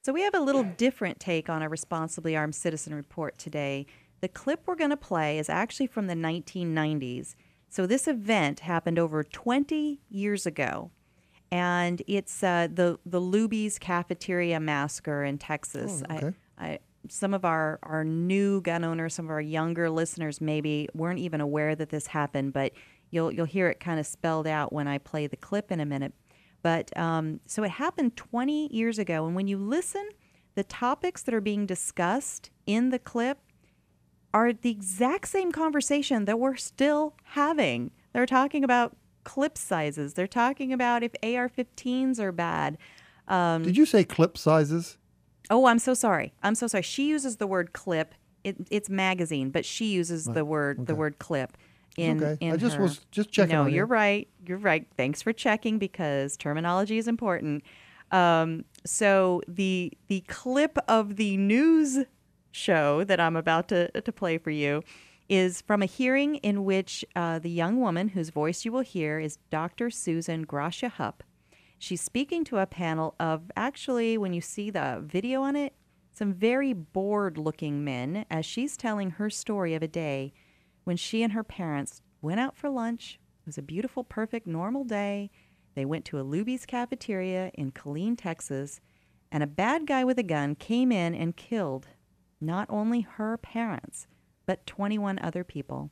So 0.04 0.12
we 0.14 0.22
have 0.24 0.34
a 0.34 0.40
little 0.40 0.64
different 0.64 1.20
take 1.20 1.50
on 1.50 1.62
a 1.62 1.70
responsibly 1.70 2.36
armed 2.36 2.56
citizen 2.56 2.94
report 2.96 3.38
today. 3.38 3.86
The 4.22 4.28
clip 4.28 4.62
we're 4.66 4.76
going 4.76 4.90
to 4.90 4.98
play 4.98 5.38
is 5.38 5.50
actually 5.50 5.88
from 5.88 6.08
the 6.08 6.16
1990s. 6.16 7.36
So 7.70 7.86
this 7.86 8.08
event 8.08 8.62
happened 8.62 9.00
over 9.00 9.24
20 9.24 10.00
years 10.10 10.46
ago. 10.46 10.92
and 11.52 12.02
it's 12.08 12.44
uh, 12.44 12.68
the 12.74 12.98
the 13.06 13.20
Luby's 13.22 13.78
Cafeteria 13.78 14.60
massacre 14.60 15.24
in 15.24 15.38
Texas. 15.38 16.02
Oh, 16.10 16.16
okay. 16.16 16.32
I, 16.58 16.66
I 16.66 16.80
some 17.10 17.34
of 17.34 17.44
our 17.46 17.80
our 17.84 18.04
new 18.04 18.62
gun 18.62 18.84
owners, 18.84 19.16
some 19.16 19.26
of 19.26 19.32
our 19.32 19.42
younger 19.42 19.90
listeners, 19.90 20.40
maybe 20.40 20.88
weren't 20.94 21.20
even 21.20 21.42
aware 21.42 21.76
that 21.76 21.90
this 21.90 22.08
happened, 22.08 22.54
but 22.54 22.72
you'll 23.12 23.32
you'll 23.32 23.46
hear 23.46 23.68
it 23.68 23.80
kind 23.80 24.00
of 24.00 24.08
spelled 24.08 24.48
out 24.48 24.74
when 24.74 24.88
I 24.88 24.98
play 24.98 25.28
the 25.28 25.38
clip 25.38 25.72
in 25.72 25.80
a 25.80 25.86
minute. 25.86 26.14
But 26.64 26.96
um, 26.98 27.40
so 27.46 27.64
it 27.64 27.72
happened 27.72 28.16
20 28.16 28.74
years 28.74 29.00
ago, 29.00 29.26
and 29.26 29.36
when 29.36 29.48
you 29.48 29.58
listen, 29.58 30.08
the 30.56 30.64
topics 30.64 31.22
that 31.24 31.34
are 31.34 31.42
being 31.42 31.66
discussed 31.66 32.52
in 32.66 32.90
the 32.90 33.00
clip 33.00 33.40
are 34.34 34.54
the 34.54 34.70
exact 34.70 35.28
same 35.28 35.52
conversation 35.52 36.26
that 36.26 36.40
we're 36.40 36.56
still 36.56 37.16
having. 37.24 37.92
They're 38.14 38.26
talking 38.26 38.64
about 38.64 38.96
clip 39.24 39.58
sizes. 39.58 40.14
They're 40.14 40.28
talking 40.28 40.72
about 40.72 41.04
if 41.04 41.12
AR-15s 41.24 42.20
are 42.20 42.32
bad. 42.32 42.78
Um, 43.28 43.64
Did 43.64 43.78
you 43.78 43.86
say 43.86 44.04
clip 44.04 44.38
sizes? 44.38 44.98
Oh, 45.50 45.66
I'm 45.66 45.80
so 45.80 45.94
sorry. 45.94 46.34
I'm 46.44 46.56
so 46.56 46.68
sorry. 46.68 46.84
She 46.84 47.08
uses 47.08 47.38
the 47.38 47.48
word 47.48 47.74
clip. 47.74 48.16
It, 48.44 48.56
it's 48.72 48.90
magazine, 48.90 49.50
but 49.52 49.66
she 49.66 49.86
uses 49.86 50.26
the 50.26 50.44
word 50.44 50.88
the 50.88 50.96
word 50.96 51.20
clip. 51.20 51.58
In, 51.98 52.24
okay. 52.24 52.38
in 52.46 52.54
I 52.54 52.58
just 52.58 52.76
her- 52.78 52.84
was 52.84 53.02
just 53.12 53.32
checking 53.32 53.54
No, 53.56 53.64
on 53.64 53.70
you. 53.70 53.76
you're 53.78 53.86
right. 53.86 54.28
You're 54.46 54.58
right. 54.58 54.88
Thanks 54.96 55.22
for 55.22 55.34
checking 55.34 55.78
because 55.78 56.38
terminology 56.38 56.98
is 56.98 57.08
important. 57.08 57.64
Um, 58.12 58.66
so 58.86 59.42
the 59.48 59.92
the 60.08 60.22
clip 60.22 60.78
of 60.88 61.16
the 61.18 61.38
news 61.38 62.00
show 62.52 63.04
that 63.06 63.20
I'm 63.20 63.36
about 63.36 63.68
to 63.70 63.90
to 64.02 64.12
play 64.12 64.38
for 64.38 64.52
you 64.52 64.84
is 65.30 65.62
from 65.62 65.82
a 65.82 65.86
hearing 65.86 66.36
in 66.38 66.66
which 66.66 67.06
uh, 67.16 67.40
the 67.40 67.50
young 67.50 67.80
woman 67.80 68.10
whose 68.10 68.30
voice 68.32 68.66
you 68.66 68.72
will 68.72 68.82
hear 68.82 69.18
is 69.20 69.38
Dr. 69.50 69.90
Susan 69.90 70.44
Gratia 70.44 70.90
Hupp. 70.90 71.24
She's 71.80 72.02
speaking 72.02 72.44
to 72.46 72.58
a 72.58 72.66
panel 72.66 73.16
of 73.20 73.50
actually, 73.56 74.18
when 74.18 74.34
you 74.34 74.42
see 74.42 74.70
the 74.70 75.02
video 75.04 75.42
on 75.42 75.56
it, 75.56 75.74
some 76.12 76.34
very 76.34 76.74
bored 76.74 77.38
looking 77.38 77.84
men 77.86 78.26
as 78.30 78.46
she's 78.46 78.76
telling 78.76 79.12
her 79.12 79.30
story 79.30 79.74
of 79.74 79.82
a 79.82 79.88
day 79.88 80.34
when 80.84 80.98
she 80.98 81.24
and 81.24 81.34
her 81.34 81.44
parents 81.44 82.02
went 82.22 82.40
out 82.40 82.56
for 82.56 82.70
lunch. 82.70 83.20
It 83.42 83.48
was 83.48 83.58
a 83.58 83.64
beautiful, 83.64 84.04
perfect, 84.04 84.48
normal 84.48 84.84
day. 84.84 85.32
They 85.76 85.86
went 85.86 86.06
to 86.06 86.20
a 86.20 86.24
Luby's 86.24 86.66
cafeteria 86.66 87.52
in 87.54 87.72
Killeen, 87.72 88.16
Texas, 88.18 88.82
and 89.32 89.42
a 89.42 89.48
bad 89.48 89.88
guy 89.88 90.04
with 90.04 90.20
a 90.20 90.24
gun 90.24 90.56
came 90.56 90.92
in 90.92 91.16
and 91.16 91.38
killed 91.38 91.88
not 92.42 92.68
only 92.70 93.02
her 93.02 93.38
parents, 93.38 94.08
but 94.46 94.66
21 94.66 95.20
other 95.20 95.44
people. 95.44 95.92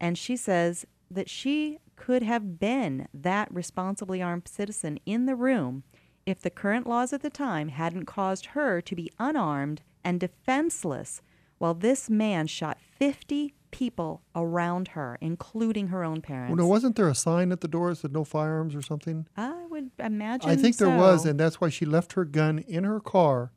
And 0.00 0.16
she 0.16 0.36
says 0.36 0.86
that 1.10 1.28
she 1.28 1.78
could 1.96 2.22
have 2.22 2.58
been 2.58 3.08
that 3.12 3.52
responsibly 3.52 4.22
armed 4.22 4.48
citizen 4.48 4.98
in 5.04 5.26
the 5.26 5.36
room 5.36 5.84
if 6.24 6.40
the 6.40 6.50
current 6.50 6.86
laws 6.86 7.12
at 7.12 7.20
the 7.20 7.30
time 7.30 7.68
hadn't 7.68 8.06
caused 8.06 8.46
her 8.46 8.80
to 8.80 8.96
be 8.96 9.10
unarmed 9.18 9.82
and 10.04 10.18
defenseless 10.18 11.20
while 11.62 11.74
this 11.74 12.10
man 12.10 12.48
shot 12.48 12.76
50 12.98 13.54
people 13.70 14.20
around 14.34 14.88
her, 14.88 15.16
including 15.20 15.86
her 15.86 16.02
own 16.02 16.20
parents. 16.20 16.50
Well, 16.50 16.66
no, 16.66 16.66
wasn't 16.66 16.96
there 16.96 17.08
a 17.08 17.14
sign 17.14 17.52
at 17.52 17.60
the 17.60 17.68
door 17.68 17.90
that 17.90 17.98
said 17.98 18.12
no 18.12 18.24
firearms 18.24 18.74
or 18.74 18.82
something? 18.82 19.28
I 19.36 19.66
would 19.70 19.92
imagine. 20.00 20.50
I 20.50 20.56
think 20.56 20.78
there 20.78 20.98
was, 20.98 21.24
and 21.24 21.38
that's 21.38 21.60
why 21.60 21.68
she 21.68 21.84
left 21.84 22.14
her 22.14 22.24
gun 22.24 22.58
in 22.66 22.82
her 22.82 22.98
car 22.98 23.52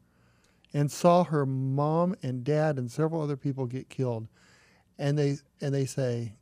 and 0.71 0.91
saw 0.91 1.23
her 1.23 1.47
mom 1.47 2.15
and 2.21 2.43
dad 2.43 2.77
and 2.77 2.91
several 2.91 3.23
other 3.23 3.35
people 3.35 3.65
get 3.65 3.89
killed. 3.89 4.27
And 4.99 5.17
they 5.17 5.37
and 5.59 5.73
they 5.73 5.85
say, 5.85 6.37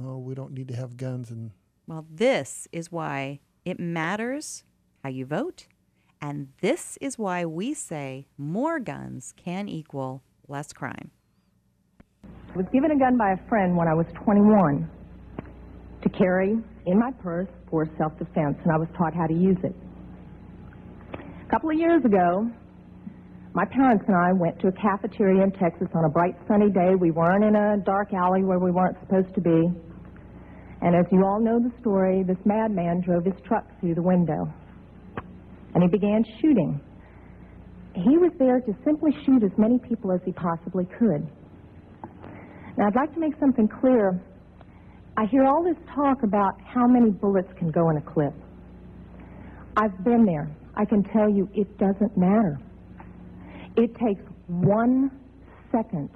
"Oh, 0.00 0.18
we 0.18 0.36
don't 0.36 0.52
need 0.52 0.68
to 0.68 0.76
have 0.76 0.96
guns." 0.96 1.28
And 1.28 1.50
Well, 1.88 2.06
this 2.08 2.68
is 2.70 2.92
why 2.92 3.40
it 3.64 3.80
matters 3.80 4.62
how 5.02 5.08
you 5.08 5.26
vote. 5.26 5.66
And 6.20 6.50
this 6.60 6.98
is 7.00 7.18
why 7.18 7.44
we 7.44 7.74
say 7.74 8.28
more 8.38 8.78
guns 8.78 9.34
can 9.36 9.68
equal 9.68 10.22
less 10.48 10.72
crime. 10.72 11.10
I 12.24 12.56
was 12.56 12.66
given 12.72 12.90
a 12.90 12.98
gun 12.98 13.16
by 13.16 13.32
a 13.32 13.48
friend 13.48 13.76
when 13.76 13.88
I 13.88 13.94
was 13.94 14.06
21 14.24 14.88
to 16.02 16.08
carry 16.10 16.56
in 16.86 16.98
my 16.98 17.10
purse 17.22 17.48
for 17.70 17.88
self-defense, 17.98 18.58
and 18.62 18.72
I 18.72 18.76
was 18.76 18.88
taught 18.96 19.14
how 19.14 19.26
to 19.26 19.34
use 19.34 19.58
it. 19.64 19.74
A 21.14 21.50
couple 21.50 21.70
of 21.70 21.76
years 21.78 22.04
ago, 22.04 22.48
my 23.54 23.64
parents 23.64 24.04
and 24.08 24.16
I 24.16 24.32
went 24.32 24.58
to 24.60 24.68
a 24.68 24.72
cafeteria 24.72 25.42
in 25.42 25.52
Texas 25.52 25.88
on 25.94 26.04
a 26.04 26.08
bright 26.08 26.34
sunny 26.48 26.70
day. 26.70 26.94
We 26.98 27.10
weren't 27.10 27.44
in 27.44 27.54
a 27.54 27.76
dark 27.84 28.12
alley 28.12 28.42
where 28.42 28.58
we 28.58 28.70
weren't 28.70 28.98
supposed 29.00 29.34
to 29.34 29.40
be. 29.40 29.70
And 30.82 30.94
as 30.94 31.06
you 31.12 31.24
all 31.24 31.40
know 31.40 31.60
the 31.60 31.72
story, 31.80 32.24
this 32.24 32.36
madman 32.44 33.00
drove 33.00 33.24
his 33.24 33.34
truck 33.46 33.64
through 33.80 33.94
the 33.94 34.02
window. 34.02 34.52
And 35.74 35.82
he 35.82 35.88
began 35.88 36.24
shooting. 36.40 36.80
He 37.94 38.18
was 38.18 38.32
there 38.38 38.60
to 38.60 38.74
simply 38.84 39.12
shoot 39.24 39.42
as 39.44 39.52
many 39.56 39.78
people 39.78 40.10
as 40.12 40.20
he 40.24 40.32
possibly 40.32 40.84
could. 40.98 41.26
Now, 42.76 42.88
I'd 42.88 42.96
like 42.96 43.14
to 43.14 43.20
make 43.20 43.34
something 43.38 43.68
clear. 43.68 44.20
I 45.16 45.26
hear 45.26 45.44
all 45.44 45.62
this 45.62 45.76
talk 45.94 46.24
about 46.24 46.60
how 46.64 46.88
many 46.88 47.10
bullets 47.10 47.48
can 47.56 47.70
go 47.70 47.90
in 47.90 47.96
a 47.98 48.02
clip. 48.02 48.34
I've 49.76 50.02
been 50.02 50.24
there. 50.24 50.50
I 50.76 50.84
can 50.84 51.04
tell 51.04 51.30
you 51.30 51.48
it 51.54 51.78
doesn't 51.78 52.16
matter. 52.16 52.58
It 53.76 53.94
takes 53.94 54.22
one 54.48 55.10
second 55.70 56.10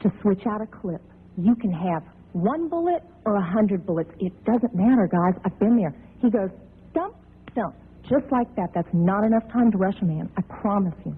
to 0.00 0.12
switch 0.20 0.46
out 0.46 0.60
a 0.60 0.66
clip. 0.66 1.00
You 1.38 1.54
can 1.56 1.72
have 1.72 2.02
one 2.32 2.68
bullet 2.68 3.02
or 3.24 3.36
a 3.36 3.42
hundred 3.42 3.86
bullets. 3.86 4.10
It 4.20 4.32
doesn't 4.44 4.74
matter, 4.74 5.08
guys. 5.10 5.40
I've 5.46 5.58
been 5.58 5.76
there. 5.76 5.94
He 6.20 6.30
goes, 6.30 6.50
dump, 6.94 7.14
dump. 7.54 7.74
Just 8.08 8.30
like 8.30 8.54
that. 8.56 8.70
That's 8.74 8.88
not 8.92 9.24
enough 9.24 9.50
time 9.52 9.70
to 9.72 9.78
rush 9.78 9.96
a 10.02 10.04
man. 10.04 10.30
I 10.36 10.42
promise 10.42 10.94
you. 11.04 11.16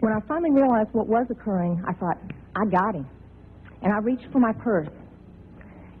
When 0.00 0.12
I 0.12 0.20
finally 0.26 0.50
realized 0.50 0.90
what 0.92 1.08
was 1.08 1.26
occurring, 1.30 1.82
I 1.86 1.92
thought, 1.92 2.18
I 2.54 2.64
got 2.64 2.94
him. 2.94 3.06
And 3.82 3.92
I 3.92 3.98
reached 3.98 4.26
for 4.32 4.38
my 4.38 4.52
purse. 4.52 4.88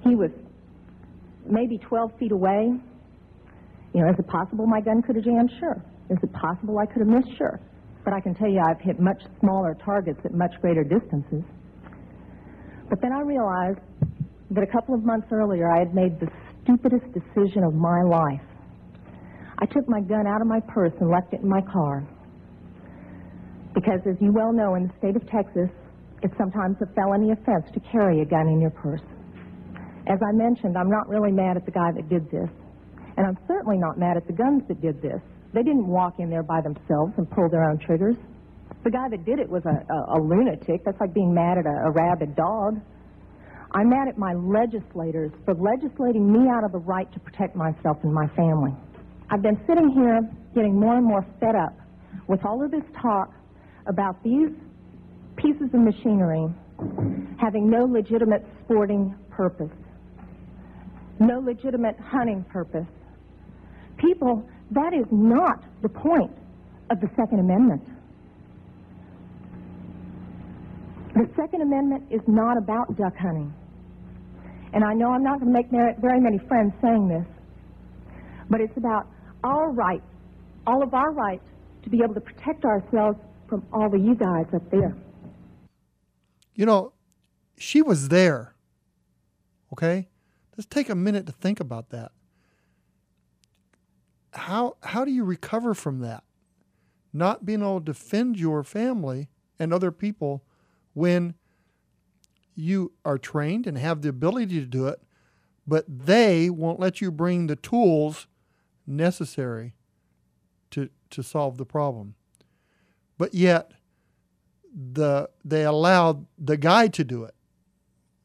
He 0.04 0.14
was 0.14 0.30
maybe 1.44 1.78
12 1.78 2.12
feet 2.18 2.32
away. 2.32 2.72
You 3.92 4.00
know, 4.00 4.10
is 4.10 4.18
it 4.18 4.26
possible 4.28 4.66
my 4.66 4.80
gun 4.80 5.02
could 5.02 5.16
have 5.16 5.24
jammed? 5.24 5.50
Sure. 5.58 5.82
Is 6.10 6.18
it 6.22 6.32
possible 6.32 6.78
I 6.78 6.86
could 6.86 7.00
have 7.00 7.08
missed? 7.08 7.36
Sure. 7.36 7.60
But 8.04 8.14
I 8.14 8.20
can 8.20 8.34
tell 8.34 8.48
you 8.48 8.60
I've 8.60 8.80
hit 8.80 9.00
much 9.00 9.22
smaller 9.40 9.76
targets 9.84 10.20
at 10.24 10.32
much 10.32 10.52
greater 10.60 10.84
distances. 10.84 11.42
But 12.88 13.02
then 13.02 13.12
I 13.12 13.20
realized 13.20 13.80
that 14.50 14.64
a 14.64 14.66
couple 14.66 14.94
of 14.94 15.04
months 15.04 15.26
earlier 15.30 15.70
I 15.70 15.80
had 15.80 15.94
made 15.94 16.18
the 16.20 16.28
stupidest 16.62 17.04
decision 17.12 17.64
of 17.64 17.74
my 17.74 18.02
life. 18.02 18.47
I 19.60 19.66
took 19.66 19.88
my 19.88 20.00
gun 20.00 20.26
out 20.26 20.40
of 20.40 20.46
my 20.46 20.60
purse 20.60 20.92
and 21.00 21.10
left 21.10 21.34
it 21.34 21.40
in 21.40 21.48
my 21.48 21.60
car. 21.60 22.06
Because, 23.74 24.00
as 24.06 24.16
you 24.20 24.32
well 24.32 24.52
know, 24.52 24.76
in 24.76 24.86
the 24.86 24.94
state 24.98 25.16
of 25.16 25.26
Texas, 25.28 25.70
it's 26.22 26.34
sometimes 26.38 26.76
a 26.80 26.86
felony 26.94 27.32
offense 27.32 27.66
to 27.74 27.80
carry 27.90 28.20
a 28.22 28.24
gun 28.24 28.48
in 28.48 28.60
your 28.60 28.70
purse. 28.70 29.02
As 30.06 30.18
I 30.22 30.32
mentioned, 30.32 30.76
I'm 30.76 30.90
not 30.90 31.08
really 31.08 31.32
mad 31.32 31.56
at 31.56 31.66
the 31.66 31.70
guy 31.70 31.90
that 31.92 32.08
did 32.08 32.30
this. 32.30 32.48
And 33.16 33.26
I'm 33.26 33.38
certainly 33.46 33.78
not 33.78 33.98
mad 33.98 34.16
at 34.16 34.26
the 34.26 34.32
guns 34.32 34.62
that 34.68 34.80
did 34.80 35.02
this. 35.02 35.20
They 35.52 35.62
didn't 35.62 35.86
walk 35.86 36.14
in 36.18 36.30
there 36.30 36.42
by 36.42 36.60
themselves 36.60 37.14
and 37.18 37.28
pull 37.30 37.48
their 37.50 37.68
own 37.68 37.78
triggers. 37.78 38.16
The 38.84 38.90
guy 38.90 39.08
that 39.10 39.24
did 39.24 39.38
it 39.38 39.48
was 39.50 39.62
a, 39.66 39.74
a, 39.92 40.18
a 40.18 40.18
lunatic. 40.22 40.84
That's 40.84 41.00
like 41.00 41.12
being 41.12 41.34
mad 41.34 41.58
at 41.58 41.66
a, 41.66 41.88
a 41.88 41.90
rabid 41.90 42.36
dog. 42.36 42.80
I'm 43.72 43.90
mad 43.90 44.08
at 44.08 44.16
my 44.16 44.34
legislators 44.34 45.32
for 45.44 45.54
legislating 45.54 46.30
me 46.30 46.48
out 46.48 46.64
of 46.64 46.72
the 46.72 46.78
right 46.78 47.10
to 47.12 47.20
protect 47.20 47.54
myself 47.54 47.98
and 48.02 48.14
my 48.14 48.28
family. 48.28 48.72
I've 49.30 49.42
been 49.42 49.60
sitting 49.66 49.90
here 49.90 50.20
getting 50.54 50.78
more 50.78 50.96
and 50.96 51.04
more 51.04 51.24
fed 51.38 51.54
up 51.54 51.78
with 52.28 52.44
all 52.44 52.64
of 52.64 52.70
this 52.70 52.84
talk 53.00 53.30
about 53.86 54.22
these 54.22 54.50
pieces 55.36 55.68
of 55.74 55.80
machinery 55.80 56.46
having 57.38 57.68
no 57.68 57.84
legitimate 57.84 58.44
sporting 58.64 59.14
purpose, 59.30 59.70
no 61.18 61.40
legitimate 61.40 61.98
hunting 62.00 62.44
purpose. 62.44 62.86
People, 63.98 64.48
that 64.70 64.94
is 64.94 65.06
not 65.10 65.62
the 65.82 65.88
point 65.88 66.30
of 66.90 67.00
the 67.00 67.08
Second 67.16 67.40
Amendment. 67.40 67.82
The 71.14 71.28
Second 71.36 71.62
Amendment 71.62 72.04
is 72.10 72.20
not 72.26 72.56
about 72.56 72.96
duck 72.96 73.16
hunting. 73.16 73.52
And 74.72 74.84
I 74.84 74.94
know 74.94 75.10
I'm 75.10 75.22
not 75.22 75.40
going 75.40 75.52
to 75.52 75.58
make 75.58 75.70
very 76.00 76.20
many 76.20 76.38
friends 76.46 76.72
saying 76.80 77.08
this, 77.08 77.26
but 78.48 78.60
it's 78.60 78.76
about 78.76 79.08
our 79.48 79.70
right, 79.70 80.02
all 80.66 80.82
of 80.82 80.94
our 80.94 81.10
rights, 81.12 81.44
to 81.82 81.90
be 81.90 82.02
able 82.04 82.14
to 82.14 82.20
protect 82.20 82.64
ourselves 82.64 83.18
from 83.48 83.66
all 83.72 83.86
of 83.86 84.00
you 84.00 84.14
guys 84.14 84.46
up 84.54 84.70
there. 84.70 84.94
you 86.54 86.66
know, 86.66 86.92
she 87.56 87.82
was 87.82 88.08
there. 88.08 88.54
Okay, 89.72 90.08
just 90.56 90.70
take 90.70 90.88
a 90.88 90.94
minute 90.94 91.26
to 91.26 91.32
think 91.32 91.60
about 91.60 91.90
that. 91.90 92.12
How 94.32 94.76
how 94.82 95.04
do 95.04 95.10
you 95.10 95.24
recover 95.24 95.74
from 95.74 96.00
that? 96.00 96.24
Not 97.12 97.46
being 97.46 97.60
able 97.62 97.80
to 97.80 97.84
defend 97.84 98.38
your 98.38 98.62
family 98.64 99.28
and 99.58 99.72
other 99.72 99.90
people 99.92 100.44
when 100.94 101.34
you 102.54 102.92
are 103.04 103.18
trained 103.18 103.66
and 103.66 103.78
have 103.78 104.02
the 104.02 104.08
ability 104.08 104.60
to 104.60 104.66
do 104.66 104.88
it, 104.88 105.00
but 105.66 105.84
they 105.88 106.50
won't 106.50 106.80
let 106.80 107.00
you 107.00 107.10
bring 107.10 107.46
the 107.46 107.56
tools 107.56 108.26
necessary 108.88 109.74
to 110.70 110.90
to 111.10 111.22
solve 111.22 111.58
the 111.58 111.66
problem. 111.66 112.14
But 113.16 113.34
yet 113.34 113.72
the 114.74 115.30
they 115.44 115.64
allowed 115.64 116.26
the 116.38 116.56
guy 116.56 116.88
to 116.88 117.04
do 117.04 117.24
it. 117.24 117.34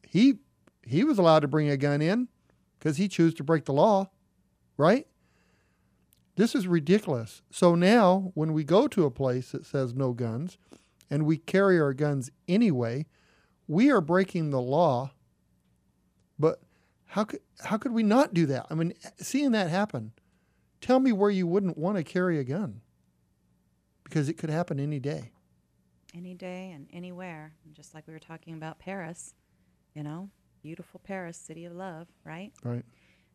He 0.08 0.36
he 0.86 1.04
was 1.04 1.18
allowed 1.18 1.40
to 1.40 1.48
bring 1.48 1.70
a 1.70 1.78
gun 1.78 2.02
in 2.02 2.28
because 2.78 2.98
he 2.98 3.08
chose 3.08 3.34
to 3.36 3.44
break 3.44 3.66
the 3.66 3.74
law, 3.74 4.10
right? 4.78 5.08
This 6.36 6.56
is 6.56 6.68
ridiculous. 6.68 7.42
So 7.52 7.76
now 7.76 8.32
when 8.34 8.54
we 8.54 8.64
go 8.64 8.88
to 8.88 9.06
a 9.06 9.12
place 9.12 9.52
that 9.52 9.66
says 9.66 9.94
no 9.94 10.14
guns 10.14 10.58
and 11.10 11.26
we 11.26 11.38
carry 11.38 11.80
our 11.80 11.94
guns 11.94 12.32
anyway, 12.48 13.06
we 13.68 13.92
are 13.92 14.02
breaking 14.02 14.50
the 14.50 14.62
law. 14.62 15.12
But 16.40 16.62
how 17.06 17.24
could 17.24 17.42
how 17.62 17.78
could 17.78 17.94
we 17.94 18.04
not 18.04 18.34
do 18.34 18.46
that? 18.48 18.66
I 18.70 18.74
mean, 18.74 18.94
seeing 19.18 19.52
that 19.52 19.70
happen, 19.70 20.12
tell 20.84 21.00
me 21.00 21.12
where 21.12 21.30
you 21.30 21.48
wouldn't 21.48 21.78
want 21.78 21.98
to 21.98 22.04
carry 22.04 22.38
a 22.40 22.44
gun. 22.44 22.82
Because 24.04 24.30
it 24.30 24.38
could 24.38 24.50
happen 24.50 24.80
any 24.80 25.00
day. 25.00 25.32
Any 26.16 26.36
day 26.36 26.72
and 26.72 26.88
anywhere. 26.94 27.54
Just 27.72 27.96
like 27.96 28.06
we 28.06 28.14
were 28.14 28.20
talking 28.20 28.54
about 28.54 28.78
Paris, 28.78 29.34
you 29.96 30.04
know, 30.04 30.30
beautiful 30.62 31.00
Paris, 31.04 31.38
city 31.38 31.66
of 31.66 31.74
love, 31.74 32.08
right? 32.24 32.52
Right. 32.64 32.86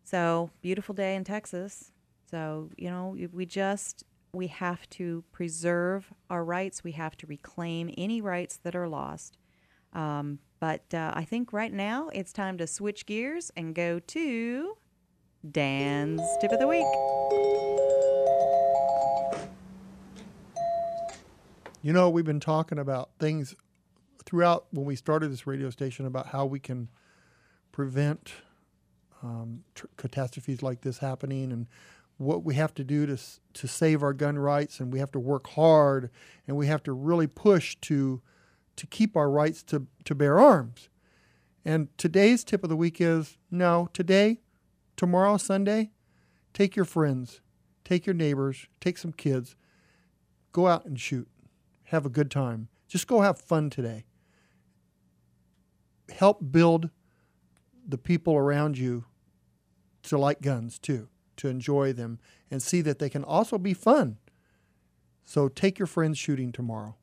So, 0.05 0.51
beautiful 0.63 0.95
day 0.95 1.17
in 1.17 1.25
Texas. 1.25 1.91
So, 2.31 2.71
you 2.77 2.91
know, 2.91 3.17
we 3.33 3.47
just 3.47 4.05
we 4.33 4.47
have 4.49 4.89
to 4.91 5.25
preserve 5.33 6.13
our 6.31 6.45
rights. 6.45 6.85
We 6.85 6.93
have 6.93 7.17
to 7.17 7.27
reclaim 7.27 7.93
any 7.97 8.21
rights 8.21 8.59
that 8.63 8.77
are 8.77 8.89
lost. 8.89 9.39
Um, 9.95 10.39
but 10.61 10.93
uh, 10.93 11.13
I 11.15 11.25
think 11.25 11.53
right 11.53 11.73
now 11.73 12.11
it's 12.13 12.33
time 12.33 12.59
to 12.59 12.67
switch 12.67 13.07
gears 13.07 13.51
and 13.57 13.75
go 13.75 13.99
to 13.99 14.77
Dan's 15.49 16.21
tip 16.41 16.51
of 16.53 16.59
the 16.59 16.67
week. 16.67 16.85
You 21.81 21.93
know, 21.93 22.11
we've 22.11 22.25
been 22.25 22.41
talking 22.41 22.79
about 22.79 23.11
things 23.21 23.55
throughout 24.25 24.67
when 24.73 24.85
we 24.85 24.97
started 24.97 25.31
this 25.31 25.47
radio 25.47 25.71
station 25.71 26.07
about 26.07 26.27
how 26.29 26.45
we 26.45 26.59
can 26.59 26.89
prevent 27.71 28.33
um, 29.23 29.63
tr- 29.75 29.87
catastrophes 29.97 30.63
like 30.63 30.81
this 30.81 30.99
happening 30.99 31.53
and 31.53 31.67
what 32.19 32.45
we 32.45 32.57
have 32.57 32.75
to 32.75 32.85
do 32.85 33.07
to, 33.07 33.17
to 33.55 33.69
save 33.69 34.03
our 34.03 34.13
gun 34.13 34.39
rights 34.39 34.81
and 34.81 34.93
we 34.93 34.99
have 34.99 35.13
to 35.13 35.21
work 35.21 35.47
hard 35.51 36.11
and 36.47 36.57
we 36.57 36.67
have 36.67 36.83
to 36.83 36.93
really 36.93 37.27
push 37.27 37.77
to 37.83 38.21
to 38.79 38.87
keep 38.87 39.17
our 39.17 39.29
rights 39.29 39.63
to, 39.65 39.87
to 40.05 40.15
bear 40.15 40.39
arms. 40.39 40.89
And 41.65 41.89
today's 41.99 42.45
tip 42.45 42.63
of 42.63 42.71
the 42.71 42.77
week 42.77 43.01
is 43.01 43.37
no, 43.51 43.91
today, 43.93 44.41
tomorrow, 44.99 45.39
Sunday, 45.39 45.93
take 46.53 46.77
your 46.77 46.85
friends, 46.85 47.41
take 47.85 48.05
your 48.05 48.15
neighbors, 48.15 48.67
take 48.81 48.99
some 48.99 49.13
kids, 49.13 49.57
go 50.53 50.67
out 50.67 50.85
and 50.85 51.01
shoot. 51.01 51.29
Have 51.85 52.05
a 52.05 52.11
good 52.11 52.31
time. 52.31 52.69
Just 52.87 53.07
go 53.07 53.23
have 53.23 53.41
fun 53.41 53.71
today. 53.71 54.05
Help 56.11 56.41
build 56.51 56.91
the 57.87 57.97
people 57.97 58.37
around 58.37 58.77
you 58.77 59.07
to 60.03 60.19
like 60.19 60.43
guns 60.43 60.79
too, 60.79 61.09
to 61.37 61.49
enjoy 61.49 61.93
them 61.95 62.19
and 62.51 62.63
see 62.63 62.83
that 62.83 62.99
they 62.99 63.09
can 63.09 63.25
also 63.25 63.57
be 63.57 63.73
fun. 63.73 64.19
So 65.25 65.49
take 65.49 65.79
your 65.79 65.87
friends 65.87 66.19
shooting 66.19 66.53
tomorrow. 66.53 66.97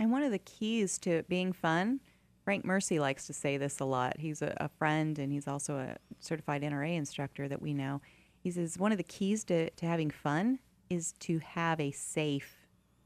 And 0.00 0.12
one 0.12 0.22
of 0.22 0.30
the 0.30 0.38
keys 0.38 0.98
to 0.98 1.10
it 1.10 1.28
being 1.28 1.52
fun, 1.52 2.00
Frank 2.48 2.64
Mercy 2.64 2.98
likes 2.98 3.26
to 3.26 3.34
say 3.34 3.58
this 3.58 3.78
a 3.78 3.84
lot. 3.84 4.18
He's 4.18 4.40
a, 4.40 4.56
a 4.58 4.70
friend 4.70 5.18
and 5.18 5.30
he's 5.30 5.46
also 5.46 5.76
a 5.76 5.96
certified 6.18 6.62
NRA 6.62 6.96
instructor 6.96 7.46
that 7.46 7.60
we 7.60 7.74
know. 7.74 8.00
He 8.42 8.50
says 8.50 8.78
one 8.78 8.90
of 8.90 8.96
the 8.96 9.04
keys 9.04 9.44
to, 9.44 9.68
to 9.68 9.84
having 9.84 10.10
fun 10.10 10.58
is 10.88 11.12
to 11.20 11.40
have 11.40 11.78
a 11.78 11.90
safe 11.90 12.56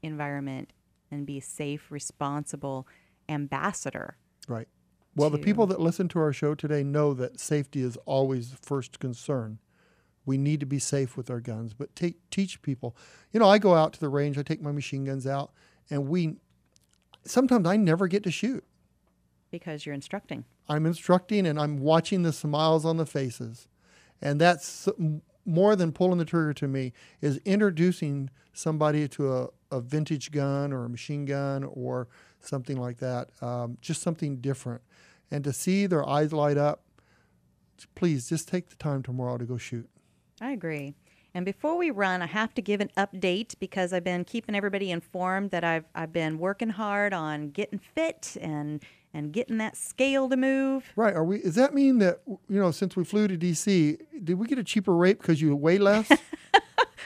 environment 0.01 0.71
and 1.11 1.25
be 1.25 1.39
a 1.39 1.41
safe, 1.41 1.91
responsible 1.91 2.87
ambassador. 3.27 4.15
Right. 4.47 4.69
Well, 5.13 5.29
the 5.29 5.39
people 5.39 5.67
that 5.67 5.81
listen 5.81 6.07
to 6.07 6.19
our 6.19 6.31
show 6.31 6.55
today 6.55 6.81
know 6.81 7.13
that 7.13 7.37
safety 7.37 7.81
is 7.81 7.97
always 8.05 8.51
the 8.51 8.57
first 8.65 9.01
concern. 9.01 9.59
We 10.25 10.37
need 10.37 10.61
to 10.61 10.65
be 10.65 10.79
safe 10.79 11.17
with 11.17 11.29
our 11.29 11.41
guns, 11.41 11.73
but 11.73 11.93
take, 11.97 12.29
teach 12.29 12.61
people. 12.61 12.95
You 13.33 13.41
know, 13.41 13.49
I 13.49 13.57
go 13.57 13.75
out 13.75 13.91
to 13.91 13.99
the 13.99 14.07
range, 14.07 14.37
I 14.37 14.43
take 14.43 14.61
my 14.61 14.71
machine 14.71 15.03
guns 15.03 15.27
out, 15.27 15.51
and 15.89 16.07
we 16.07 16.37
sometimes 17.25 17.67
I 17.67 17.75
never 17.75 18.07
get 18.07 18.23
to 18.23 18.31
shoot. 18.31 18.63
Because 19.53 19.85
you're 19.85 19.93
instructing. 19.93 20.45
I'm 20.67 20.87
instructing 20.87 21.45
and 21.45 21.59
I'm 21.59 21.77
watching 21.77 22.23
the 22.23 22.33
smiles 22.33 22.85
on 22.85 22.97
the 22.97 23.05
faces. 23.05 23.67
And 24.19 24.41
that's 24.41 24.89
more 25.45 25.75
than 25.75 25.91
pulling 25.91 26.17
the 26.17 26.25
trigger 26.25 26.55
to 26.55 26.67
me 26.67 26.91
is 27.21 27.39
introducing 27.45 28.31
somebody 28.51 29.07
to 29.09 29.31
a, 29.31 29.47
a 29.69 29.79
vintage 29.79 30.31
gun 30.31 30.73
or 30.73 30.85
a 30.85 30.89
machine 30.89 31.25
gun 31.25 31.63
or 31.65 32.07
something 32.39 32.77
like 32.77 32.97
that. 32.97 33.29
Um, 33.43 33.77
just 33.79 34.01
something 34.01 34.37
different. 34.37 34.81
And 35.29 35.43
to 35.43 35.53
see 35.53 35.85
their 35.85 36.07
eyes 36.09 36.33
light 36.33 36.57
up, 36.57 36.81
please 37.93 38.27
just 38.27 38.47
take 38.47 38.69
the 38.69 38.75
time 38.75 39.03
tomorrow 39.03 39.37
to 39.37 39.45
go 39.45 39.57
shoot. 39.57 39.87
I 40.41 40.51
agree. 40.51 40.95
And 41.35 41.45
before 41.45 41.77
we 41.77 41.91
run, 41.91 42.23
I 42.23 42.27
have 42.27 42.53
to 42.55 42.61
give 42.61 42.81
an 42.81 42.89
update 42.97 43.55
because 43.59 43.91
I've 43.91 44.03
been 44.03 44.23
keeping 44.23 44.55
everybody 44.55 44.89
informed 44.91 45.51
that 45.51 45.63
I've 45.63 45.85
I've 45.93 46.13
been 46.13 46.37
working 46.37 46.69
hard 46.69 47.13
on 47.13 47.49
getting 47.49 47.79
fit 47.79 48.37
and 48.39 48.83
and 49.13 49.31
getting 49.31 49.57
that 49.59 49.77
scale 49.77 50.27
to 50.29 50.37
move. 50.37 50.91
Right. 50.95 51.13
Are 51.13 51.23
we? 51.23 51.41
Does 51.41 51.55
that 51.55 51.73
mean 51.73 51.99
that 51.99 52.21
you 52.27 52.59
know 52.59 52.71
since 52.71 52.95
we 52.95 53.03
flew 53.03 53.27
to 53.27 53.37
DC, 53.37 53.97
did 54.23 54.33
we 54.39 54.47
get 54.47 54.57
a 54.57 54.63
cheaper 54.63 54.95
rate 54.95 55.19
because 55.19 55.41
you 55.41 55.55
weigh 55.55 55.77
less? 55.77 56.09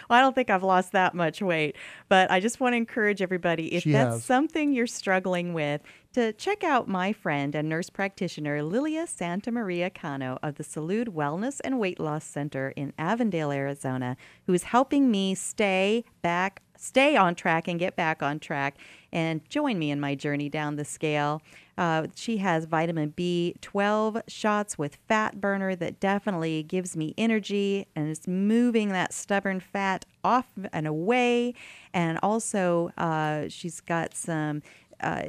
Well, 0.09 0.17
I 0.17 0.21
don't 0.21 0.35
think 0.35 0.49
I've 0.49 0.63
lost 0.63 0.93
that 0.93 1.13
much 1.15 1.41
weight, 1.41 1.75
but 2.07 2.31
I 2.31 2.39
just 2.39 2.59
want 2.59 2.73
to 2.73 2.77
encourage 2.77 3.21
everybody 3.21 3.73
if 3.73 3.83
She 3.83 3.91
that's 3.91 4.15
has. 4.15 4.23
something 4.23 4.71
you're 4.71 4.87
struggling 4.87 5.53
with, 5.53 5.81
to 6.13 6.31
check 6.33 6.63
out 6.63 6.87
my 6.87 7.11
friend 7.11 7.53
and 7.53 7.67
nurse 7.67 7.89
practitioner 7.89 8.63
Lilia 8.63 9.05
Santa 9.05 9.51
Maria 9.51 9.89
Cano 9.89 10.39
of 10.41 10.55
the 10.55 10.63
Salud 10.63 11.09
Wellness 11.09 11.59
and 11.63 11.79
Weight 11.79 11.99
Loss 11.99 12.23
Center 12.23 12.69
in 12.75 12.93
Avondale, 12.97 13.51
Arizona, 13.51 14.15
who 14.45 14.53
is 14.53 14.63
helping 14.63 15.11
me 15.11 15.35
stay 15.35 16.05
back, 16.21 16.61
stay 16.77 17.17
on 17.17 17.35
track 17.35 17.67
and 17.67 17.77
get 17.79 17.95
back 17.95 18.23
on 18.23 18.39
track 18.39 18.77
and 19.17 19.49
join 19.49 19.79
me 19.79 19.89
in 19.89 19.99
my 19.99 20.13
journey 20.13 20.47
down 20.47 20.75
the 20.75 20.85
scale. 20.85 21.41
Uh, 21.75 22.05
she 22.13 22.37
has 22.37 22.65
vitamin 22.65 23.15
B12 23.17 24.21
shots 24.27 24.77
with 24.77 24.99
fat 25.07 25.41
burner 25.41 25.75
that 25.75 25.99
definitely 25.99 26.61
gives 26.61 26.95
me 26.95 27.15
energy 27.17 27.87
and 27.95 28.09
it's 28.09 28.27
moving 28.27 28.89
that 28.89 29.15
stubborn 29.15 29.59
fat 29.59 30.05
off 30.23 30.45
and 30.71 30.85
away. 30.85 31.55
And 31.95 32.19
also, 32.21 32.91
uh, 32.95 33.45
she's 33.49 33.81
got 33.81 34.13
some. 34.13 34.61
Uh, 34.99 35.23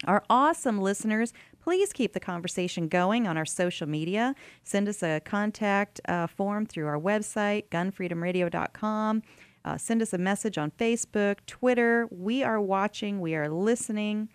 our 0.04 0.26
awesome 0.30 0.82
listeners. 0.82 1.32
Please 1.68 1.92
keep 1.92 2.14
the 2.14 2.22
conversation 2.22 2.88
going 2.88 3.28
on 3.28 3.36
our 3.36 3.46
social 3.46 3.90
media. 3.90 4.34
Send 4.64 4.88
us 4.88 5.04
a 5.04 5.20
contact 5.20 6.00
uh, 6.08 6.26
form 6.26 6.66
through 6.66 6.88
our 6.88 6.98
website, 6.98 7.68
gunfreedomradio.com. 7.68 9.22
Uh, 9.66 9.78
send 9.78 10.02
us 10.02 10.14
a 10.14 10.18
message 10.18 10.58
on 10.58 10.72
Facebook, 10.72 11.40
Twitter. 11.46 12.08
We 12.10 12.42
are 12.42 12.62
watching, 12.62 13.20
we 13.20 13.36
are 13.36 13.50
listening. 13.50 14.30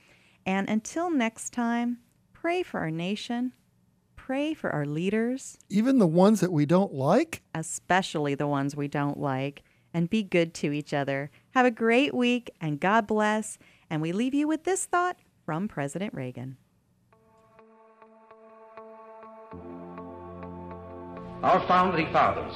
And 0.44 0.68
until 0.68 1.10
next 1.10 1.54
time, 1.54 2.00
pray 2.34 2.62
for 2.62 2.80
our 2.80 2.90
nation, 2.90 3.54
pray 4.14 4.52
for 4.52 4.68
our 4.68 4.84
leaders 4.84 5.56
Even 5.70 6.00
the 6.00 6.06
ones 6.06 6.40
that 6.40 6.52
we 6.52 6.66
don't 6.66 6.92
like. 6.92 7.40
especially 7.54 8.34
the 8.34 8.46
ones 8.46 8.76
we 8.76 8.88
don't 8.88 9.18
like, 9.18 9.62
and 9.94 10.10
be 10.10 10.22
good 10.22 10.52
to 10.56 10.70
each 10.70 10.92
other. 10.92 11.30
Have 11.52 11.64
a 11.64 11.70
great 11.70 12.12
week 12.12 12.50
and 12.60 12.78
God 12.78 13.06
bless. 13.06 13.56
And 13.88 14.02
we 14.02 14.12
leave 14.12 14.34
you 14.34 14.46
with 14.46 14.64
this 14.64 14.84
thought 14.84 15.16
from 15.46 15.66
President 15.66 16.12
Reagan. 16.12 16.58
Our 21.42 21.66
founding 21.66 22.12
fathers 22.12 22.54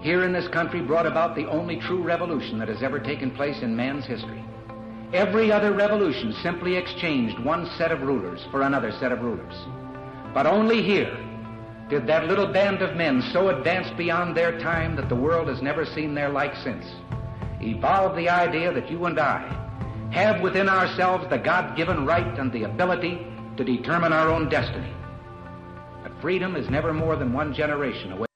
here 0.00 0.24
in 0.24 0.32
this 0.32 0.48
country 0.48 0.82
brought 0.82 1.06
about 1.06 1.34
the 1.34 1.46
only 1.46 1.76
true 1.76 2.02
revolution 2.02 2.58
that 2.58 2.68
has 2.68 2.82
ever 2.82 2.98
taken 2.98 3.30
place 3.30 3.62
in 3.62 3.74
man's 3.74 4.04
history. 4.04 4.44
Every 5.14 5.50
other 5.50 5.72
revolution 5.72 6.34
simply 6.42 6.76
exchanged 6.76 7.38
one 7.38 7.66
set 7.78 7.90
of 7.90 8.02
rulers 8.02 8.46
for 8.50 8.62
another 8.62 8.92
set 8.92 9.12
of 9.12 9.22
rulers. 9.22 9.54
But 10.34 10.46
only 10.46 10.82
here 10.82 11.16
did 11.88 12.06
that 12.06 12.28
little 12.28 12.46
band 12.46 12.82
of 12.82 12.96
men 12.96 13.22
so 13.32 13.48
advanced 13.48 13.96
beyond 13.96 14.36
their 14.36 14.60
time 14.60 14.94
that 14.96 15.08
the 15.08 15.16
world 15.16 15.48
has 15.48 15.62
never 15.62 15.86
seen 15.86 16.14
their 16.14 16.28
like 16.28 16.54
since 16.56 16.84
evolve 17.62 18.14
the 18.14 18.28
idea 18.28 18.72
that 18.72 18.90
you 18.90 19.06
and 19.06 19.18
I 19.18 19.56
have 20.12 20.42
within 20.42 20.68
ourselves 20.68 21.28
the 21.30 21.38
God 21.38 21.76
given 21.76 22.04
right 22.04 22.38
and 22.38 22.52
the 22.52 22.64
ability 22.64 23.26
to 23.56 23.64
determine 23.64 24.12
our 24.12 24.28
own 24.28 24.50
destiny. 24.50 24.92
Freedom 26.20 26.54
is 26.54 26.68
never 26.68 26.92
more 26.92 27.16
than 27.16 27.32
one 27.32 27.54
generation 27.54 28.12
away. 28.12 28.29